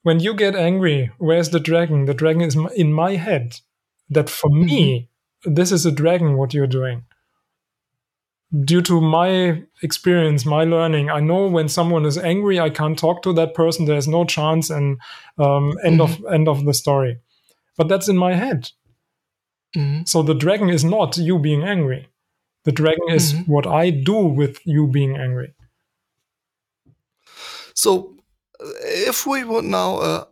When 0.03 0.21
you 0.21 0.35
get 0.35 0.55
angry, 0.55 1.11
where's 1.17 1.49
the 1.49 1.61
dragon? 1.61 2.05
The 2.05 2.13
dragon 2.13 2.43
is 2.43 2.59
in 2.77 2.93
my 2.93 3.17
head. 3.17 3.61
That 4.11 4.29
for 4.29 4.51
me, 4.51 5.09
this 5.45 5.73
is 5.73 5.87
a 5.87 5.91
dragon. 5.91 6.37
What 6.37 6.53
you're 6.53 6.67
doing. 6.67 7.05
Due 8.65 8.83
to 8.83 9.01
my 9.01 9.65
experience, 9.83 10.45
my 10.45 10.65
learning, 10.65 11.09
I 11.11 11.21
know 11.21 11.47
when 11.47 11.69
someone 11.69 12.05
is 12.05 12.19
angry, 12.19 12.61
I 12.61 12.71
can't 12.71 12.99
talk 12.99 13.23
to 13.23 13.33
that 13.33 13.55
person. 13.55 13.87
There's 13.87 14.07
no 14.07 14.27
chance, 14.27 14.69
and 14.69 14.99
um, 15.39 15.73
end 15.83 16.01
mm-hmm. 16.01 16.27
of 16.27 16.33
end 16.33 16.49
of 16.49 16.67
the 16.67 16.75
story. 16.75 17.19
But 17.79 17.89
that's 17.89 18.09
in 18.11 18.19
my 18.19 18.35
head 18.35 18.69
Mm-hmm. 19.77 20.05
So 20.05 20.23
the 20.23 20.35
dragon 20.35 20.71
is 20.71 20.85
not 20.85 21.17
you 21.17 21.39
being 21.39 21.65
angry. 21.65 22.09
The 22.65 22.73
dragon 22.73 23.11
is 23.11 23.33
mm-hmm. 23.33 23.53
what 23.53 23.67
I 23.67 23.91
do 23.91 24.17
with 24.17 24.61
you 24.65 24.87
being 24.87 25.17
angry. 25.17 25.55
So 27.75 28.15
uh, 28.61 28.67
if 28.83 29.27
we 29.27 29.45
would 29.45 29.65
now, 29.65 29.97
uh, 29.97 30.25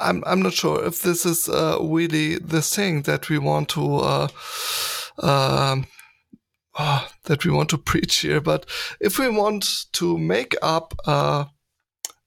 I'm 0.00 0.24
I'm 0.26 0.42
not 0.42 0.54
sure 0.54 0.84
if 0.84 1.02
this 1.02 1.26
is 1.26 1.48
uh, 1.48 1.78
really 1.80 2.38
the 2.38 2.62
thing 2.62 3.02
that 3.02 3.28
we 3.28 3.38
want 3.38 3.68
to 3.70 3.96
uh, 3.96 4.28
um, 5.22 5.86
oh, 6.78 7.08
that 7.24 7.44
we 7.44 7.52
want 7.52 7.68
to 7.70 7.78
preach 7.90 8.16
here, 8.16 8.40
but 8.40 8.66
if 9.00 9.18
we 9.18 9.28
want 9.28 9.92
to 9.92 10.18
make 10.18 10.56
up 10.62 10.94
uh, 11.06 11.44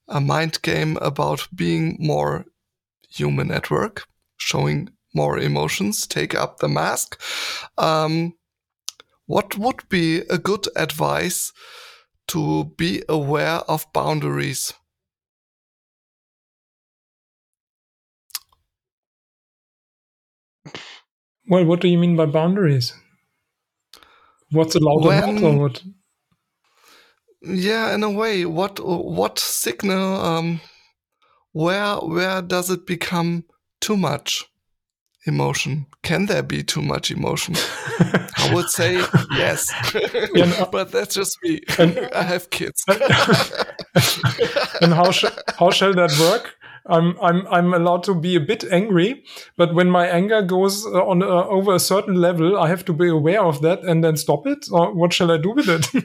a 0.08 0.20
mind 0.20 0.62
game 0.62 0.96
about 1.00 1.48
being 1.54 1.96
more 1.98 2.46
human 3.08 3.50
at 3.50 3.70
work, 3.70 4.06
showing 4.36 4.90
more 5.14 5.38
emotions, 5.38 6.06
take 6.06 6.34
up 6.34 6.58
the 6.58 6.68
mask. 6.68 7.20
Um, 7.78 8.34
what 9.26 9.56
would 9.56 9.88
be 9.88 10.18
a 10.28 10.38
good 10.38 10.66
advice 10.76 11.52
to 12.28 12.72
be 12.76 13.02
aware 13.08 13.60
of 13.68 13.90
boundaries? 13.92 14.72
Well, 21.46 21.64
what 21.64 21.80
do 21.80 21.88
you 21.88 21.98
mean 21.98 22.16
by 22.16 22.26
boundaries? 22.26 22.94
What's 24.50 24.74
allowed 24.74 25.04
when, 25.04 25.44
or 25.44 25.58
what? 25.58 25.82
Yeah, 27.42 27.94
in 27.94 28.02
a 28.02 28.10
way, 28.10 28.46
what 28.46 28.80
what 28.80 29.38
signal? 29.38 30.16
Um, 30.16 30.60
where 31.52 31.96
where 31.96 32.40
does 32.40 32.70
it 32.70 32.86
become 32.86 33.44
too 33.80 33.96
much 33.96 34.44
emotion? 35.26 35.86
Can 36.02 36.26
there 36.26 36.42
be 36.42 36.62
too 36.62 36.82
much 36.82 37.10
emotion? 37.10 37.54
I 38.36 38.52
would 38.52 38.68
say 38.68 39.02
yes, 39.32 39.72
yeah, 40.34 40.44
no, 40.44 40.68
but 40.70 40.92
that's 40.92 41.14
just 41.14 41.38
me. 41.42 41.60
And, 41.78 41.98
I 42.14 42.22
have 42.22 42.50
kids. 42.50 42.84
and 44.80 44.92
how 44.92 45.10
sh- 45.10 45.24
how 45.58 45.70
shall 45.70 45.94
that 45.94 46.16
work? 46.20 46.56
I'm 46.86 47.18
I'm 47.20 47.46
I'm 47.46 47.72
allowed 47.72 48.04
to 48.04 48.14
be 48.14 48.36
a 48.36 48.40
bit 48.40 48.64
angry, 48.70 49.24
but 49.56 49.74
when 49.74 49.88
my 49.90 50.06
anger 50.06 50.42
goes 50.42 50.84
uh, 50.84 51.04
on 51.06 51.22
uh, 51.22 51.26
over 51.26 51.74
a 51.74 51.80
certain 51.80 52.16
level, 52.16 52.58
I 52.58 52.68
have 52.68 52.84
to 52.86 52.92
be 52.92 53.08
aware 53.08 53.42
of 53.42 53.62
that 53.62 53.82
and 53.84 54.04
then 54.04 54.16
stop 54.16 54.46
it. 54.46 54.66
Or 54.70 54.94
what 54.94 55.12
shall 55.12 55.30
I 55.30 55.38
do 55.38 55.52
with 55.52 55.68
it? 55.68 56.04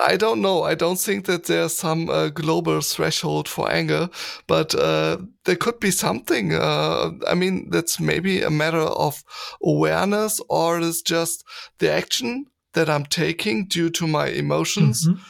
I 0.00 0.16
don't 0.16 0.40
know. 0.40 0.64
I 0.64 0.74
don't 0.74 0.98
think 0.98 1.26
that 1.26 1.44
there's 1.44 1.76
some 1.76 2.10
uh, 2.10 2.28
global 2.28 2.80
threshold 2.80 3.48
for 3.48 3.70
anger, 3.70 4.08
but 4.46 4.74
uh, 4.74 5.18
there 5.44 5.56
could 5.56 5.78
be 5.78 5.90
something. 5.90 6.52
Uh, 6.52 7.12
I 7.28 7.34
mean, 7.34 7.70
that's 7.70 8.00
maybe 8.00 8.42
a 8.42 8.50
matter 8.50 8.78
of 8.80 9.22
awareness, 9.62 10.40
or 10.48 10.80
it's 10.80 11.02
just 11.02 11.44
the 11.78 11.92
action 11.92 12.46
that 12.72 12.88
I'm 12.88 13.06
taking 13.06 13.66
due 13.66 13.90
to 13.90 14.06
my 14.06 14.28
emotions. 14.28 15.06
Mm-hmm. 15.06 15.22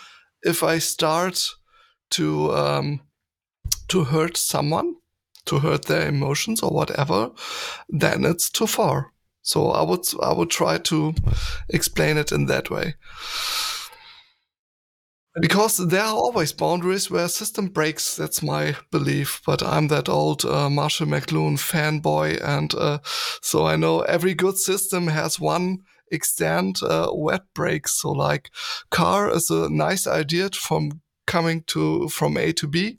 If 0.42 0.62
I 0.62 0.78
start 0.78 1.42
to 2.10 2.52
um, 2.54 3.00
to 3.88 4.04
hurt 4.04 4.36
someone, 4.36 4.94
to 5.44 5.58
hurt 5.58 5.84
their 5.86 6.08
emotions 6.08 6.62
or 6.62 6.70
whatever, 6.70 7.30
then 7.88 8.24
it's 8.24 8.50
too 8.50 8.66
far. 8.66 9.12
So 9.42 9.72
I 9.72 9.82
would 9.82 10.06
I 10.22 10.32
would 10.32 10.50
try 10.50 10.78
to 10.78 11.14
explain 11.68 12.16
it 12.16 12.32
in 12.32 12.46
that 12.46 12.70
way. 12.70 12.94
Because 15.40 15.78
there 15.78 16.02
are 16.02 16.14
always 16.14 16.52
boundaries 16.52 17.10
where 17.10 17.24
a 17.24 17.28
system 17.28 17.66
breaks. 17.66 18.16
That's 18.16 18.42
my 18.42 18.76
belief. 18.92 19.40
But 19.44 19.62
I'm 19.62 19.88
that 19.88 20.08
old 20.08 20.44
uh, 20.44 20.70
Marshall 20.70 21.08
McLuhan 21.08 21.58
fanboy, 21.58 22.40
and 22.42 22.72
uh, 22.74 22.98
so 23.42 23.66
I 23.66 23.76
know 23.76 24.02
every 24.02 24.34
good 24.34 24.58
system 24.58 25.08
has 25.08 25.40
one 25.40 25.78
extent 26.12 26.82
uh, 26.82 27.08
it 27.12 27.42
breaks. 27.52 27.98
So, 28.00 28.12
like, 28.12 28.50
car 28.90 29.30
is 29.30 29.50
a 29.50 29.68
nice 29.68 30.06
idea 30.06 30.50
from 30.50 31.00
coming 31.26 31.62
to 31.66 32.08
from 32.08 32.36
A 32.36 32.52
to 32.52 32.68
B. 32.68 32.98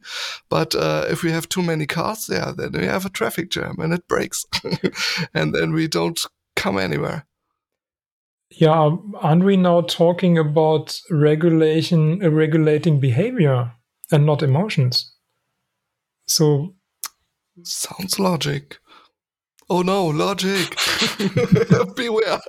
But 0.49 0.75
uh, 0.75 1.05
if 1.09 1.23
we 1.23 1.31
have 1.31 1.47
too 1.47 1.63
many 1.63 1.85
cars, 1.85 2.27
yeah, 2.29 2.51
then 2.55 2.73
we 2.73 2.85
have 2.85 3.05
a 3.05 3.09
traffic 3.09 3.49
jam 3.49 3.75
and 3.79 3.93
it 3.93 4.07
breaks, 4.07 4.45
and 5.33 5.53
then 5.53 5.73
we 5.73 5.87
don't 5.87 6.19
come 6.55 6.77
anywhere. 6.77 7.25
Yeah, 8.51 8.95
aren't 9.15 9.43
we 9.43 9.57
now 9.57 9.81
talking 9.81 10.37
about 10.37 10.99
regulation, 11.09 12.23
uh, 12.23 12.29
regulating 12.29 12.99
behavior 12.99 13.73
and 14.11 14.25
not 14.25 14.43
emotions? 14.43 15.13
So, 16.27 16.75
sounds 17.63 18.19
logic. 18.19 18.77
Oh 19.69 19.81
no, 19.81 20.05
logic! 20.05 20.77
Beware. 21.95 22.39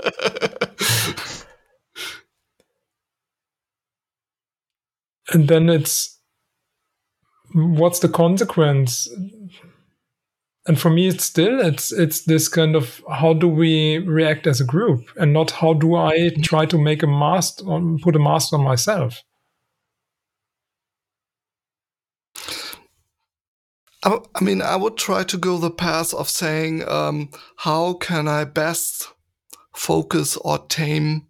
and 5.32 5.48
then 5.48 5.68
it's 5.70 6.20
what's 7.54 8.00
the 8.00 8.08
consequence 8.08 9.08
and 10.66 10.80
for 10.80 10.90
me 10.90 11.08
it's 11.08 11.24
still 11.24 11.60
it's 11.60 11.92
it's 11.92 12.22
this 12.22 12.48
kind 12.48 12.74
of 12.74 13.02
how 13.10 13.32
do 13.32 13.48
we 13.48 13.98
react 13.98 14.46
as 14.46 14.60
a 14.60 14.64
group 14.64 15.08
and 15.16 15.32
not 15.32 15.50
how 15.50 15.72
do 15.72 15.94
i 15.94 16.30
try 16.42 16.66
to 16.66 16.78
make 16.78 17.02
a 17.02 17.06
mask 17.06 17.62
on 17.66 17.98
put 17.98 18.16
a 18.16 18.18
mask 18.18 18.52
on 18.52 18.62
myself 18.62 19.22
I 24.04 24.40
mean, 24.40 24.62
I 24.62 24.76
would 24.76 24.96
try 24.96 25.24
to 25.24 25.36
go 25.36 25.58
the 25.58 25.68
path 25.68 26.14
of 26.14 26.28
saying, 26.28 26.88
um, 26.88 27.28
how 27.56 27.94
can 27.94 28.28
I 28.28 28.44
best 28.44 29.08
focus 29.74 30.36
or 30.36 30.58
tame 30.58 31.26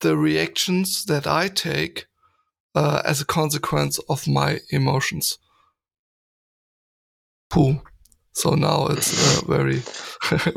the 0.00 0.16
reactions 0.16 1.04
that 1.06 1.26
I 1.26 1.48
take 1.48 2.06
uh, 2.74 3.02
as 3.04 3.20
a 3.20 3.24
consequence 3.24 3.98
of 4.08 4.26
my 4.26 4.58
emotions. 4.70 5.38
Pooh. 7.48 7.80
So 8.34 8.54
now 8.54 8.86
it's 8.88 9.38
uh, 9.38 9.46
very, 9.46 9.82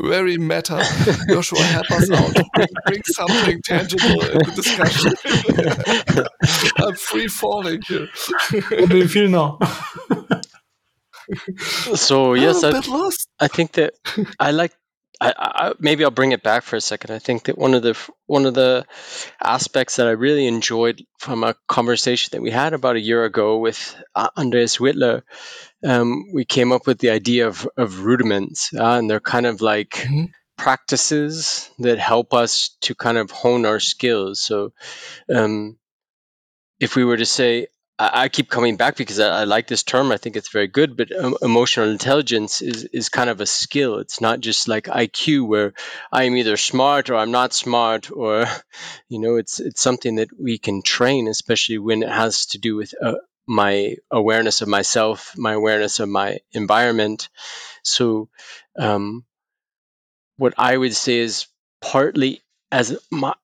very 0.00 0.36
meta. 0.36 0.84
Joshua, 1.28 1.62
help 1.62 1.90
us 1.92 2.10
out. 2.10 2.34
Bring, 2.54 2.68
bring 2.86 3.02
something 3.04 3.62
tangible 3.62 4.20
in 4.24 4.38
the 4.38 4.52
discussion. 4.56 5.12
I'm 6.84 6.96
free 6.96 7.28
falling 7.28 7.80
here. 7.86 8.08
what 8.80 8.90
do 8.90 8.98
you 8.98 9.06
feel 9.08 9.28
now? 9.28 9.58
so 11.94 12.34
yes, 12.34 12.64
I, 12.64 12.80
I 13.38 13.48
think 13.48 13.72
that 13.72 13.94
I 14.40 14.50
like 14.50 14.72
I, 15.20 15.32
I, 15.36 15.72
maybe 15.80 16.04
I'll 16.04 16.10
bring 16.12 16.32
it 16.32 16.44
back 16.44 16.62
for 16.62 16.76
a 16.76 16.80
second. 16.80 17.10
I 17.10 17.18
think 17.18 17.44
that 17.44 17.58
one 17.58 17.74
of 17.74 17.82
the 17.82 17.98
one 18.26 18.46
of 18.46 18.54
the 18.54 18.86
aspects 19.42 19.96
that 19.96 20.06
I 20.06 20.12
really 20.12 20.46
enjoyed 20.46 21.02
from 21.18 21.42
a 21.42 21.56
conversation 21.66 22.30
that 22.32 22.42
we 22.42 22.50
had 22.50 22.72
about 22.72 22.96
a 22.96 23.00
year 23.00 23.24
ago 23.24 23.58
with 23.58 23.96
uh, 24.14 24.28
Andreas 24.36 24.78
Whitler, 24.78 25.22
um, 25.84 26.32
we 26.32 26.44
came 26.44 26.72
up 26.72 26.86
with 26.86 26.98
the 26.98 27.10
idea 27.10 27.46
of, 27.46 27.68
of 27.76 28.00
rudiments, 28.00 28.72
uh, 28.74 28.98
and 28.98 29.08
they're 29.08 29.20
kind 29.20 29.46
of 29.46 29.60
like 29.60 29.90
mm-hmm. 29.90 30.24
practices 30.56 31.70
that 31.78 31.98
help 31.98 32.34
us 32.34 32.76
to 32.82 32.94
kind 32.94 33.18
of 33.18 33.30
hone 33.30 33.64
our 33.64 33.80
skills. 33.80 34.40
So, 34.40 34.72
um, 35.32 35.78
if 36.80 36.96
we 36.96 37.04
were 37.04 37.16
to 37.16 37.26
say, 37.26 37.68
I, 38.00 38.28
keep 38.28 38.48
coming 38.48 38.76
back 38.76 38.96
because 38.96 39.18
I, 39.18 39.40
I, 39.40 39.44
like 39.44 39.66
this 39.66 39.82
term. 39.82 40.12
I 40.12 40.18
think 40.18 40.36
it's 40.36 40.52
very 40.52 40.68
good. 40.68 40.96
But 40.96 41.10
um, 41.10 41.36
emotional 41.42 41.90
intelligence 41.90 42.62
is 42.62 42.84
is 42.84 43.08
kind 43.08 43.28
of 43.28 43.40
a 43.40 43.46
skill. 43.46 43.98
It's 43.98 44.20
not 44.20 44.38
just 44.38 44.68
like 44.68 44.84
IQ, 44.84 45.48
where 45.48 45.72
I'm 46.12 46.36
either 46.36 46.56
smart 46.56 47.10
or 47.10 47.16
I'm 47.16 47.32
not 47.32 47.52
smart, 47.52 48.12
or 48.12 48.46
you 49.08 49.18
know, 49.18 49.34
it's 49.34 49.58
it's 49.58 49.80
something 49.80 50.16
that 50.16 50.28
we 50.38 50.58
can 50.58 50.82
train, 50.82 51.26
especially 51.26 51.78
when 51.78 52.04
it 52.04 52.08
has 52.08 52.46
to 52.46 52.58
do 52.58 52.76
with 52.76 52.94
uh, 53.02 53.14
my 53.48 53.96
awareness 54.10 54.60
of 54.62 54.68
myself, 54.68 55.34
my 55.38 55.54
awareness 55.54 56.00
of 56.00 56.08
my 56.08 56.40
environment. 56.52 57.28
So, 57.84 58.28
um, 58.78 59.24
what 60.36 60.54
I 60.56 60.76
would 60.76 60.94
say 60.94 61.18
is 61.18 61.46
partly 61.80 62.42
as 62.72 62.96
my 63.10 63.34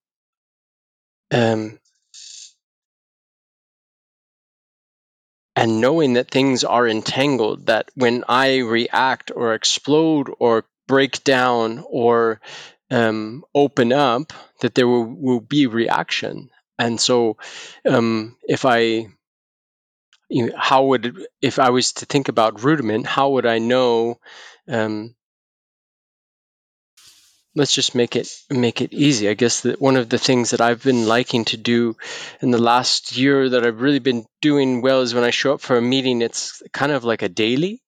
um, 1.32 1.78
and 5.56 5.80
knowing 5.80 6.14
that 6.14 6.30
things 6.30 6.64
are 6.64 6.86
entangled, 6.88 7.66
that 7.66 7.90
when 7.94 8.24
I 8.28 8.58
react 8.58 9.30
or 9.34 9.54
explode 9.54 10.30
or 10.38 10.64
break 10.86 11.22
down 11.24 11.84
or 11.88 12.40
um, 12.90 13.44
open 13.54 13.92
up, 13.92 14.32
that 14.60 14.74
there 14.74 14.88
will, 14.88 15.04
will 15.04 15.40
be 15.40 15.66
reaction. 15.66 16.50
And 16.78 17.00
so, 17.00 17.36
um, 17.88 18.36
if 18.42 18.64
I, 18.64 19.08
you 20.34 20.46
know, 20.46 20.54
how 20.58 20.80
would, 20.86 21.04
if 21.40 21.58
I 21.58 21.70
was 21.70 21.92
to 21.94 22.06
think 22.06 22.28
about 22.28 22.64
rudiment, 22.64 23.06
how 23.06 23.30
would 23.30 23.46
I 23.46 23.58
know 23.60 24.18
um, 24.68 25.14
let's 27.54 27.74
just 27.74 27.94
make 27.94 28.16
it 28.16 28.28
make 28.50 28.80
it 28.80 28.92
easy. 28.92 29.28
I 29.28 29.34
guess 29.34 29.60
that 29.60 29.80
one 29.80 29.96
of 29.96 30.08
the 30.08 30.18
things 30.18 30.50
that 30.50 30.60
I've 30.60 30.82
been 30.82 31.06
liking 31.06 31.44
to 31.46 31.56
do 31.56 31.96
in 32.40 32.50
the 32.50 32.58
last 32.72 33.16
year 33.16 33.48
that 33.50 33.64
I've 33.64 33.80
really 33.80 34.00
been 34.00 34.26
doing 34.42 34.82
well 34.82 35.02
is 35.02 35.14
when 35.14 35.24
I 35.24 35.30
show 35.30 35.54
up 35.54 35.60
for 35.60 35.76
a 35.76 35.82
meeting, 35.82 36.22
it's 36.22 36.62
kind 36.72 36.92
of 36.92 37.04
like 37.04 37.22
a 37.22 37.28
daily, 37.28 37.80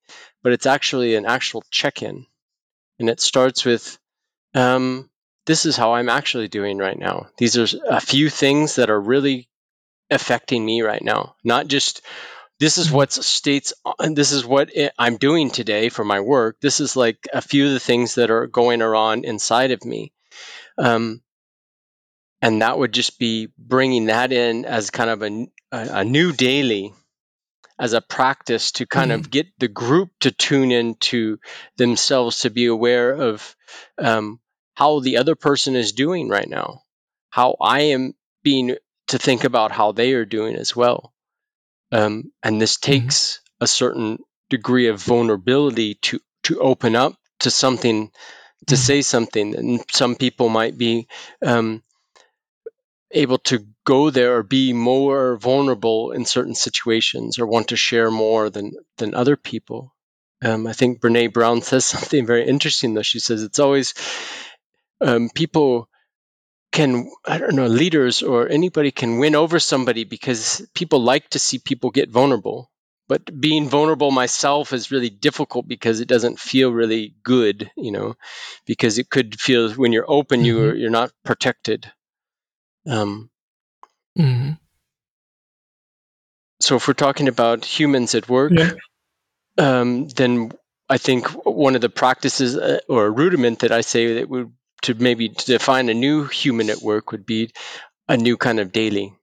but 0.43 0.53
it's 0.53 0.67
actually 0.67 1.17
an 1.17 1.27
actual 1.27 1.65
check-in, 1.71 2.27
and 2.99 3.11
it 3.11 3.21
starts 3.21 3.65
with, 3.65 3.99
um, 4.55 5.11
"This 5.47 5.67
is 5.67 5.77
how 5.77 5.95
I'm 5.95 6.09
actually 6.09 6.49
doing 6.49 6.79
right 6.79 6.99
now. 6.99 7.29
These 7.39 7.59
are 7.59 7.69
a 7.89 8.01
few 8.01 8.31
things 8.31 8.77
that 8.77 8.91
are 8.91 9.01
really 9.01 9.49
affecting 10.11 10.65
me 10.65 10.83
right 10.83 11.03
now, 11.03 11.37
not 11.45 11.69
just." 11.69 12.03
This 12.59 12.79
is 12.79 12.91
what 12.91 13.13
states 13.13 13.73
and 13.99 14.17
this 14.17 14.33
is 14.33 14.45
what 14.45 14.71
i'm 14.99 15.17
doing 15.17 15.51
today 15.51 15.89
for 15.89 16.05
my 16.05 16.21
work 16.21 16.57
this 16.61 16.81
is 16.81 16.97
like 16.97 17.29
a 17.33 17.41
few 17.41 17.67
of 17.67 17.73
the 17.73 17.81
things 17.81 18.17
that 18.17 18.31
are 18.31 18.47
going 18.47 18.83
around 18.83 19.25
inside 19.25 19.71
of 19.71 19.85
me 19.85 20.13
um, 20.79 21.23
and 22.43 22.63
that 22.63 22.79
would 22.79 22.93
just 22.93 23.19
be 23.19 23.49
bringing 23.59 24.07
that 24.07 24.33
in 24.33 24.65
as 24.65 24.91
kind 24.91 25.11
of 25.11 25.23
a, 25.23 25.47
a, 25.73 26.01
a 26.01 26.05
new 26.05 26.33
daily 26.33 26.93
as 27.79 27.93
a 27.93 28.01
practice 28.01 28.73
to 28.73 28.87
kind 28.87 29.11
mm-hmm. 29.11 29.21
of 29.21 29.31
get 29.31 29.47
the 29.59 29.69
group 29.69 30.11
to 30.21 30.31
tune 30.31 30.73
into 30.73 31.39
themselves 31.77 32.41
to 32.41 32.51
be 32.51 32.67
aware 32.67 33.13
of 33.13 33.57
um, 33.99 34.41
how 34.75 35.01
the 35.01 35.19
other 35.19 35.35
person 35.35 35.77
is 35.77 35.93
doing 35.93 36.29
right 36.29 36.49
now, 36.49 36.83
how 37.31 37.57
I 37.61 37.81
am 37.81 38.15
being 38.43 38.77
to 39.09 39.19
think 39.19 39.45
about 39.45 39.73
how 39.73 39.93
they 39.93 40.13
are 40.13 40.25
doing 40.25 40.57
as 40.57 40.75
well. 40.75 41.13
Um, 41.93 42.33
and 42.43 42.61
this 42.61 42.77
mm-hmm. 42.77 42.93
takes 42.93 43.17
mm-hmm. 43.17 43.65
a 43.65 43.67
certain 43.67 44.19
degree 44.51 44.89
of 44.89 45.03
vulnerability 45.03 45.95
to 45.95 46.21
to 46.45 46.61
open 46.61 46.95
up 46.95 47.15
to 47.41 47.51
something, 47.51 48.11
to 48.67 48.75
mm-hmm. 48.75 48.81
say 48.81 49.03
something. 49.03 49.57
And 49.57 49.85
some 49.91 50.15
people 50.15 50.49
might 50.49 50.79
be 50.79 51.09
um, 51.43 51.83
able 53.11 53.39
to 53.39 53.67
go 53.85 54.11
there 54.11 54.37
or 54.37 54.43
be 54.43 54.73
more 54.73 55.37
vulnerable 55.37 56.13
in 56.13 56.25
certain 56.25 56.55
situations 56.55 57.39
or 57.39 57.47
want 57.47 57.69
to 57.69 57.77
share 57.77 58.11
more 58.11 58.51
than 58.51 58.73
than 58.99 59.15
other 59.15 59.37
people. 59.37 59.95
Um, 60.45 60.67
I 60.67 60.73
think 60.73 61.01
Brene 61.01 61.33
Brown 61.33 61.63
says 61.63 61.85
something 61.87 62.27
very 62.27 62.47
interesting 62.47 62.95
though. 62.95 63.03
She 63.03 63.21
says 63.21 63.43
it's 63.43 63.59
always 63.59 63.95
um, 65.01 65.31
people 65.35 65.89
can 66.73 67.11
I 67.25 67.39
don't 67.39 67.57
know 67.57 67.67
leaders 67.67 68.23
or 68.23 68.49
anybody 68.49 68.91
can 68.91 69.19
win 69.19 69.35
over 69.35 69.59
somebody 69.59 70.05
because 70.05 70.67
people 70.75 71.01
like 71.01 71.31
to 71.31 71.39
see 71.39 71.59
people 71.59 71.91
get 71.91 72.11
vulnerable. 72.11 72.71
But 73.09 73.41
being 73.41 73.69
vulnerable 73.69 74.11
myself 74.11 74.73
is 74.73 74.91
really 74.91 75.11
difficult 75.11 75.69
because 75.69 76.01
it 76.01 76.09
doesn't 76.09 76.41
feel 76.41 76.73
really 76.73 77.15
good, 77.23 77.71
you 77.77 77.93
know, 77.93 78.17
because 78.67 78.99
it 78.99 79.09
could 79.09 79.41
feel 79.41 79.71
when 79.75 79.93
you're 79.93 80.11
open, 80.11 80.41
mm-hmm. 80.41 80.47
you're 80.47 80.75
you're 80.75 80.91
not 80.91 81.13
protected. 81.25 81.91
Um, 82.85 83.31
mm-hmm. 84.19 84.53
So 86.61 86.77
if 86.77 86.89
we're 86.89 86.95
talking 86.95 87.29
about 87.29 87.65
humans 87.65 88.15
at 88.15 88.29
work, 88.29 88.53
yeah. 88.55 88.73
um, 89.59 90.09
then 90.09 90.53
I 90.89 90.99
think 90.99 91.29
one 91.45 91.75
of 91.75 91.81
the 91.81 91.89
practices 91.89 92.57
uh, 92.57 92.81
or 92.89 93.07
a 93.07 93.11
rudiment 93.11 93.61
that 93.61 93.73
I 93.73 93.83
say 93.83 94.15
that 94.15 94.29
would 94.29 94.53
to 94.83 94.95
maybe 94.95 95.29
to 95.29 95.47
define 95.47 95.89
a 95.89 95.95
new 95.95 96.25
human 96.25 96.71
at 96.71 96.83
work 96.83 97.13
would 97.13 97.27
be 97.27 97.51
a 98.09 98.17
new 98.17 98.37
kind 98.37 98.61
of 98.61 98.73
daily. 98.73 99.15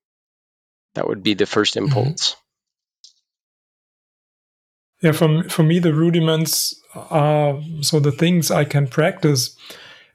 That 0.95 1.07
would 1.07 1.23
be 1.23 1.33
the 1.33 1.45
first 1.45 1.75
mm-hmm. 1.75 1.85
impulse. 1.85 2.35
Yeah, 5.01 5.11
for 5.11 5.43
for 5.49 5.63
me, 5.63 5.79
the 5.79 5.93
rudiments 5.93 6.73
are 6.95 7.61
so 7.81 7.99
the 7.99 8.11
things 8.11 8.51
I 8.51 8.63
can 8.63 8.87
practice 8.87 9.57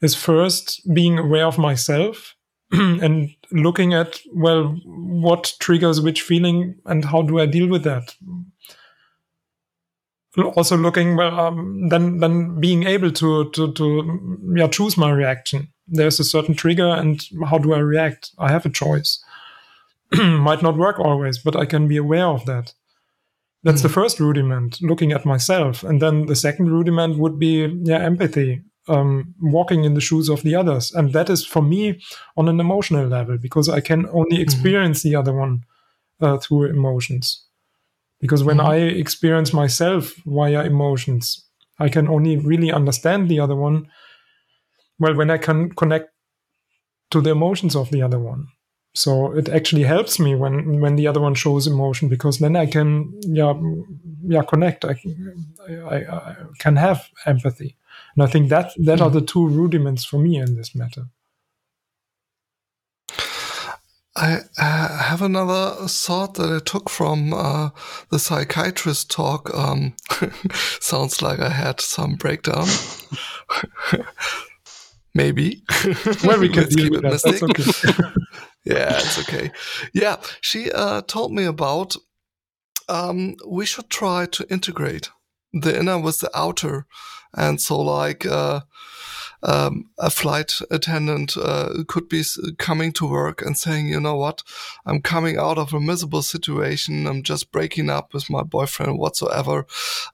is 0.00 0.14
first 0.14 0.80
being 0.94 1.18
aware 1.18 1.46
of 1.46 1.58
myself 1.58 2.34
and 2.72 3.30
looking 3.50 3.94
at 3.94 4.20
well 4.34 4.78
what 4.84 5.54
triggers 5.58 6.00
which 6.00 6.22
feeling 6.22 6.76
and 6.84 7.04
how 7.04 7.22
do 7.22 7.40
i 7.40 7.46
deal 7.46 7.68
with 7.68 7.82
that 7.82 8.14
also 10.46 10.76
looking 10.76 11.16
well 11.16 11.38
um, 11.38 11.88
then 11.88 12.18
then 12.18 12.60
being 12.60 12.84
able 12.84 13.10
to 13.10 13.50
to 13.50 13.72
to 13.72 13.84
yeah 14.56 14.68
choose 14.68 14.96
my 14.96 15.10
reaction 15.10 15.68
there's 15.86 16.20
a 16.20 16.24
certain 16.24 16.54
trigger 16.54 16.88
and 16.88 17.22
how 17.48 17.58
do 17.58 17.74
i 17.74 17.78
react 17.78 18.30
i 18.38 18.50
have 18.50 18.66
a 18.66 18.70
choice 18.70 19.22
might 20.16 20.62
not 20.62 20.76
work 20.76 20.98
always 20.98 21.38
but 21.38 21.56
i 21.56 21.64
can 21.64 21.88
be 21.88 21.96
aware 21.96 22.26
of 22.26 22.44
that 22.46 22.72
that's 23.62 23.80
mm. 23.80 23.84
the 23.84 23.88
first 23.88 24.20
rudiment 24.20 24.78
looking 24.80 25.12
at 25.12 25.26
myself 25.26 25.82
and 25.82 26.00
then 26.00 26.26
the 26.26 26.36
second 26.36 26.70
rudiment 26.70 27.18
would 27.18 27.38
be 27.38 27.66
yeah 27.84 27.98
empathy 27.98 28.62
um, 28.88 29.34
walking 29.40 29.84
in 29.84 29.94
the 29.94 30.00
shoes 30.00 30.28
of 30.28 30.42
the 30.42 30.54
others. 30.54 30.92
And 30.92 31.12
that 31.12 31.30
is 31.30 31.46
for 31.46 31.62
me 31.62 32.00
on 32.36 32.48
an 32.48 32.60
emotional 32.60 33.06
level 33.06 33.38
because 33.38 33.68
I 33.68 33.80
can 33.80 34.06
only 34.08 34.36
mm-hmm. 34.36 34.42
experience 34.42 35.00
mm-hmm. 35.00 35.08
the 35.10 35.16
other 35.16 35.32
one 35.32 35.64
uh, 36.20 36.38
through 36.38 36.64
emotions. 36.64 37.44
Because 38.20 38.42
when 38.42 38.58
mm-hmm. 38.58 38.70
I 38.70 38.76
experience 38.76 39.52
myself 39.52 40.14
via 40.26 40.64
emotions, 40.64 41.44
I 41.78 41.88
can 41.88 42.08
only 42.08 42.36
really 42.36 42.72
understand 42.72 43.28
the 43.28 43.40
other 43.40 43.54
one. 43.54 43.88
Well, 44.98 45.14
when 45.14 45.30
I 45.30 45.38
can 45.38 45.70
connect 45.70 46.10
to 47.10 47.20
the 47.20 47.30
emotions 47.30 47.76
of 47.76 47.90
the 47.90 48.02
other 48.02 48.18
one. 48.18 48.48
So 48.94 49.32
it 49.32 49.48
actually 49.48 49.84
helps 49.84 50.18
me 50.18 50.34
when 50.34 50.80
when 50.80 50.96
the 50.96 51.06
other 51.06 51.20
one 51.20 51.34
shows 51.34 51.66
emotion 51.66 52.08
because 52.08 52.38
then 52.38 52.56
I 52.56 52.66
can 52.66 53.12
yeah 53.22 53.54
yeah 54.26 54.42
connect. 54.42 54.84
I, 54.84 54.96
I, 55.68 55.96
I 55.96 56.36
can 56.58 56.76
have 56.76 57.08
empathy. 57.24 57.76
And 58.16 58.24
I 58.24 58.26
think 58.26 58.48
that 58.48 58.72
that 58.78 59.00
are 59.00 59.10
hmm. 59.10 59.18
the 59.18 59.20
two 59.24 59.46
rudiments 59.46 60.04
for 60.04 60.18
me 60.18 60.38
in 60.38 60.56
this 60.56 60.74
matter. 60.74 61.06
I 64.18 64.40
uh, 64.58 64.98
have 64.98 65.22
another 65.22 65.86
thought 65.86 66.34
that 66.34 66.52
I 66.52 66.58
took 66.58 66.90
from 66.90 67.32
uh, 67.32 67.70
the 68.10 68.18
psychiatrist 68.18 69.10
talk. 69.10 69.54
Um, 69.54 69.94
sounds 70.80 71.22
like 71.22 71.38
I 71.38 71.50
had 71.50 71.80
some 71.80 72.16
breakdown. 72.16 72.66
Maybe. 75.14 75.62
Well, 76.24 76.40
we 76.40 76.48
can 76.48 76.68
deal 76.68 76.90
with 76.90 77.02
that. 77.02 77.42
Okay. 77.42 77.64
yeah, 78.64 78.98
it's 78.98 79.18
okay. 79.20 79.52
Yeah, 79.92 80.16
she 80.40 80.72
uh, 80.72 81.02
told 81.02 81.32
me 81.32 81.44
about 81.44 81.94
um, 82.88 83.36
we 83.46 83.66
should 83.66 83.88
try 83.88 84.26
to 84.26 84.44
integrate 84.50 85.10
the 85.52 85.78
inner 85.78 85.98
with 85.98 86.18
the 86.18 86.30
outer 86.36 86.86
and 87.34 87.60
so, 87.60 87.80
like, 87.80 88.26
uh, 88.26 88.60
um, 89.42 89.90
a 89.98 90.10
flight 90.10 90.54
attendant 90.70 91.36
uh, 91.36 91.84
could 91.86 92.08
be 92.08 92.22
coming 92.58 92.92
to 92.92 93.06
work 93.06 93.42
and 93.42 93.56
saying, 93.56 93.88
you 93.88 94.00
know 94.00 94.16
what, 94.16 94.42
I'm 94.84 95.00
coming 95.00 95.38
out 95.38 95.58
of 95.58 95.72
a 95.72 95.80
miserable 95.80 96.22
situation. 96.22 97.06
I'm 97.06 97.22
just 97.22 97.52
breaking 97.52 97.90
up 97.90 98.14
with 98.14 98.30
my 98.30 98.42
boyfriend 98.42 98.98
whatsoever. 98.98 99.66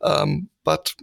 Um, 0.03 0.49
but 0.65 0.95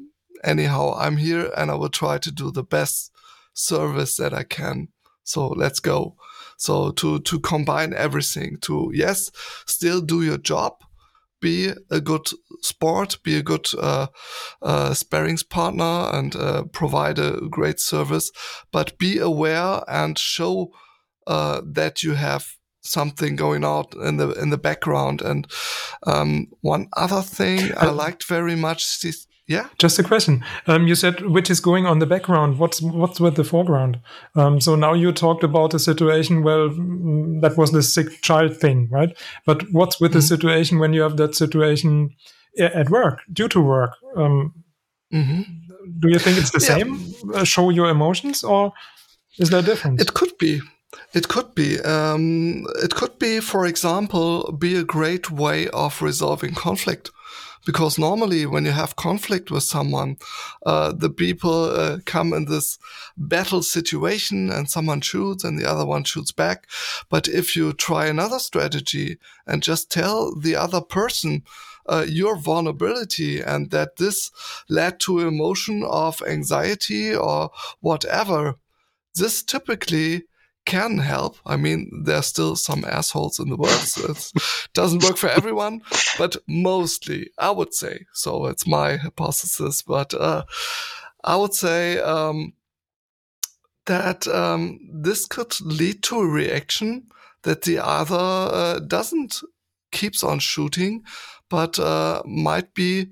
anyhow, 0.43 0.93
I'm 0.97 1.17
here 1.17 1.51
and 1.57 1.71
I 1.71 1.75
will 1.75 1.89
try 1.89 2.17
to 2.19 2.31
do 2.31 2.51
the 2.51 2.63
best 2.63 3.11
service 3.53 4.17
that 4.17 4.33
I 4.33 4.43
can. 4.43 4.89
So 5.23 5.47
let's 5.47 5.79
go. 5.79 6.15
So 6.57 6.91
to, 6.91 7.19
to 7.21 7.39
combine 7.39 7.93
everything 7.93 8.57
to, 8.61 8.91
yes, 8.93 9.31
still 9.65 10.01
do 10.01 10.21
your 10.21 10.37
job, 10.37 10.73
be 11.41 11.73
a 11.89 11.99
good 11.99 12.29
sport, 12.61 13.17
be 13.23 13.37
a 13.37 13.43
good 13.43 13.67
uh, 13.77 14.07
uh, 14.61 14.93
sparings 14.93 15.43
partner, 15.43 16.09
and 16.13 16.35
uh, 16.35 16.63
provide 16.71 17.19
a 17.19 17.41
great 17.49 17.79
service. 17.79 18.31
But 18.71 18.97
be 18.97 19.17
aware 19.17 19.81
and 19.87 20.17
show 20.17 20.71
uh, 21.27 21.61
that 21.65 22.03
you 22.03 22.13
have 22.13 22.45
something 22.83 23.35
going 23.35 23.63
on 23.63 23.85
in 24.01 24.17
the 24.17 24.31
in 24.31 24.49
the 24.49 24.57
background. 24.57 25.21
And 25.21 25.47
um, 26.07 26.47
one 26.61 26.87
other 26.95 27.21
thing 27.21 27.71
I 27.77 27.89
liked 27.89 28.23
very 28.25 28.55
much 28.55 28.85
yeah. 29.51 29.67
Just 29.77 29.99
a 29.99 30.03
question. 30.03 30.43
Um, 30.65 30.87
you 30.87 30.95
said 30.95 31.21
which 31.25 31.49
is 31.49 31.59
going 31.59 31.85
on 31.85 31.99
the 31.99 32.05
background. 32.05 32.57
What's 32.57 32.81
what's 32.81 33.19
with 33.19 33.35
the 33.35 33.43
foreground? 33.43 33.99
Um, 34.35 34.61
so 34.61 34.75
now 34.75 34.93
you 34.93 35.11
talked 35.11 35.43
about 35.43 35.73
a 35.73 35.79
situation. 35.79 36.43
Well, 36.43 36.69
mm, 36.69 37.41
that 37.41 37.57
was 37.57 37.71
the 37.71 37.83
sick 37.83 38.21
child 38.21 38.57
thing, 38.57 38.87
right? 38.89 39.17
But 39.45 39.63
what's 39.71 39.99
with 39.99 40.11
mm 40.11 40.17
-hmm. 40.17 40.19
the 40.19 40.19
mm-hmm. 40.19 40.35
situation 40.35 40.79
when 40.79 40.93
you 40.93 41.03
have 41.03 41.17
that 41.17 41.35
situation 41.35 42.15
at 42.57 42.89
work 42.89 43.19
due 43.33 43.47
to 43.47 43.59
work? 43.59 43.91
Um, 44.15 44.53
mm 45.09 45.23
-hmm. 45.23 45.43
Do 45.99 46.07
you 46.07 46.19
think 46.19 46.37
it's 46.37 46.51
the 46.51 46.65
yeah. 46.65 46.77
same? 46.77 46.91
Uh, 47.33 47.43
show 47.43 47.71
your 47.71 47.89
emotions, 47.89 48.43
or 48.43 48.71
is 49.37 49.49
there 49.49 49.59
a 49.59 49.65
difference? 49.65 50.03
It 50.03 50.11
could 50.11 50.33
be. 50.37 50.61
It 51.13 51.27
could 51.27 51.53
be. 51.53 51.79
Um, 51.83 52.65
it 52.83 52.93
could 52.93 53.17
be, 53.17 53.41
for 53.41 53.65
example, 53.65 54.51
be 54.57 54.79
a 54.79 54.83
great 54.83 55.29
way 55.29 55.69
of 55.69 56.01
resolving 56.01 56.53
conflict 56.53 57.11
because 57.65 57.99
normally 57.99 58.45
when 58.45 58.65
you 58.65 58.71
have 58.71 58.95
conflict 58.95 59.51
with 59.51 59.63
someone, 59.63 60.17
uh, 60.65 60.91
the 60.91 61.09
people 61.09 61.65
uh, 61.65 61.99
come 62.05 62.33
in 62.33 62.45
this 62.45 62.77
battle 63.17 63.61
situation 63.61 64.49
and 64.51 64.69
someone 64.69 65.01
shoots 65.01 65.43
and 65.43 65.59
the 65.59 65.69
other 65.69 65.85
one 65.85 66.03
shoots 66.03 66.31
back. 66.31 66.67
But 67.09 67.27
if 67.27 67.55
you 67.55 67.73
try 67.73 68.07
another 68.07 68.39
strategy 68.39 69.17
and 69.45 69.63
just 69.63 69.91
tell 69.91 70.35
the 70.35 70.55
other 70.55 70.81
person, 70.81 71.43
uh, 71.87 72.05
your 72.07 72.37
vulnerability 72.37 73.41
and 73.41 73.71
that 73.71 73.97
this 73.97 74.31
led 74.69 74.99
to 74.99 75.19
emotion 75.19 75.83
of 75.83 76.21
anxiety 76.21 77.15
or 77.15 77.51
whatever, 77.79 78.55
this 79.15 79.43
typically 79.43 80.23
can 80.65 80.99
help. 80.99 81.37
I 81.45 81.57
mean, 81.57 82.03
there's 82.05 82.27
still 82.27 82.55
some 82.55 82.85
assholes 82.85 83.39
in 83.39 83.49
the 83.49 83.57
world. 83.57 83.71
So 83.71 84.11
it 84.11 84.31
doesn't 84.73 85.03
work 85.03 85.17
for 85.17 85.29
everyone, 85.29 85.81
but 86.17 86.37
mostly, 86.47 87.31
I 87.37 87.51
would 87.51 87.73
say. 87.73 88.05
So 88.13 88.45
it's 88.45 88.67
my 88.67 88.97
hypothesis, 88.97 89.81
but 89.81 90.13
uh, 90.13 90.43
I 91.23 91.35
would 91.35 91.53
say 91.53 91.99
um, 91.99 92.53
that 93.85 94.27
um, 94.27 94.79
this 94.93 95.25
could 95.25 95.59
lead 95.61 96.03
to 96.03 96.19
a 96.19 96.27
reaction 96.27 97.07
that 97.43 97.63
the 97.63 97.79
other 97.79 98.15
uh, 98.15 98.79
doesn't 98.79 99.41
keeps 99.91 100.23
on 100.23 100.39
shooting, 100.39 101.03
but 101.49 101.79
uh, 101.79 102.21
might 102.25 102.73
be 102.73 103.07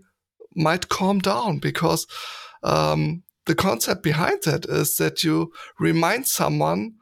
might 0.56 0.90
calm 0.90 1.20
down 1.20 1.60
because 1.60 2.08
um, 2.64 3.24
the 3.46 3.56
concept 3.56 4.04
behind 4.04 4.40
that 4.46 4.66
is 4.66 4.98
that 4.98 5.24
you 5.24 5.52
remind 5.80 6.28
someone 6.28 6.94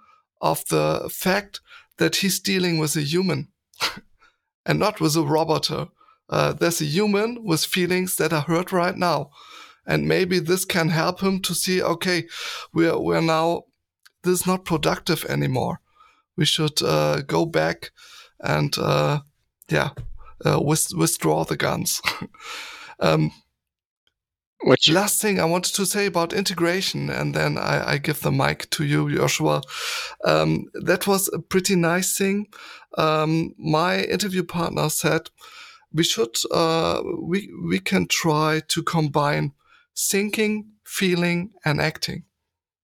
of 0.41 0.63
the 0.69 1.09
fact 1.11 1.61
that 1.97 2.17
he's 2.17 2.39
dealing 2.39 2.77
with 2.77 2.95
a 2.95 3.01
human 3.01 3.49
and 4.65 4.79
not 4.79 4.99
with 4.99 5.15
a 5.15 5.23
robot 5.23 5.69
uh, 6.29 6.53
there's 6.53 6.81
a 6.81 6.85
human 6.85 7.43
with 7.43 7.65
feelings 7.65 8.15
that 8.17 8.33
are 8.33 8.41
hurt 8.41 8.71
right 8.71 8.97
now. 8.97 9.29
And 9.85 10.07
maybe 10.07 10.39
this 10.39 10.65
can 10.65 10.89
help 10.89 11.21
him 11.21 11.41
to 11.43 11.55
see, 11.55 11.81
okay, 11.81 12.27
we're, 12.73 12.99
we're 12.99 13.21
now, 13.21 13.63
this 14.23 14.41
is 14.41 14.47
not 14.47 14.65
productive 14.65 15.23
anymore. 15.25 15.79
We 16.35 16.45
should 16.45 16.81
uh, 16.81 17.21
go 17.21 17.45
back 17.45 17.91
and, 18.41 18.77
uh, 18.77 19.19
yeah, 19.69 19.91
uh, 20.45 20.59
with, 20.61 20.89
withdraw 20.95 21.45
the 21.45 21.55
guns. 21.55 22.01
um, 22.99 23.31
which 24.63 24.89
last 24.89 25.21
thing 25.21 25.39
I 25.39 25.45
wanted 25.45 25.75
to 25.75 25.85
say 25.85 26.05
about 26.07 26.33
integration, 26.33 27.09
and 27.09 27.33
then 27.33 27.57
I, 27.57 27.91
I 27.93 27.97
give 27.97 28.21
the 28.21 28.31
mic 28.31 28.69
to 28.71 28.83
you, 28.83 29.15
Joshua. 29.15 29.61
Um, 30.25 30.65
that 30.73 31.07
was 31.07 31.29
a 31.33 31.39
pretty 31.39 31.75
nice 31.75 32.17
thing. 32.17 32.47
Um, 32.97 33.53
my 33.57 34.01
interview 34.03 34.43
partner 34.43 34.89
said 34.89 35.29
we 35.93 36.03
should 36.03 36.35
uh, 36.51 37.01
we 37.21 37.49
we 37.69 37.79
can 37.79 38.07
try 38.07 38.61
to 38.69 38.83
combine 38.83 39.53
thinking, 39.95 40.71
feeling, 40.83 41.51
and 41.65 41.79
acting. 41.79 42.23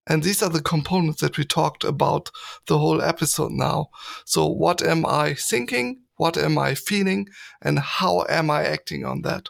And 0.05 0.21
these 0.23 0.43
are 0.43 0.49
the 0.49 0.61
components 0.61 1.21
that 1.21 1.37
we 1.37 1.45
talked 1.45 1.83
about 1.83 2.29
the 2.67 2.77
whole 2.77 3.01
episode 3.01 3.51
now. 3.51 3.89
So 4.25 4.45
what 4.47 4.83
am 4.83 5.05
I 5.05 5.33
thinking? 5.33 6.01
What 6.17 6.37
am 6.37 6.57
I 6.57 6.75
feeling? 6.75 7.27
And 7.61 7.79
how 7.79 8.25
am 8.29 8.51
I 8.51 8.65
acting 8.65 9.05
on 9.05 9.21
that? 9.21 9.49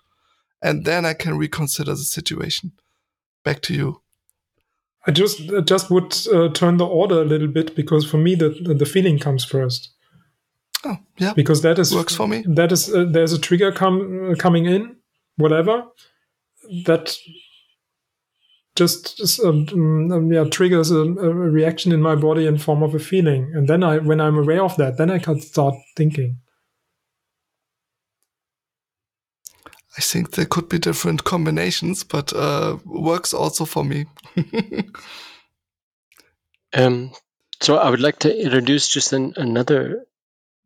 And 0.63 0.85
then 0.85 1.05
I 1.05 1.13
can 1.13 1.37
reconsider 1.37 1.91
the 1.91 1.97
situation. 1.97 2.71
Back 3.43 3.61
to 3.63 3.73
you. 3.73 4.01
I 5.05 5.11
just 5.11 5.51
I 5.51 5.59
just 5.59 5.91
would 5.91 6.15
uh, 6.33 6.49
turn 6.49 6.77
the 6.77 6.87
order 6.87 7.21
a 7.21 7.25
little 7.25 7.49
bit 7.49 7.75
because 7.75 8.09
for 8.09 8.17
me 8.17 8.35
the 8.35 8.49
the 8.49 8.85
feeling 8.85 9.19
comes 9.19 9.43
first. 9.43 9.91
Oh 10.85 10.97
yeah, 11.17 11.33
because 11.33 11.61
that 11.61 11.77
is 11.77 11.93
works 11.93 12.15
for 12.15 12.27
me. 12.27 12.43
That 12.47 12.71
is 12.71 12.93
uh, 12.93 13.05
there's 13.09 13.33
a 13.33 13.39
trigger 13.39 13.71
come 13.71 14.31
uh, 14.31 14.35
coming 14.35 14.65
in, 14.65 14.95
whatever 15.35 15.83
that 16.85 17.17
just, 18.75 19.17
just 19.17 19.39
um, 19.41 19.67
um, 19.73 20.31
yeah 20.31 20.45
triggers 20.45 20.89
a, 20.89 20.99
a, 20.99 21.33
reaction 21.33 21.91
in 21.91 22.01
my 22.01 22.15
body 22.15 22.47
in 22.47 22.57
form 22.57 22.81
of 22.81 22.95
a 22.95 22.99
feeling, 22.99 23.51
and 23.53 23.67
then 23.67 23.83
I 23.83 23.97
when 23.97 24.21
I'm 24.21 24.37
aware 24.37 24.63
of 24.63 24.77
that, 24.77 24.97
then 24.97 25.11
I 25.11 25.19
can 25.19 25.39
start 25.41 25.75
thinking. 25.95 26.39
I 29.97 30.01
think 30.01 30.31
there 30.31 30.45
could 30.45 30.69
be 30.69 30.79
different 30.79 31.23
combinations, 31.23 32.03
but 32.03 32.33
uh, 32.33 32.77
works 32.83 33.33
also 33.33 33.65
for 33.65 33.83
me. 33.83 34.05
um, 36.73 37.11
so 37.61 37.77
I 37.77 37.89
would 37.89 38.01
like 38.01 38.19
to 38.19 38.35
introduce 38.35 38.89
just 38.89 39.13
an, 39.13 39.33
another. 39.37 40.05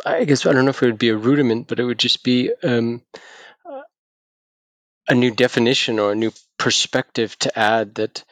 I 0.06 0.24
guess 0.24 0.46
I 0.46 0.54
don't 0.54 0.64
know 0.66 0.70
if 0.70 0.82
it 0.82 0.86
would 0.86 1.00
be 1.00 1.10
a 1.10 1.18
rudiment, 1.18 1.68
but 1.68 1.80
it 1.80 1.84
would 1.84 2.00
just 2.00 2.24
be 2.24 2.52
um, 2.64 3.02
a 5.08 5.16
new 5.16 5.32
definition 5.32 6.00
or 6.00 6.12
a 6.12 6.16
new 6.16 6.32
perspective 6.58 7.38
to 7.40 7.58
add. 7.58 7.96
That 7.96 8.24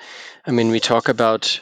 I 0.45 0.51
mean, 0.51 0.69
we 0.69 0.79
talk 0.79 1.09
about 1.09 1.59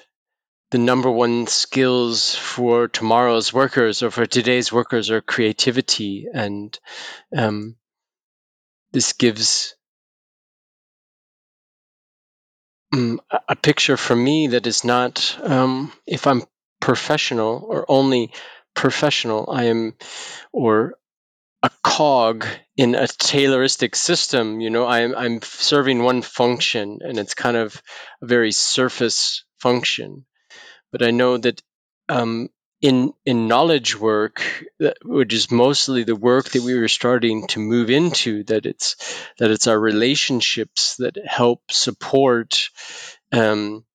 the 0.72 0.78
number 0.78 1.10
one 1.10 1.48
skills 1.48 2.36
for 2.36 2.88
tomorrow's 2.88 3.54
workers 3.54 4.04
or 4.04 4.12
for 4.12 4.26
today's 4.26 4.72
workers 4.72 5.12
are 5.12 5.22
creativity 5.22 6.28
and 6.34 6.78
um, 7.36 7.76
this 8.94 9.14
gives 9.14 9.76
um, 12.94 13.20
a 13.50 13.56
picture 13.56 13.98
for 13.98 14.16
me 14.16 14.48
that 14.48 14.68
is 14.68 14.84
not 14.84 15.38
um, 15.42 15.92
if 16.06 16.28
I'm 16.28 16.44
professional 16.80 17.66
or 17.68 17.86
only 17.90 18.32
professional, 18.76 19.50
I 19.50 19.66
am 19.66 19.96
or 20.52 20.96
a 21.64 21.72
cog 21.84 22.46
in 22.78 22.96
a 22.96 23.04
Tayloristic 23.04 23.96
system. 23.96 24.62
You 24.62 24.70
know, 24.70 24.86
I'm 24.86 25.16
I'm 25.16 25.42
serving 25.42 26.04
one 26.04 26.22
function, 26.22 27.00
and 27.02 27.18
it's 27.18 27.34
kind 27.34 27.58
of 27.58 27.82
a 28.22 28.26
very 28.28 28.52
surface 28.52 29.46
function. 29.60 30.26
But 30.92 31.04
I 31.04 31.12
know 31.12 31.38
that 31.38 31.62
um, 32.10 32.50
in 32.84 33.14
in 33.26 33.48
knowledge 33.48 33.98
work, 33.98 34.44
which 35.06 35.34
is 35.34 35.50
mostly 35.50 36.04
the 36.04 36.18
work 36.18 36.50
that 36.50 36.62
we 36.62 36.78
were 36.78 36.90
starting 36.90 37.48
to 37.48 37.60
move 37.60 37.90
into, 37.90 38.44
that 38.44 38.66
it's 38.66 38.98
that 39.40 39.50
it's 39.50 39.68
our 39.68 39.80
relationships 39.80 40.98
that 40.98 41.18
help 41.26 41.62
support 41.72 42.70
um, 43.32 43.86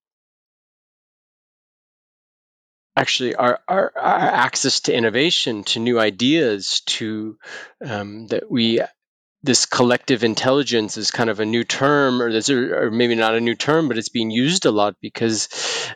actually 2.96 3.34
our, 3.34 3.60
our, 3.68 3.92
our 3.94 4.18
access 4.18 4.80
to 4.80 4.94
innovation, 4.94 5.64
to 5.64 5.80
new 5.80 6.00
ideas, 6.00 6.80
to 6.86 7.38
um, 7.84 8.26
that 8.28 8.50
we 8.50 8.80
this 9.48 9.64
collective 9.64 10.24
intelligence 10.24 10.98
is 10.98 11.10
kind 11.10 11.30
of 11.30 11.40
a 11.40 11.46
new 11.46 11.64
term, 11.64 12.20
or, 12.20 12.30
this, 12.30 12.50
or 12.50 12.90
maybe 12.90 13.14
not 13.14 13.34
a 13.34 13.40
new 13.40 13.54
term, 13.54 13.88
but 13.88 13.96
it's 13.96 14.10
being 14.10 14.30
used 14.30 14.66
a 14.66 14.70
lot 14.70 14.96
because 15.00 15.48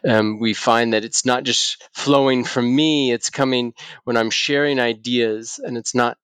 um, 0.09 0.41
we 0.41 0.55
find 0.55 0.95
that 0.95 1.05
it's 1.05 1.27
not 1.27 1.45
just 1.45 1.87
flowing 1.93 2.45
from 2.45 2.75
me; 2.75 3.13
it's 3.13 3.29
coming 3.29 3.75
when 4.05 4.17
I'm 4.17 4.31
sharing 4.31 4.81
ideas, 4.81 5.61
and 5.63 5.77
it's 5.77 5.95
not 5.95 6.17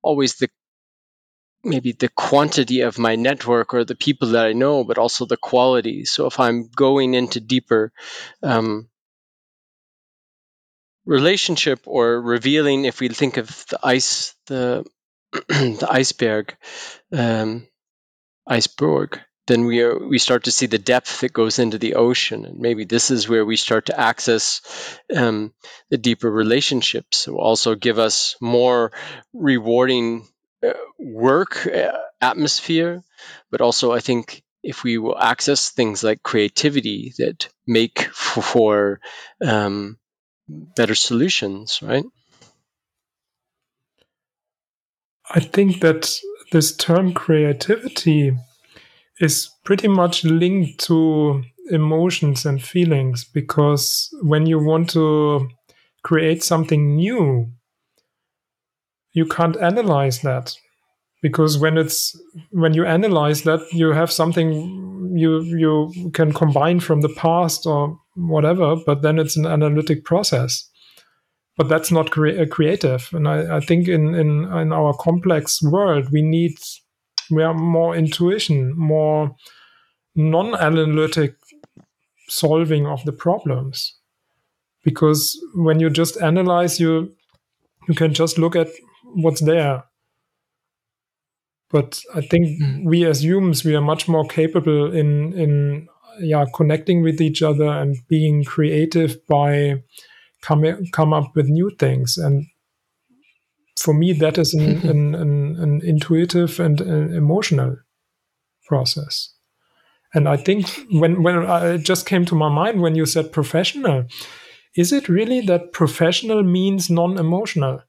always 0.00 0.36
the 0.36 0.48
maybe 1.62 1.92
the 1.92 2.08
quantity 2.08 2.80
of 2.80 2.98
my 2.98 3.14
network 3.14 3.74
or 3.74 3.84
the 3.84 3.94
people 3.94 4.28
that 4.28 4.46
I 4.46 4.54
know, 4.54 4.82
but 4.82 4.96
also 4.96 5.26
the 5.26 5.36
quality. 5.36 6.06
So 6.06 6.24
if 6.24 6.40
I'm 6.40 6.70
going 6.74 7.12
into 7.12 7.40
deeper 7.40 7.92
um, 8.42 8.88
relationship 11.04 11.80
or 11.84 12.22
revealing, 12.22 12.86
if 12.86 13.00
we 13.00 13.10
think 13.10 13.36
of 13.36 13.66
the 13.68 13.80
ice, 13.82 14.34
the 14.46 14.86
the 15.48 15.86
iceberg, 15.90 16.56
um, 17.12 17.66
iceberg, 18.46 19.20
then 19.46 19.64
we 19.66 19.80
are, 19.82 19.98
we 20.08 20.18
start 20.18 20.44
to 20.44 20.52
see 20.52 20.66
the 20.66 20.78
depth 20.78 21.20
that 21.20 21.32
goes 21.32 21.58
into 21.58 21.78
the 21.78 21.94
ocean, 21.94 22.44
and 22.44 22.58
maybe 22.60 22.84
this 22.84 23.10
is 23.10 23.28
where 23.28 23.44
we 23.44 23.56
start 23.56 23.86
to 23.86 23.98
access 23.98 24.60
um, 25.14 25.52
the 25.90 25.98
deeper 25.98 26.30
relationships. 26.30 27.26
Will 27.26 27.40
also 27.40 27.74
give 27.74 27.98
us 27.98 28.36
more 28.40 28.92
rewarding 29.32 30.26
uh, 30.66 30.72
work 30.98 31.66
uh, 31.66 31.98
atmosphere, 32.20 33.02
but 33.50 33.60
also 33.60 33.92
I 33.92 34.00
think 34.00 34.42
if 34.62 34.84
we 34.84 34.98
will 34.98 35.18
access 35.18 35.70
things 35.70 36.04
like 36.04 36.22
creativity 36.22 37.12
that 37.18 37.48
make 37.66 38.00
for, 38.12 38.42
for 38.42 39.00
um, 39.44 39.98
better 40.48 40.94
solutions, 40.94 41.80
right? 41.82 42.04
I 45.32 45.40
think 45.40 45.80
that 45.80 46.18
this 46.52 46.74
term 46.74 47.12
creativity 47.14 48.36
is 49.20 49.50
pretty 49.64 49.86
much 49.88 50.24
linked 50.24 50.80
to 50.86 51.42
emotions 51.70 52.44
and 52.44 52.62
feelings 52.62 53.24
because 53.24 54.12
when 54.22 54.46
you 54.46 54.58
want 54.58 54.90
to 54.90 55.48
create 56.02 56.42
something 56.42 56.96
new, 56.96 57.52
you 59.12 59.26
can't 59.26 59.56
analyze 59.56 60.20
that. 60.22 60.54
Because 61.22 61.58
when 61.58 61.76
it's 61.76 62.18
when 62.50 62.72
you 62.72 62.86
analyze 62.86 63.42
that 63.42 63.60
you 63.72 63.92
have 63.92 64.10
something 64.10 65.10
you 65.14 65.42
you 65.42 66.10
can 66.12 66.32
combine 66.32 66.80
from 66.80 67.02
the 67.02 67.10
past 67.10 67.66
or 67.66 67.98
whatever 68.14 68.76
but 68.86 69.02
then 69.02 69.18
it's 69.18 69.36
an 69.36 69.44
analytic 69.44 70.04
process 70.04 70.69
but 71.56 71.68
that's 71.68 71.90
not 71.90 72.10
cre- 72.10 72.40
uh, 72.40 72.46
creative. 72.46 73.10
And 73.12 73.28
I, 73.28 73.56
I 73.56 73.60
think 73.60 73.88
in, 73.88 74.14
in, 74.14 74.44
in 74.44 74.72
our 74.72 74.94
complex 74.94 75.62
world, 75.62 76.08
we 76.12 76.22
need 76.22 76.58
we 77.30 77.42
are 77.42 77.54
more 77.54 77.94
intuition, 77.94 78.76
more 78.76 79.36
non-analytic 80.16 81.36
solving 82.28 82.86
of 82.86 83.04
the 83.04 83.12
problems. 83.12 83.96
Because 84.82 85.38
when 85.54 85.78
you 85.80 85.90
just 85.90 86.20
analyze, 86.20 86.80
you 86.80 87.12
you 87.88 87.94
can 87.94 88.14
just 88.14 88.38
look 88.38 88.56
at 88.56 88.68
what's 89.14 89.42
there. 89.42 89.84
But 91.70 92.02
I 92.14 92.20
think 92.20 92.60
mm. 92.60 92.84
we 92.84 93.04
as 93.04 93.22
humans, 93.22 93.64
we 93.64 93.74
are 93.76 93.80
much 93.80 94.08
more 94.08 94.26
capable 94.26 94.92
in 94.92 95.32
in 95.34 95.88
yeah 96.20 96.44
connecting 96.54 97.02
with 97.02 97.20
each 97.20 97.42
other 97.42 97.68
and 97.68 97.96
being 98.08 98.44
creative 98.44 99.24
by 99.26 99.82
come 100.42 100.64
come 100.92 101.12
up 101.12 101.32
with 101.34 101.46
new 101.46 101.70
things. 101.78 102.16
And 102.16 102.46
for 103.78 103.94
me 103.94 104.12
that 104.14 104.38
is 104.38 104.54
an, 104.54 104.62
an, 104.88 105.14
an, 105.14 105.56
an 105.58 105.80
intuitive 105.84 106.60
and 106.60 106.80
an 106.80 107.14
emotional 107.14 107.76
process. 108.66 109.34
And 110.12 110.28
i 110.28 110.36
think 110.36 110.66
when 110.90 111.22
when 111.22 111.42
it 111.42 111.78
just 111.78 112.04
came 112.06 112.24
to 112.26 112.34
my 112.34 112.48
mind 112.48 112.80
when 112.80 112.96
you 112.96 113.06
said 113.06 113.32
professional 113.32 114.06
is 114.76 114.92
it 114.92 115.08
really 115.08 115.40
that 115.42 115.72
professional 115.72 116.42
means 116.42 116.90
non-emotional? 116.90 117.82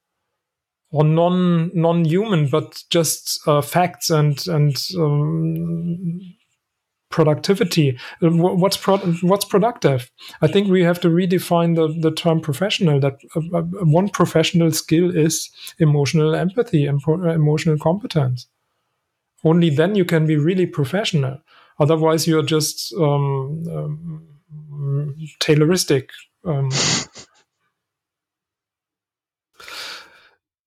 Or 0.94 1.06
non 1.06 1.72
non-human 1.74 2.50
but 2.50 2.84
just 2.90 3.40
uh, 3.48 3.62
facts 3.62 4.10
and 4.10 4.46
and 4.48 4.76
um, 4.98 6.20
productivity. 7.12 7.98
Uh, 8.22 8.30
what's 8.32 8.78
pro- 8.78 8.98
what's 9.22 9.46
productive? 9.46 10.12
I 10.42 10.48
think 10.48 10.70
we 10.70 10.84
have 10.84 11.00
to 11.02 11.10
redefine 11.10 11.76
the, 11.76 11.88
the 12.00 12.16
term 12.16 12.42
professional. 12.42 13.00
That 13.00 13.20
uh, 13.36 13.58
uh 13.58 13.64
one 13.86 14.10
professional 14.10 14.72
skill 14.72 15.16
is 15.16 15.50
emotional 15.80 16.36
empathy 16.36 16.86
and 16.86 17.02
pro- 17.02 17.30
uh, 17.30 17.34
emotional 17.34 17.78
competence. 17.78 18.48
only 19.44 19.70
then 19.70 19.96
you 19.96 20.06
can 20.06 20.26
be 20.26 20.38
really 20.38 20.66
professional. 20.68 21.38
Otherwise, 21.80 22.28
you're 22.28 22.46
just 22.46 22.94
um, 22.94 23.64
um, 23.76 25.18
Tayloristic. 25.40 26.10
Um. 26.46 26.70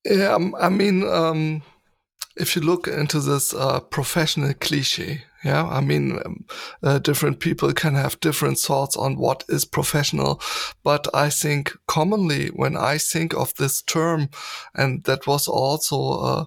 Yeah, 0.04 0.34
um, 0.34 0.54
I 0.60 0.68
mean, 0.68 1.02
um, 1.08 1.62
if 2.36 2.54
you 2.54 2.62
look 2.62 2.86
into 2.86 3.20
this 3.20 3.54
uh, 3.54 3.80
professional 3.80 4.52
cliche, 4.54 5.22
yeah, 5.44 5.66
I 5.66 5.80
mean, 5.80 6.18
um, 6.24 6.44
uh, 6.82 6.98
different 6.98 7.40
people 7.40 7.72
can 7.72 7.94
have 7.94 8.20
different 8.20 8.58
thoughts 8.58 8.96
on 8.96 9.16
what 9.16 9.44
is 9.48 9.64
professional, 9.64 10.40
but 10.82 11.06
I 11.14 11.30
think 11.30 11.72
commonly 11.86 12.48
when 12.48 12.76
I 12.76 12.98
think 12.98 13.34
of 13.34 13.54
this 13.54 13.82
term, 13.82 14.30
and 14.74 15.04
that 15.04 15.26
was 15.26 15.48
also 15.48 16.10
uh, 16.20 16.44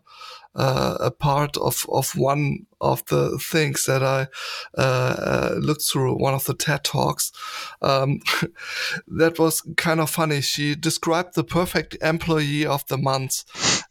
uh, 0.55 0.97
a 0.99 1.11
part 1.11 1.57
of, 1.57 1.85
of 1.89 2.11
one 2.15 2.66
of 2.79 3.05
the 3.05 3.37
things 3.39 3.85
that 3.85 4.03
I 4.03 4.27
uh, 4.77 4.81
uh, 4.81 5.55
looked 5.59 5.83
through 5.83 6.15
one 6.15 6.33
of 6.33 6.45
the 6.45 6.53
TED 6.53 6.83
talks. 6.83 7.31
Um, 7.81 8.19
that 9.07 9.39
was 9.39 9.61
kind 9.77 9.99
of 9.99 10.09
funny. 10.09 10.41
She 10.41 10.75
described 10.75 11.35
the 11.35 11.43
perfect 11.43 11.97
employee 12.01 12.65
of 12.65 12.85
the 12.87 12.97
month, 12.97 13.43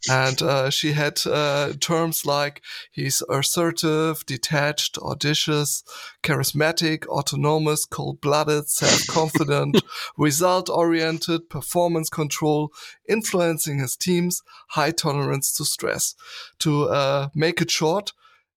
and 0.09 0.41
uh, 0.41 0.69
she 0.69 0.93
had 0.93 1.19
uh, 1.25 1.73
terms 1.79 2.25
like 2.25 2.61
he's 2.91 3.21
assertive, 3.29 4.25
detached, 4.25 4.97
audacious, 4.97 5.83
charismatic, 6.23 7.05
autonomous, 7.07 7.85
cold-blooded, 7.85 8.69
self-confident, 8.69 9.81
result-oriented, 10.17 11.49
performance 11.49 12.09
control, 12.09 12.71
influencing 13.07 13.79
his 13.79 13.95
teams, 13.95 14.41
high 14.69 14.91
tolerance 14.91 15.53
to 15.53 15.65
stress. 15.65 16.15
To 16.59 16.89
uh, 16.89 17.29
make 17.35 17.61
it 17.61 17.71
short, 17.71 18.13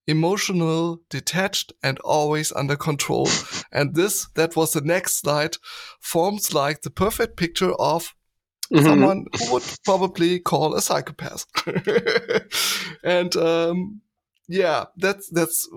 emotional, 0.07 1.01
detached, 1.09 1.73
and 1.83 1.99
always 1.99 2.51
under 2.51 2.75
control. 2.75 3.29
and 3.71 3.95
this, 3.95 4.27
that 4.35 4.55
was 4.55 4.73
the 4.73 4.81
next 4.81 5.15
slide, 5.15 5.57
forms 5.99 6.53
like 6.53 6.81
the 6.81 6.89
perfect 6.89 7.37
picture 7.37 7.73
of 7.73 8.13
mm-hmm. 8.71 8.85
someone 8.85 9.25
who 9.37 9.53
would 9.53 9.63
probably 9.85 10.39
call 10.39 10.73
a 10.73 10.81
psychopath. 10.81 11.45
and 13.03 13.35
um, 13.35 14.01
yeah, 14.47 14.85
that's 14.97 15.29
that's 15.29 15.69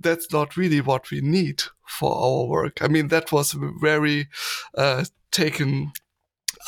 that's 0.00 0.32
not 0.32 0.56
really 0.56 0.80
what 0.80 1.10
we 1.10 1.20
need 1.20 1.62
for 1.86 2.14
our 2.14 2.46
work. 2.46 2.82
I 2.82 2.88
mean, 2.88 3.08
that 3.08 3.32
was 3.32 3.52
very 3.80 4.28
uh, 4.76 5.04
taken 5.30 5.92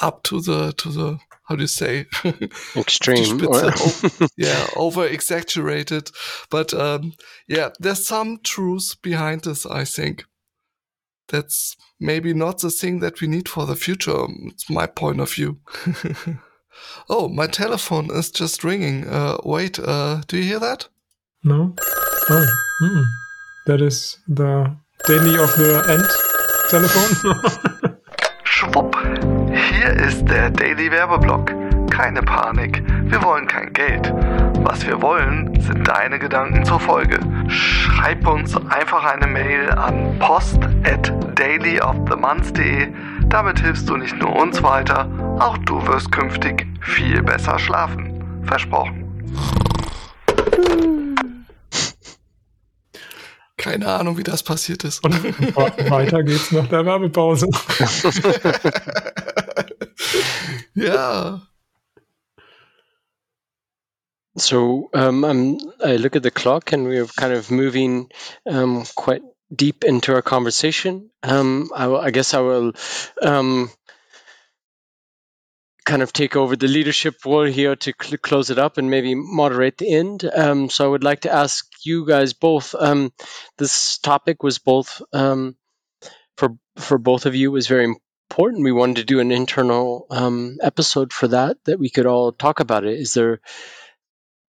up 0.01 0.23
to 0.25 0.41
the 0.41 0.73
to 0.73 0.89
the 0.91 1.19
how 1.45 1.57
do 1.57 1.63
you 1.63 1.67
say? 1.67 2.07
Extreme. 2.77 3.41
Yeah 4.37 4.67
over 4.77 5.07
exaggerated. 5.07 6.11
But 6.51 6.73
um, 6.75 7.13
yeah 7.49 7.71
there's 7.81 8.07
some 8.07 8.39
truth 8.43 8.97
behind 9.03 9.43
this 9.43 9.67
i 9.67 9.85
think. 9.85 10.25
That's 11.29 11.77
maybe 12.01 12.35
not 12.35 12.59
the 12.59 12.71
thing 12.71 13.01
that 13.01 13.21
we 13.21 13.29
need 13.29 13.49
for 13.49 13.67
the 13.67 13.77
future. 13.77 14.27
It's 14.47 14.69
my 14.71 14.87
point 14.87 15.21
of 15.21 15.33
view. 15.33 15.59
Oh 17.09 17.29
my 17.29 17.47
telephone 17.47 18.11
is 18.11 18.31
just 18.31 18.65
ringing. 18.65 19.07
Uh, 19.07 19.39
wait 19.45 19.79
uh, 19.79 20.23
do 20.29 20.39
you 20.39 20.45
hear 20.45 20.61
that? 20.61 20.89
No? 21.45 21.75
Oh 22.31 22.47
mm. 22.83 23.05
that 23.67 23.81
is 23.81 24.19
the 24.29 24.77
daily 25.07 25.35
of 25.35 25.55
the 25.57 25.85
end 25.89 26.09
telephone. 26.71 27.99
Schwupp 28.45 29.40
Hier 29.53 29.91
ist 30.07 30.29
der 30.29 30.51
Daily 30.51 30.91
Werbeblock. 30.91 31.53
Keine 31.91 32.23
Panik, 32.23 32.83
wir 33.11 33.23
wollen 33.23 33.47
kein 33.47 33.73
Geld. 33.73 34.13
Was 34.63 34.87
wir 34.87 35.03
wollen, 35.03 35.59
sind 35.61 35.89
deine 35.89 36.19
Gedanken 36.19 36.65
zur 36.65 36.79
Folge. 36.79 37.19
Schreib 37.49 38.27
uns 38.27 38.57
einfach 38.57 39.05
eine 39.05 39.27
Mail 39.27 39.71
an 39.71 40.19
post 40.21 40.61
at 40.85 41.13
dailyofthemonth.de. 41.35 42.93
Damit 43.29 43.61
hilfst 43.61 43.89
du 43.89 43.97
nicht 43.97 44.17
nur 44.17 44.37
uns 44.37 44.63
weiter, 44.63 45.09
auch 45.41 45.59
du 45.59 45.85
wirst 45.87 46.13
künftig 46.13 46.67
viel 46.81 47.23
besser 47.23 47.59
schlafen. 47.59 48.43
Versprochen. 48.45 49.07
Keine 53.57 53.89
Ahnung, 53.89 54.17
wie 54.17 54.23
das 54.23 54.43
passiert 54.43 54.85
ist. 54.85 55.05
Und 55.05 55.15
weiter 55.91 56.23
geht's 56.23 56.51
nach 56.51 56.67
der 56.69 56.87
Werbepause. 56.87 57.47
yeah. 60.81 61.39
So 64.39 64.89
um, 64.95 65.25
um, 65.25 65.59
I 65.85 65.97
look 65.97 66.17
at 66.17 66.23
the 66.23 66.31
clock, 66.31 66.73
and 66.73 66.85
we're 66.85 67.07
kind 67.07 67.33
of 67.33 67.51
moving 67.51 68.11
um, 68.47 68.85
quite 68.95 69.23
deep 69.55 69.85
into 69.85 70.15
our 70.15 70.23
conversation. 70.23 71.11
Um, 71.23 71.71
I, 71.75 71.91
I, 71.91 72.11
guess 72.11 72.33
I 72.33 72.41
will 72.41 72.73
um, 73.21 73.71
kind 75.85 76.03
of 76.03 76.13
take 76.13 76.37
over 76.37 76.55
the 76.55 76.69
leadership 76.69 77.17
role 77.27 77.45
here 77.45 77.75
to 77.75 77.93
cl- 78.01 78.19
close 78.19 78.51
it 78.51 78.59
up 78.59 78.79
and 78.79 78.89
maybe 78.89 79.15
moderate 79.17 79.79
the 79.79 79.93
end. 79.93 80.25
Um, 80.25 80.71
so 80.71 80.85
I 80.85 80.89
would 80.89 81.05
like 81.05 81.23
to 81.23 81.33
ask 81.33 81.67
you 81.85 82.07
guys 82.07 82.33
both. 82.33 82.75
this 83.59 83.99
topic 83.99 84.43
was 84.43 84.59
both 84.59 85.03
for 85.13 86.57
for 86.77 86.99
both 86.99 87.27
of 87.27 87.35
you 87.35 87.51
was 87.51 87.67
very 87.67 87.95
important. 88.31 88.63
We 88.63 88.73
wanted 88.73 88.97
to 88.97 89.05
do 89.05 89.19
an 89.19 89.33
internal 89.33 90.07
um, 90.09 90.59
episode 90.63 91.13
for 91.13 91.29
that 91.29 91.57
that 91.65 91.81
we 91.81 91.91
could 91.91 92.07
all 92.07 92.31
talk 92.31 92.61
about 92.61 92.85
it. 92.85 92.99
Is 92.99 93.13
there, 93.13 93.41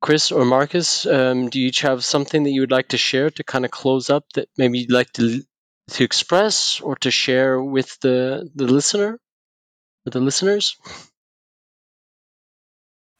Chris 0.01 0.31
or 0.31 0.45
Marcus? 0.45 1.05
Um, 1.05 1.49
do 1.49 1.59
you 1.59 1.67
each 1.67 1.81
have 1.81 2.03
something 2.03 2.43
that 2.43 2.51
you 2.51 2.61
would 2.61 2.71
like 2.71 2.89
to 2.89 2.97
share 2.97 3.29
to 3.31 3.43
kind 3.43 3.65
of 3.65 3.71
close 3.71 4.09
up 4.09 4.25
that 4.33 4.49
maybe 4.57 4.79
you'd 4.79 4.91
like 4.91 5.11
to 5.13 5.41
to 5.91 6.03
express 6.03 6.79
or 6.79 6.95
to 6.97 7.11
share 7.11 7.61
with 7.61 7.99
the 8.01 8.49
the 8.55 8.65
listener, 8.65 9.19
with 10.05 10.13
the 10.13 10.19
listeners? 10.19 10.77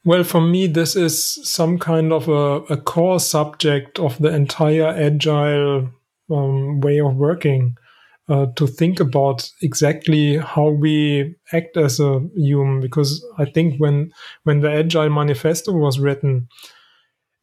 Well, 0.04 0.24
for 0.24 0.42
me, 0.42 0.68
this 0.68 0.96
is 0.96 1.48
some 1.48 1.78
kind 1.78 2.12
of 2.12 2.28
a, 2.28 2.74
a 2.74 2.78
core 2.78 3.20
subject 3.20 4.00
of 4.00 4.18
the 4.18 4.34
entire 4.34 4.88
agile 4.88 5.90
um, 6.32 6.82
way 6.82 7.00
of 7.00 7.16
working 7.16 7.78
uh, 8.30 8.46
to 8.56 8.68
think 8.68 9.00
about 9.00 9.50
exactly 9.62 10.38
how 10.38 10.70
we 10.70 11.36
act 11.54 11.76
as 11.76 12.00
a 12.00 12.22
human 12.36 12.80
because 12.80 13.26
i 13.38 13.46
think 13.46 13.78
when 13.80 14.12
when 14.44 14.62
the 14.62 14.72
agile 14.72 15.10
manifesto 15.10 15.72
was 15.72 16.00
written 16.00 16.48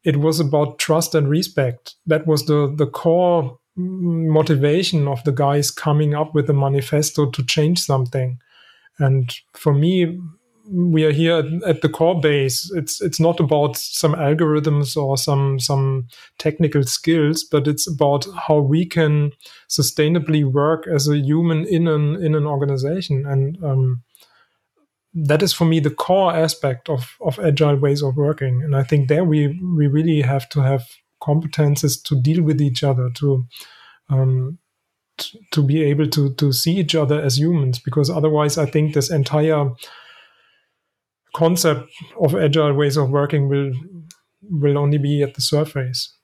it 0.03 0.17
was 0.17 0.39
about 0.39 0.79
trust 0.79 1.13
and 1.15 1.29
respect. 1.29 1.95
That 2.05 2.25
was 2.25 2.45
the 2.45 2.73
the 2.75 2.87
core 2.87 3.57
motivation 3.75 5.07
of 5.07 5.23
the 5.23 5.31
guys 5.31 5.71
coming 5.71 6.13
up 6.13 6.33
with 6.33 6.47
the 6.47 6.53
manifesto 6.53 7.29
to 7.29 7.45
change 7.45 7.79
something. 7.79 8.39
And 8.97 9.33
for 9.53 9.73
me 9.73 10.19
we 10.71 11.03
are 11.03 11.11
here 11.11 11.43
at 11.65 11.81
the 11.81 11.89
core 11.89 12.19
base. 12.19 12.71
It's 12.75 13.01
it's 13.01 13.19
not 13.19 13.39
about 13.39 13.75
some 13.77 14.13
algorithms 14.13 14.95
or 14.95 15.17
some 15.17 15.59
some 15.59 16.07
technical 16.37 16.83
skills, 16.83 17.43
but 17.43 17.67
it's 17.67 17.87
about 17.87 18.27
how 18.47 18.59
we 18.59 18.85
can 18.85 19.31
sustainably 19.67 20.43
work 20.43 20.87
as 20.87 21.07
a 21.07 21.17
human 21.17 21.65
in 21.65 21.87
an 21.87 22.23
in 22.23 22.35
an 22.35 22.45
organization, 22.45 23.25
and 23.25 23.63
um, 23.63 24.03
that 25.13 25.41
is 25.41 25.53
for 25.53 25.65
me 25.65 25.79
the 25.79 25.89
core 25.89 26.33
aspect 26.35 26.89
of 26.89 27.15
of 27.21 27.39
agile 27.39 27.77
ways 27.77 28.03
of 28.03 28.15
working. 28.15 28.61
And 28.63 28.75
I 28.75 28.83
think 28.83 29.07
there 29.07 29.23
we 29.23 29.59
we 29.75 29.87
really 29.87 30.21
have 30.21 30.47
to 30.49 30.61
have 30.61 30.87
competences 31.21 32.01
to 32.03 32.21
deal 32.21 32.43
with 32.43 32.61
each 32.61 32.83
other 32.83 33.09
to. 33.15 33.45
Um, 34.09 34.59
to 35.51 35.61
be 35.61 35.83
able 35.83 36.07
to 36.07 36.33
to 36.35 36.53
see 36.53 36.77
each 36.77 36.95
other 36.95 37.19
as 37.19 37.37
humans 37.37 37.77
because 37.77 38.09
otherwise 38.09 38.57
i 38.57 38.65
think 38.65 38.93
this 38.93 39.11
entire 39.11 39.69
concept 41.35 41.89
of 42.19 42.35
agile 42.35 42.73
ways 42.73 42.97
of 42.97 43.09
working 43.09 43.49
will 43.49 43.71
will 44.41 44.77
only 44.77 44.97
be 44.97 45.21
at 45.21 45.35
the 45.35 45.41
surface. 45.41 46.15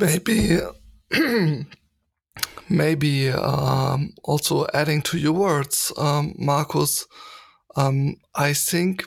Maybe, 0.00 0.58
maybe 2.68 3.30
um, 3.30 4.12
also 4.24 4.66
adding 4.74 5.02
to 5.02 5.18
your 5.18 5.32
words, 5.32 5.92
um, 5.96 6.34
Marcus. 6.36 7.06
Um, 7.76 8.16
I 8.34 8.54
think, 8.54 9.06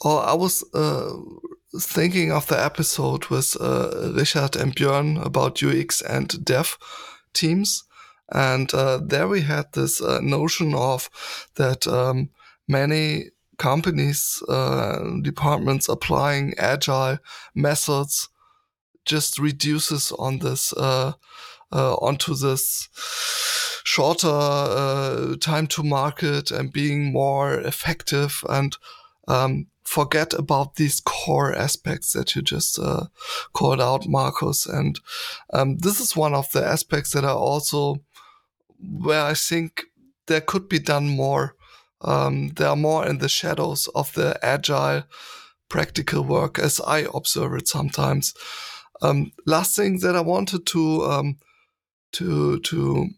or 0.00 0.22
I 0.22 0.34
was 0.34 0.62
uh, 0.74 1.12
thinking 1.80 2.30
of 2.30 2.46
the 2.46 2.62
episode 2.62 3.26
with 3.26 3.56
uh, 3.60 4.12
Richard 4.14 4.54
and 4.54 4.76
Björn 4.76 5.24
about 5.24 5.62
UX 5.62 6.02
and 6.02 6.44
dev 6.44 6.78
teams 7.32 7.82
and 8.32 8.72
uh, 8.74 9.00
there 9.02 9.28
we 9.28 9.42
had 9.42 9.72
this 9.72 10.00
uh, 10.00 10.20
notion 10.22 10.74
of 10.74 11.10
that 11.56 11.86
um, 11.86 12.30
many 12.68 13.30
companies, 13.60 14.42
uh, 14.48 15.20
departments 15.22 15.88
applying 15.88 16.54
agile 16.56 17.18
methods 17.54 18.30
just 19.04 19.38
reduces 19.38 20.12
on 20.12 20.38
this 20.38 20.72
uh, 20.72 21.12
uh, 21.72 21.94
onto 21.96 22.34
this 22.34 22.88
shorter 23.84 24.28
uh, 24.28 25.36
time 25.40 25.66
to 25.66 25.82
market 25.82 26.50
and 26.50 26.72
being 26.72 27.12
more 27.12 27.60
effective 27.60 28.42
and 28.48 28.76
um, 29.28 29.66
forget 29.84 30.32
about 30.34 30.76
these 30.76 31.00
core 31.00 31.52
aspects 31.54 32.12
that 32.12 32.34
you 32.34 32.42
just 32.42 32.78
uh, 32.78 33.06
called 33.52 33.80
out, 33.80 34.06
Marcus. 34.06 34.64
And 34.64 34.98
um, 35.52 35.78
this 35.78 36.00
is 36.00 36.16
one 36.16 36.34
of 36.34 36.50
the 36.52 36.64
aspects 36.64 37.12
that 37.12 37.24
are 37.24 37.36
also 37.36 37.96
where 38.82 39.24
I 39.24 39.34
think 39.34 39.84
there 40.26 40.40
could 40.40 40.68
be 40.68 40.78
done 40.78 41.08
more. 41.08 41.56
Um, 42.02 42.48
they 42.48 42.64
are 42.64 42.76
more 42.76 43.06
in 43.06 43.18
the 43.18 43.28
shadows 43.28 43.88
of 43.94 44.12
the 44.14 44.38
agile, 44.42 45.04
practical 45.68 46.24
work 46.24 46.58
as 46.58 46.80
I 46.80 47.06
observe 47.12 47.54
it 47.54 47.68
sometimes. 47.68 48.34
Um, 49.02 49.32
last 49.46 49.76
thing 49.76 50.00
that 50.00 50.16
I 50.16 50.20
wanted 50.20 50.66
to 50.66 51.02
um, 51.04 51.36
to 52.12 52.60
to 52.60 53.08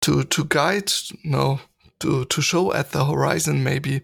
to 0.00 0.24
to 0.24 0.44
guide 0.44 0.92
no 1.24 1.60
to 2.00 2.24
to 2.24 2.42
show 2.42 2.72
at 2.72 2.90
the 2.90 3.04
horizon 3.04 3.62
maybe 3.62 4.02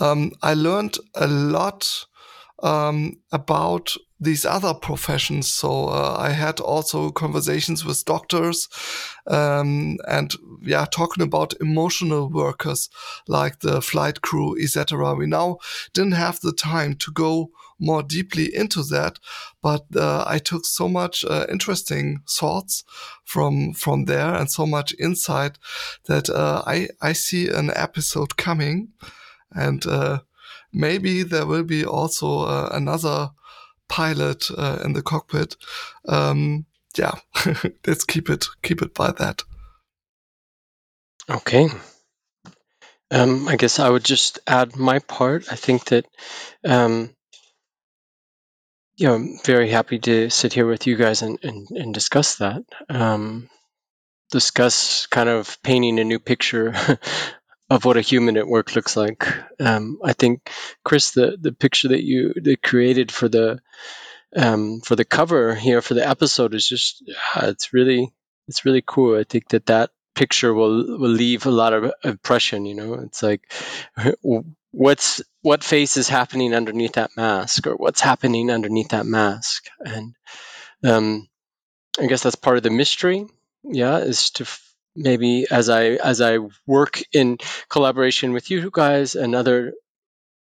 um, 0.00 0.30
I 0.42 0.54
learned 0.54 0.98
a 1.14 1.26
lot 1.26 2.06
um, 2.62 3.16
about 3.32 3.96
these 4.20 4.44
other 4.44 4.74
professions. 4.74 5.48
So 5.48 5.86
uh, 5.86 6.16
I 6.18 6.30
had 6.30 6.60
also 6.60 7.10
conversations 7.10 7.84
with 7.84 8.04
doctors, 8.04 8.68
um, 9.26 9.96
and 10.06 10.34
yeah, 10.62 10.84
talking 10.84 11.22
about 11.24 11.54
emotional 11.60 12.28
workers 12.28 12.90
like 13.26 13.60
the 13.60 13.80
flight 13.80 14.20
crew, 14.20 14.56
etc. 14.60 15.14
We 15.14 15.26
now 15.26 15.58
didn't 15.94 16.12
have 16.12 16.40
the 16.40 16.52
time 16.52 16.96
to 16.96 17.10
go 17.12 17.50
more 17.80 18.02
deeply 18.02 18.54
into 18.54 18.82
that, 18.82 19.18
but 19.62 19.86
uh, 19.96 20.24
I 20.26 20.38
took 20.38 20.66
so 20.66 20.86
much 20.86 21.24
uh, 21.24 21.46
interesting 21.50 22.20
thoughts 22.28 22.84
from 23.24 23.72
from 23.72 24.04
there 24.04 24.34
and 24.34 24.50
so 24.50 24.66
much 24.66 24.94
insight 24.98 25.58
that 26.04 26.28
uh, 26.28 26.62
I 26.66 26.88
I 27.00 27.14
see 27.14 27.48
an 27.48 27.70
episode 27.74 28.36
coming, 28.36 28.88
and 29.50 29.86
uh, 29.86 30.20
maybe 30.72 31.22
there 31.22 31.46
will 31.46 31.64
be 31.64 31.86
also 31.86 32.40
uh, 32.40 32.68
another 32.72 33.30
pilot 33.90 34.50
uh, 34.56 34.78
in 34.84 34.94
the 34.94 35.02
cockpit. 35.02 35.56
Um, 36.08 36.64
yeah, 36.96 37.16
let's 37.86 38.04
keep 38.04 38.30
it 38.30 38.46
keep 38.62 38.80
it 38.80 38.94
by 38.94 39.12
that. 39.12 39.42
Okay. 41.28 41.68
Um, 43.12 43.48
I 43.48 43.56
guess 43.56 43.78
I 43.78 43.90
would 43.90 44.04
just 44.04 44.38
add 44.46 44.76
my 44.76 45.00
part. 45.00 45.52
I 45.52 45.56
think 45.56 45.84
that, 45.86 46.06
um, 46.64 47.10
you 48.96 49.08
know, 49.08 49.14
I'm 49.16 49.38
very 49.44 49.68
happy 49.68 49.98
to 49.98 50.30
sit 50.30 50.52
here 50.52 50.66
with 50.66 50.86
you 50.86 50.96
guys 50.96 51.22
and, 51.22 51.38
and, 51.42 51.68
and 51.70 51.92
discuss 51.92 52.36
that. 52.36 52.62
Um, 52.88 53.48
discuss 54.30 55.06
kind 55.06 55.28
of 55.28 55.60
painting 55.62 55.98
a 55.98 56.04
new 56.04 56.20
picture 56.20 56.74
of 57.70 57.84
what 57.84 57.96
a 57.96 58.02
human 58.02 58.36
at 58.36 58.48
work 58.48 58.74
looks 58.74 58.96
like. 58.96 59.26
Um, 59.60 60.00
I 60.04 60.12
think, 60.12 60.50
Chris, 60.84 61.12
the, 61.12 61.38
the 61.40 61.52
picture 61.52 61.88
that 61.88 62.02
you 62.02 62.34
that 62.42 62.62
created 62.62 63.12
for 63.12 63.28
the 63.28 63.60
um, 64.36 64.80
for 64.80 64.96
the 64.96 65.04
cover 65.04 65.54
here 65.54 65.80
for 65.80 65.94
the 65.94 66.06
episode 66.06 66.54
is 66.54 66.68
just 66.68 67.02
uh, 67.36 67.46
it's 67.46 67.72
really 67.72 68.12
it's 68.48 68.64
really 68.64 68.82
cool. 68.84 69.18
I 69.18 69.24
think 69.24 69.48
that 69.50 69.66
that 69.66 69.90
picture 70.14 70.52
will 70.52 70.98
will 70.98 71.10
leave 71.10 71.46
a 71.46 71.50
lot 71.50 71.72
of 71.72 71.92
impression. 72.04 72.66
You 72.66 72.74
know, 72.74 72.94
it's 72.94 73.22
like 73.22 73.52
what's 74.72 75.22
what 75.42 75.64
face 75.64 75.96
is 75.96 76.08
happening 76.08 76.54
underneath 76.54 76.94
that 76.94 77.16
mask, 77.16 77.66
or 77.66 77.76
what's 77.76 78.00
happening 78.00 78.50
underneath 78.50 78.90
that 78.90 79.06
mask, 79.06 79.66
and 79.78 80.14
um, 80.84 81.28
I 81.98 82.06
guess 82.06 82.22
that's 82.22 82.36
part 82.36 82.56
of 82.56 82.62
the 82.64 82.70
mystery. 82.70 83.26
Yeah, 83.62 83.98
is 83.98 84.30
to 84.30 84.46
maybe 84.96 85.46
as 85.50 85.68
I 85.68 85.84
as 85.84 86.20
I 86.20 86.38
work 86.66 87.02
in 87.12 87.38
collaboration 87.68 88.32
with 88.32 88.50
you 88.50 88.70
guys 88.72 89.14
and 89.14 89.34
other 89.34 89.74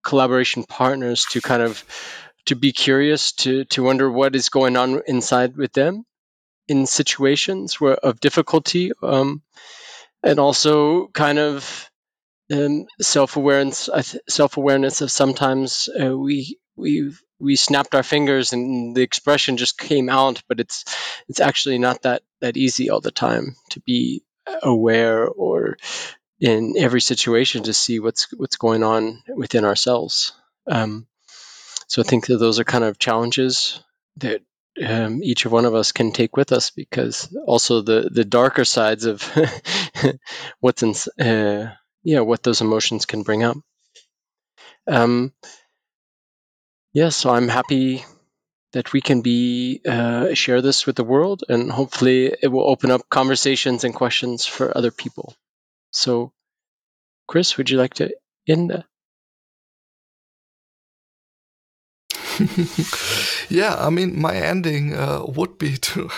collaboration 0.03 0.63
partners 0.63 1.25
to 1.31 1.41
kind 1.41 1.61
of 1.61 1.83
to 2.45 2.55
be 2.55 2.71
curious 2.71 3.31
to 3.33 3.65
to 3.65 3.83
wonder 3.83 4.09
what 4.11 4.35
is 4.35 4.49
going 4.49 4.75
on 4.77 5.01
inside 5.07 5.55
with 5.55 5.73
them 5.73 6.05
in 6.67 6.85
situations 6.85 7.79
where 7.79 7.95
of 7.95 8.19
difficulty 8.19 8.91
um, 9.01 9.41
and 10.23 10.39
also 10.39 11.07
kind 11.07 11.39
of 11.39 11.89
um, 12.51 12.85
self-awareness 13.01 13.89
self-awareness 14.29 15.01
of 15.01 15.11
sometimes 15.11 15.89
uh, 16.01 16.17
we 16.17 16.57
we 16.75 17.13
we 17.43 17.55
snapped 17.55 17.95
our 17.95 18.03
fingers 18.03 18.53
and 18.53 18.95
the 18.95 19.01
expression 19.01 19.57
just 19.57 19.77
came 19.77 20.09
out 20.09 20.41
but 20.47 20.59
it's 20.59 20.85
it's 21.27 21.39
actually 21.39 21.77
not 21.77 22.01
that 22.03 22.23
that 22.41 22.57
easy 22.57 22.89
all 22.89 23.01
the 23.01 23.11
time 23.11 23.55
to 23.69 23.79
be 23.81 24.23
aware 24.61 25.27
or 25.27 25.77
in 26.39 26.75
every 26.77 27.01
situation 27.01 27.63
to 27.63 27.73
see 27.73 27.99
what's 27.99 28.31
what's 28.33 28.57
going 28.57 28.83
on 28.83 29.23
within 29.33 29.63
ourselves. 29.63 30.33
Um, 30.67 31.07
so 31.87 32.01
I 32.01 32.05
think 32.05 32.27
that 32.27 32.37
those 32.37 32.59
are 32.59 32.65
kind 32.65 32.83
of 32.83 32.99
challenges 32.99 33.81
that 34.17 34.41
um, 34.83 35.21
each 35.23 35.45
of 35.45 35.51
one 35.51 35.65
of 35.65 35.75
us 35.75 35.91
can 35.91 36.11
take 36.11 36.35
with 36.35 36.51
us 36.51 36.69
because 36.69 37.33
also 37.45 37.81
the 37.81 38.09
the 38.11 38.25
darker 38.25 38.65
sides 38.65 39.05
of 39.05 39.23
what's 40.59 40.83
in 40.83 40.93
uh, 41.25 41.73
yeah 42.03 42.19
what 42.21 42.43
those 42.43 42.61
emotions 42.61 43.05
can 43.05 43.23
bring 43.23 43.43
up. 43.43 43.57
Um, 44.85 45.33
yeah, 46.93 47.09
so 47.09 47.31
I'm 47.31 47.47
happy 47.47 48.05
that 48.73 48.93
we 48.93 49.01
can 49.01 49.21
be 49.21 49.81
uh, 49.87 50.33
share 50.33 50.61
this 50.61 50.85
with 50.85 50.95
the 50.95 51.03
world, 51.03 51.43
and 51.49 51.71
hopefully 51.71 52.33
it 52.41 52.47
will 52.47 52.69
open 52.69 52.91
up 52.91 53.09
conversations 53.09 53.83
and 53.83 53.93
questions 53.93 54.45
for 54.45 54.75
other 54.75 54.91
people. 54.91 55.35
So, 55.91 56.31
Chris, 57.27 57.57
would 57.57 57.69
you 57.69 57.77
like 57.77 57.95
to 57.95 58.15
end? 58.47 58.83
yeah, 63.49 63.75
I 63.77 63.89
mean, 63.89 64.19
my 64.19 64.35
ending 64.35 64.93
uh, 64.93 65.23
would 65.27 65.57
be 65.57 65.77
to 65.89 66.09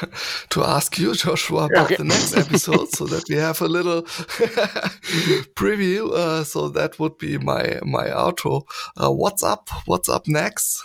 to 0.49 0.63
ask 0.63 0.97
you, 0.97 1.13
Joshua, 1.15 1.65
about 1.65 1.85
okay. 1.85 1.95
the 1.95 2.03
next 2.03 2.35
episode, 2.35 2.89
so 2.89 3.05
that 3.05 3.23
we 3.29 3.35
have 3.35 3.61
a 3.61 3.67
little 3.67 4.03
preview. 5.55 6.11
Uh, 6.11 6.43
so 6.43 6.69
that 6.69 6.99
would 6.99 7.17
be 7.17 7.37
my 7.37 7.79
my 7.83 8.07
outro. 8.07 8.63
Uh, 8.95 9.11
what's 9.11 9.43
up? 9.43 9.69
What's 9.85 10.09
up 10.09 10.27
next? 10.27 10.83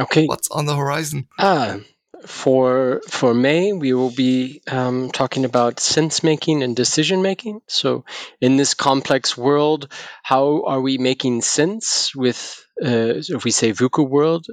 Okay, 0.00 0.26
what's 0.26 0.48
on 0.50 0.66
the 0.66 0.76
horizon? 0.76 1.28
Ah, 1.38 1.78
for 2.26 3.00
for 3.08 3.34
May, 3.34 3.72
we 3.72 3.92
will 3.92 4.10
be 4.10 4.62
um, 4.68 5.10
talking 5.10 5.44
about 5.44 5.80
sense 5.80 6.22
making 6.22 6.62
and 6.62 6.76
decision 6.76 7.22
making. 7.22 7.60
So, 7.66 8.04
in 8.40 8.56
this 8.56 8.74
complex 8.74 9.36
world, 9.36 9.88
how 10.22 10.64
are 10.64 10.80
we 10.80 10.98
making 10.98 11.42
sense 11.42 12.14
with 12.14 12.64
uh, 12.82 13.14
if 13.28 13.44
we 13.44 13.50
say 13.50 13.72
VUCA 13.72 14.08
world 14.08 14.46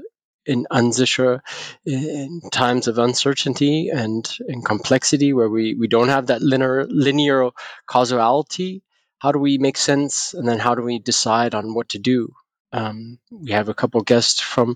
in 0.49 0.65
unsicher 0.71 1.39
in 1.85 2.41
times 2.51 2.87
of 2.87 2.97
uncertainty 2.97 3.89
and 3.89 4.29
in 4.47 4.61
complexity 4.61 5.31
where 5.31 5.49
we, 5.49 5.75
we 5.75 5.87
don't 5.87 6.09
have 6.09 6.27
that 6.27 6.41
linear 6.41 6.85
linear 6.89 7.49
causality 7.85 8.81
how 9.19 9.31
do 9.31 9.39
we 9.39 9.57
make 9.57 9.77
sense 9.77 10.33
and 10.33 10.47
then 10.47 10.59
how 10.59 10.75
do 10.75 10.81
we 10.81 10.97
decide 10.99 11.53
on 11.53 11.73
what 11.73 11.89
to 11.89 11.99
do 11.99 12.33
um, 12.71 13.19
we 13.31 13.51
have 13.51 13.69
a 13.69 13.73
couple 13.73 14.01
guests 14.01 14.41
from 14.41 14.75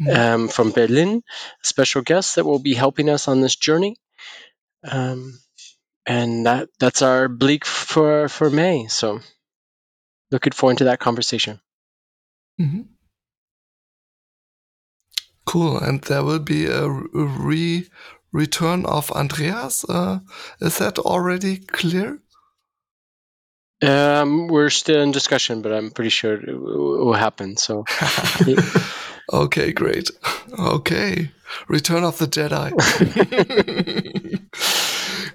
mm-hmm. 0.00 0.10
um, 0.10 0.48
from 0.48 0.72
Berlin, 0.72 1.22
special 1.62 2.02
guests 2.02 2.34
that 2.34 2.44
will 2.44 2.58
be 2.58 2.74
helping 2.74 3.08
us 3.08 3.28
on 3.28 3.40
this 3.40 3.56
journey, 3.56 3.96
um, 4.84 5.40
and 6.04 6.44
that 6.46 6.68
that's 6.78 7.02
our 7.02 7.28
bleak 7.28 7.64
for 7.64 8.28
for 8.28 8.50
May. 8.50 8.88
So, 8.88 9.20
looking 10.30 10.52
forward 10.52 10.78
to 10.78 10.84
that 10.84 11.00
conversation. 11.00 11.60
Mm-hmm. 12.60 12.89
Cool, 15.50 15.78
and 15.78 16.00
there 16.02 16.22
will 16.22 16.38
be 16.38 16.66
a 16.66 16.88
re 16.88 17.88
return 18.30 18.86
of 18.86 19.10
Andreas. 19.10 19.84
Uh, 19.84 20.20
is 20.60 20.78
that 20.78 21.00
already 21.00 21.56
clear? 21.56 22.20
Um, 23.82 24.46
we're 24.46 24.70
still 24.70 25.02
in 25.02 25.10
discussion, 25.10 25.60
but 25.60 25.72
I'm 25.72 25.90
pretty 25.90 26.10
sure 26.10 26.34
it 26.34 26.56
will 26.56 27.14
happen. 27.14 27.56
So, 27.56 27.84
okay, 29.32 29.72
great. 29.72 30.12
Okay, 30.56 31.32
Return 31.66 32.04
of 32.04 32.18
the 32.18 32.28
Jedi. 32.28 32.70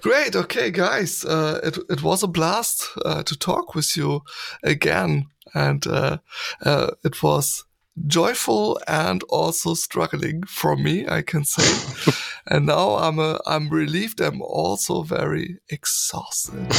great. 0.00 0.34
Okay, 0.34 0.70
guys, 0.70 1.26
uh, 1.26 1.60
it 1.62 1.76
it 1.90 2.02
was 2.02 2.22
a 2.22 2.28
blast 2.28 2.88
uh, 3.04 3.22
to 3.22 3.36
talk 3.36 3.74
with 3.74 3.98
you 3.98 4.22
again, 4.62 5.26
and 5.54 5.86
uh, 5.86 6.16
uh 6.64 6.92
it 7.04 7.22
was 7.22 7.65
joyful 8.06 8.78
and 8.86 9.22
also 9.28 9.74
struggling 9.74 10.42
for 10.44 10.76
me, 10.76 11.06
I 11.08 11.22
can 11.22 11.44
say. 11.44 12.12
and 12.46 12.66
now 12.66 12.96
I'm 12.96 13.18
a, 13.18 13.40
I'm 13.46 13.68
relieved. 13.68 14.20
I'm 14.20 14.42
also 14.42 15.02
very 15.02 15.58
exhausted. 15.68 16.66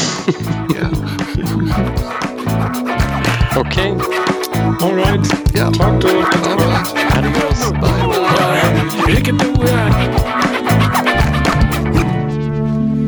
yeah. 0.73 0.91
okay. 3.57 3.91
All 4.81 4.93
right. 4.93 5.25
Yeah. 5.53 5.71
Talk 5.71 6.01
to 6.01 6.07
you. 6.07 6.23
All 6.23 6.57
right. 6.57 6.87
Adios. 7.17 7.71
Bye 7.71 7.81
bye. 7.81 8.77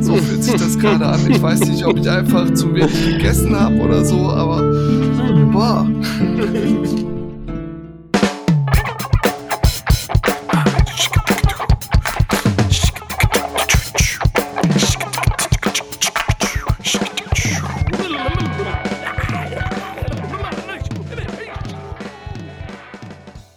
So 0.01 0.15
fühlt 0.15 0.43
sich 0.43 0.55
das 0.55 0.79
gerade 0.79 1.05
an. 1.05 1.29
Ich 1.29 1.41
weiß 1.41 1.59
nicht, 1.61 1.85
ob 1.85 1.97
ich 1.97 2.09
einfach 2.09 2.51
zu 2.55 2.73
wenig 2.73 3.17
gegessen 3.17 3.59
habe 3.59 3.75
oder 3.75 4.03
so, 4.03 4.29
aber 4.29 4.63
boah. 5.51 5.87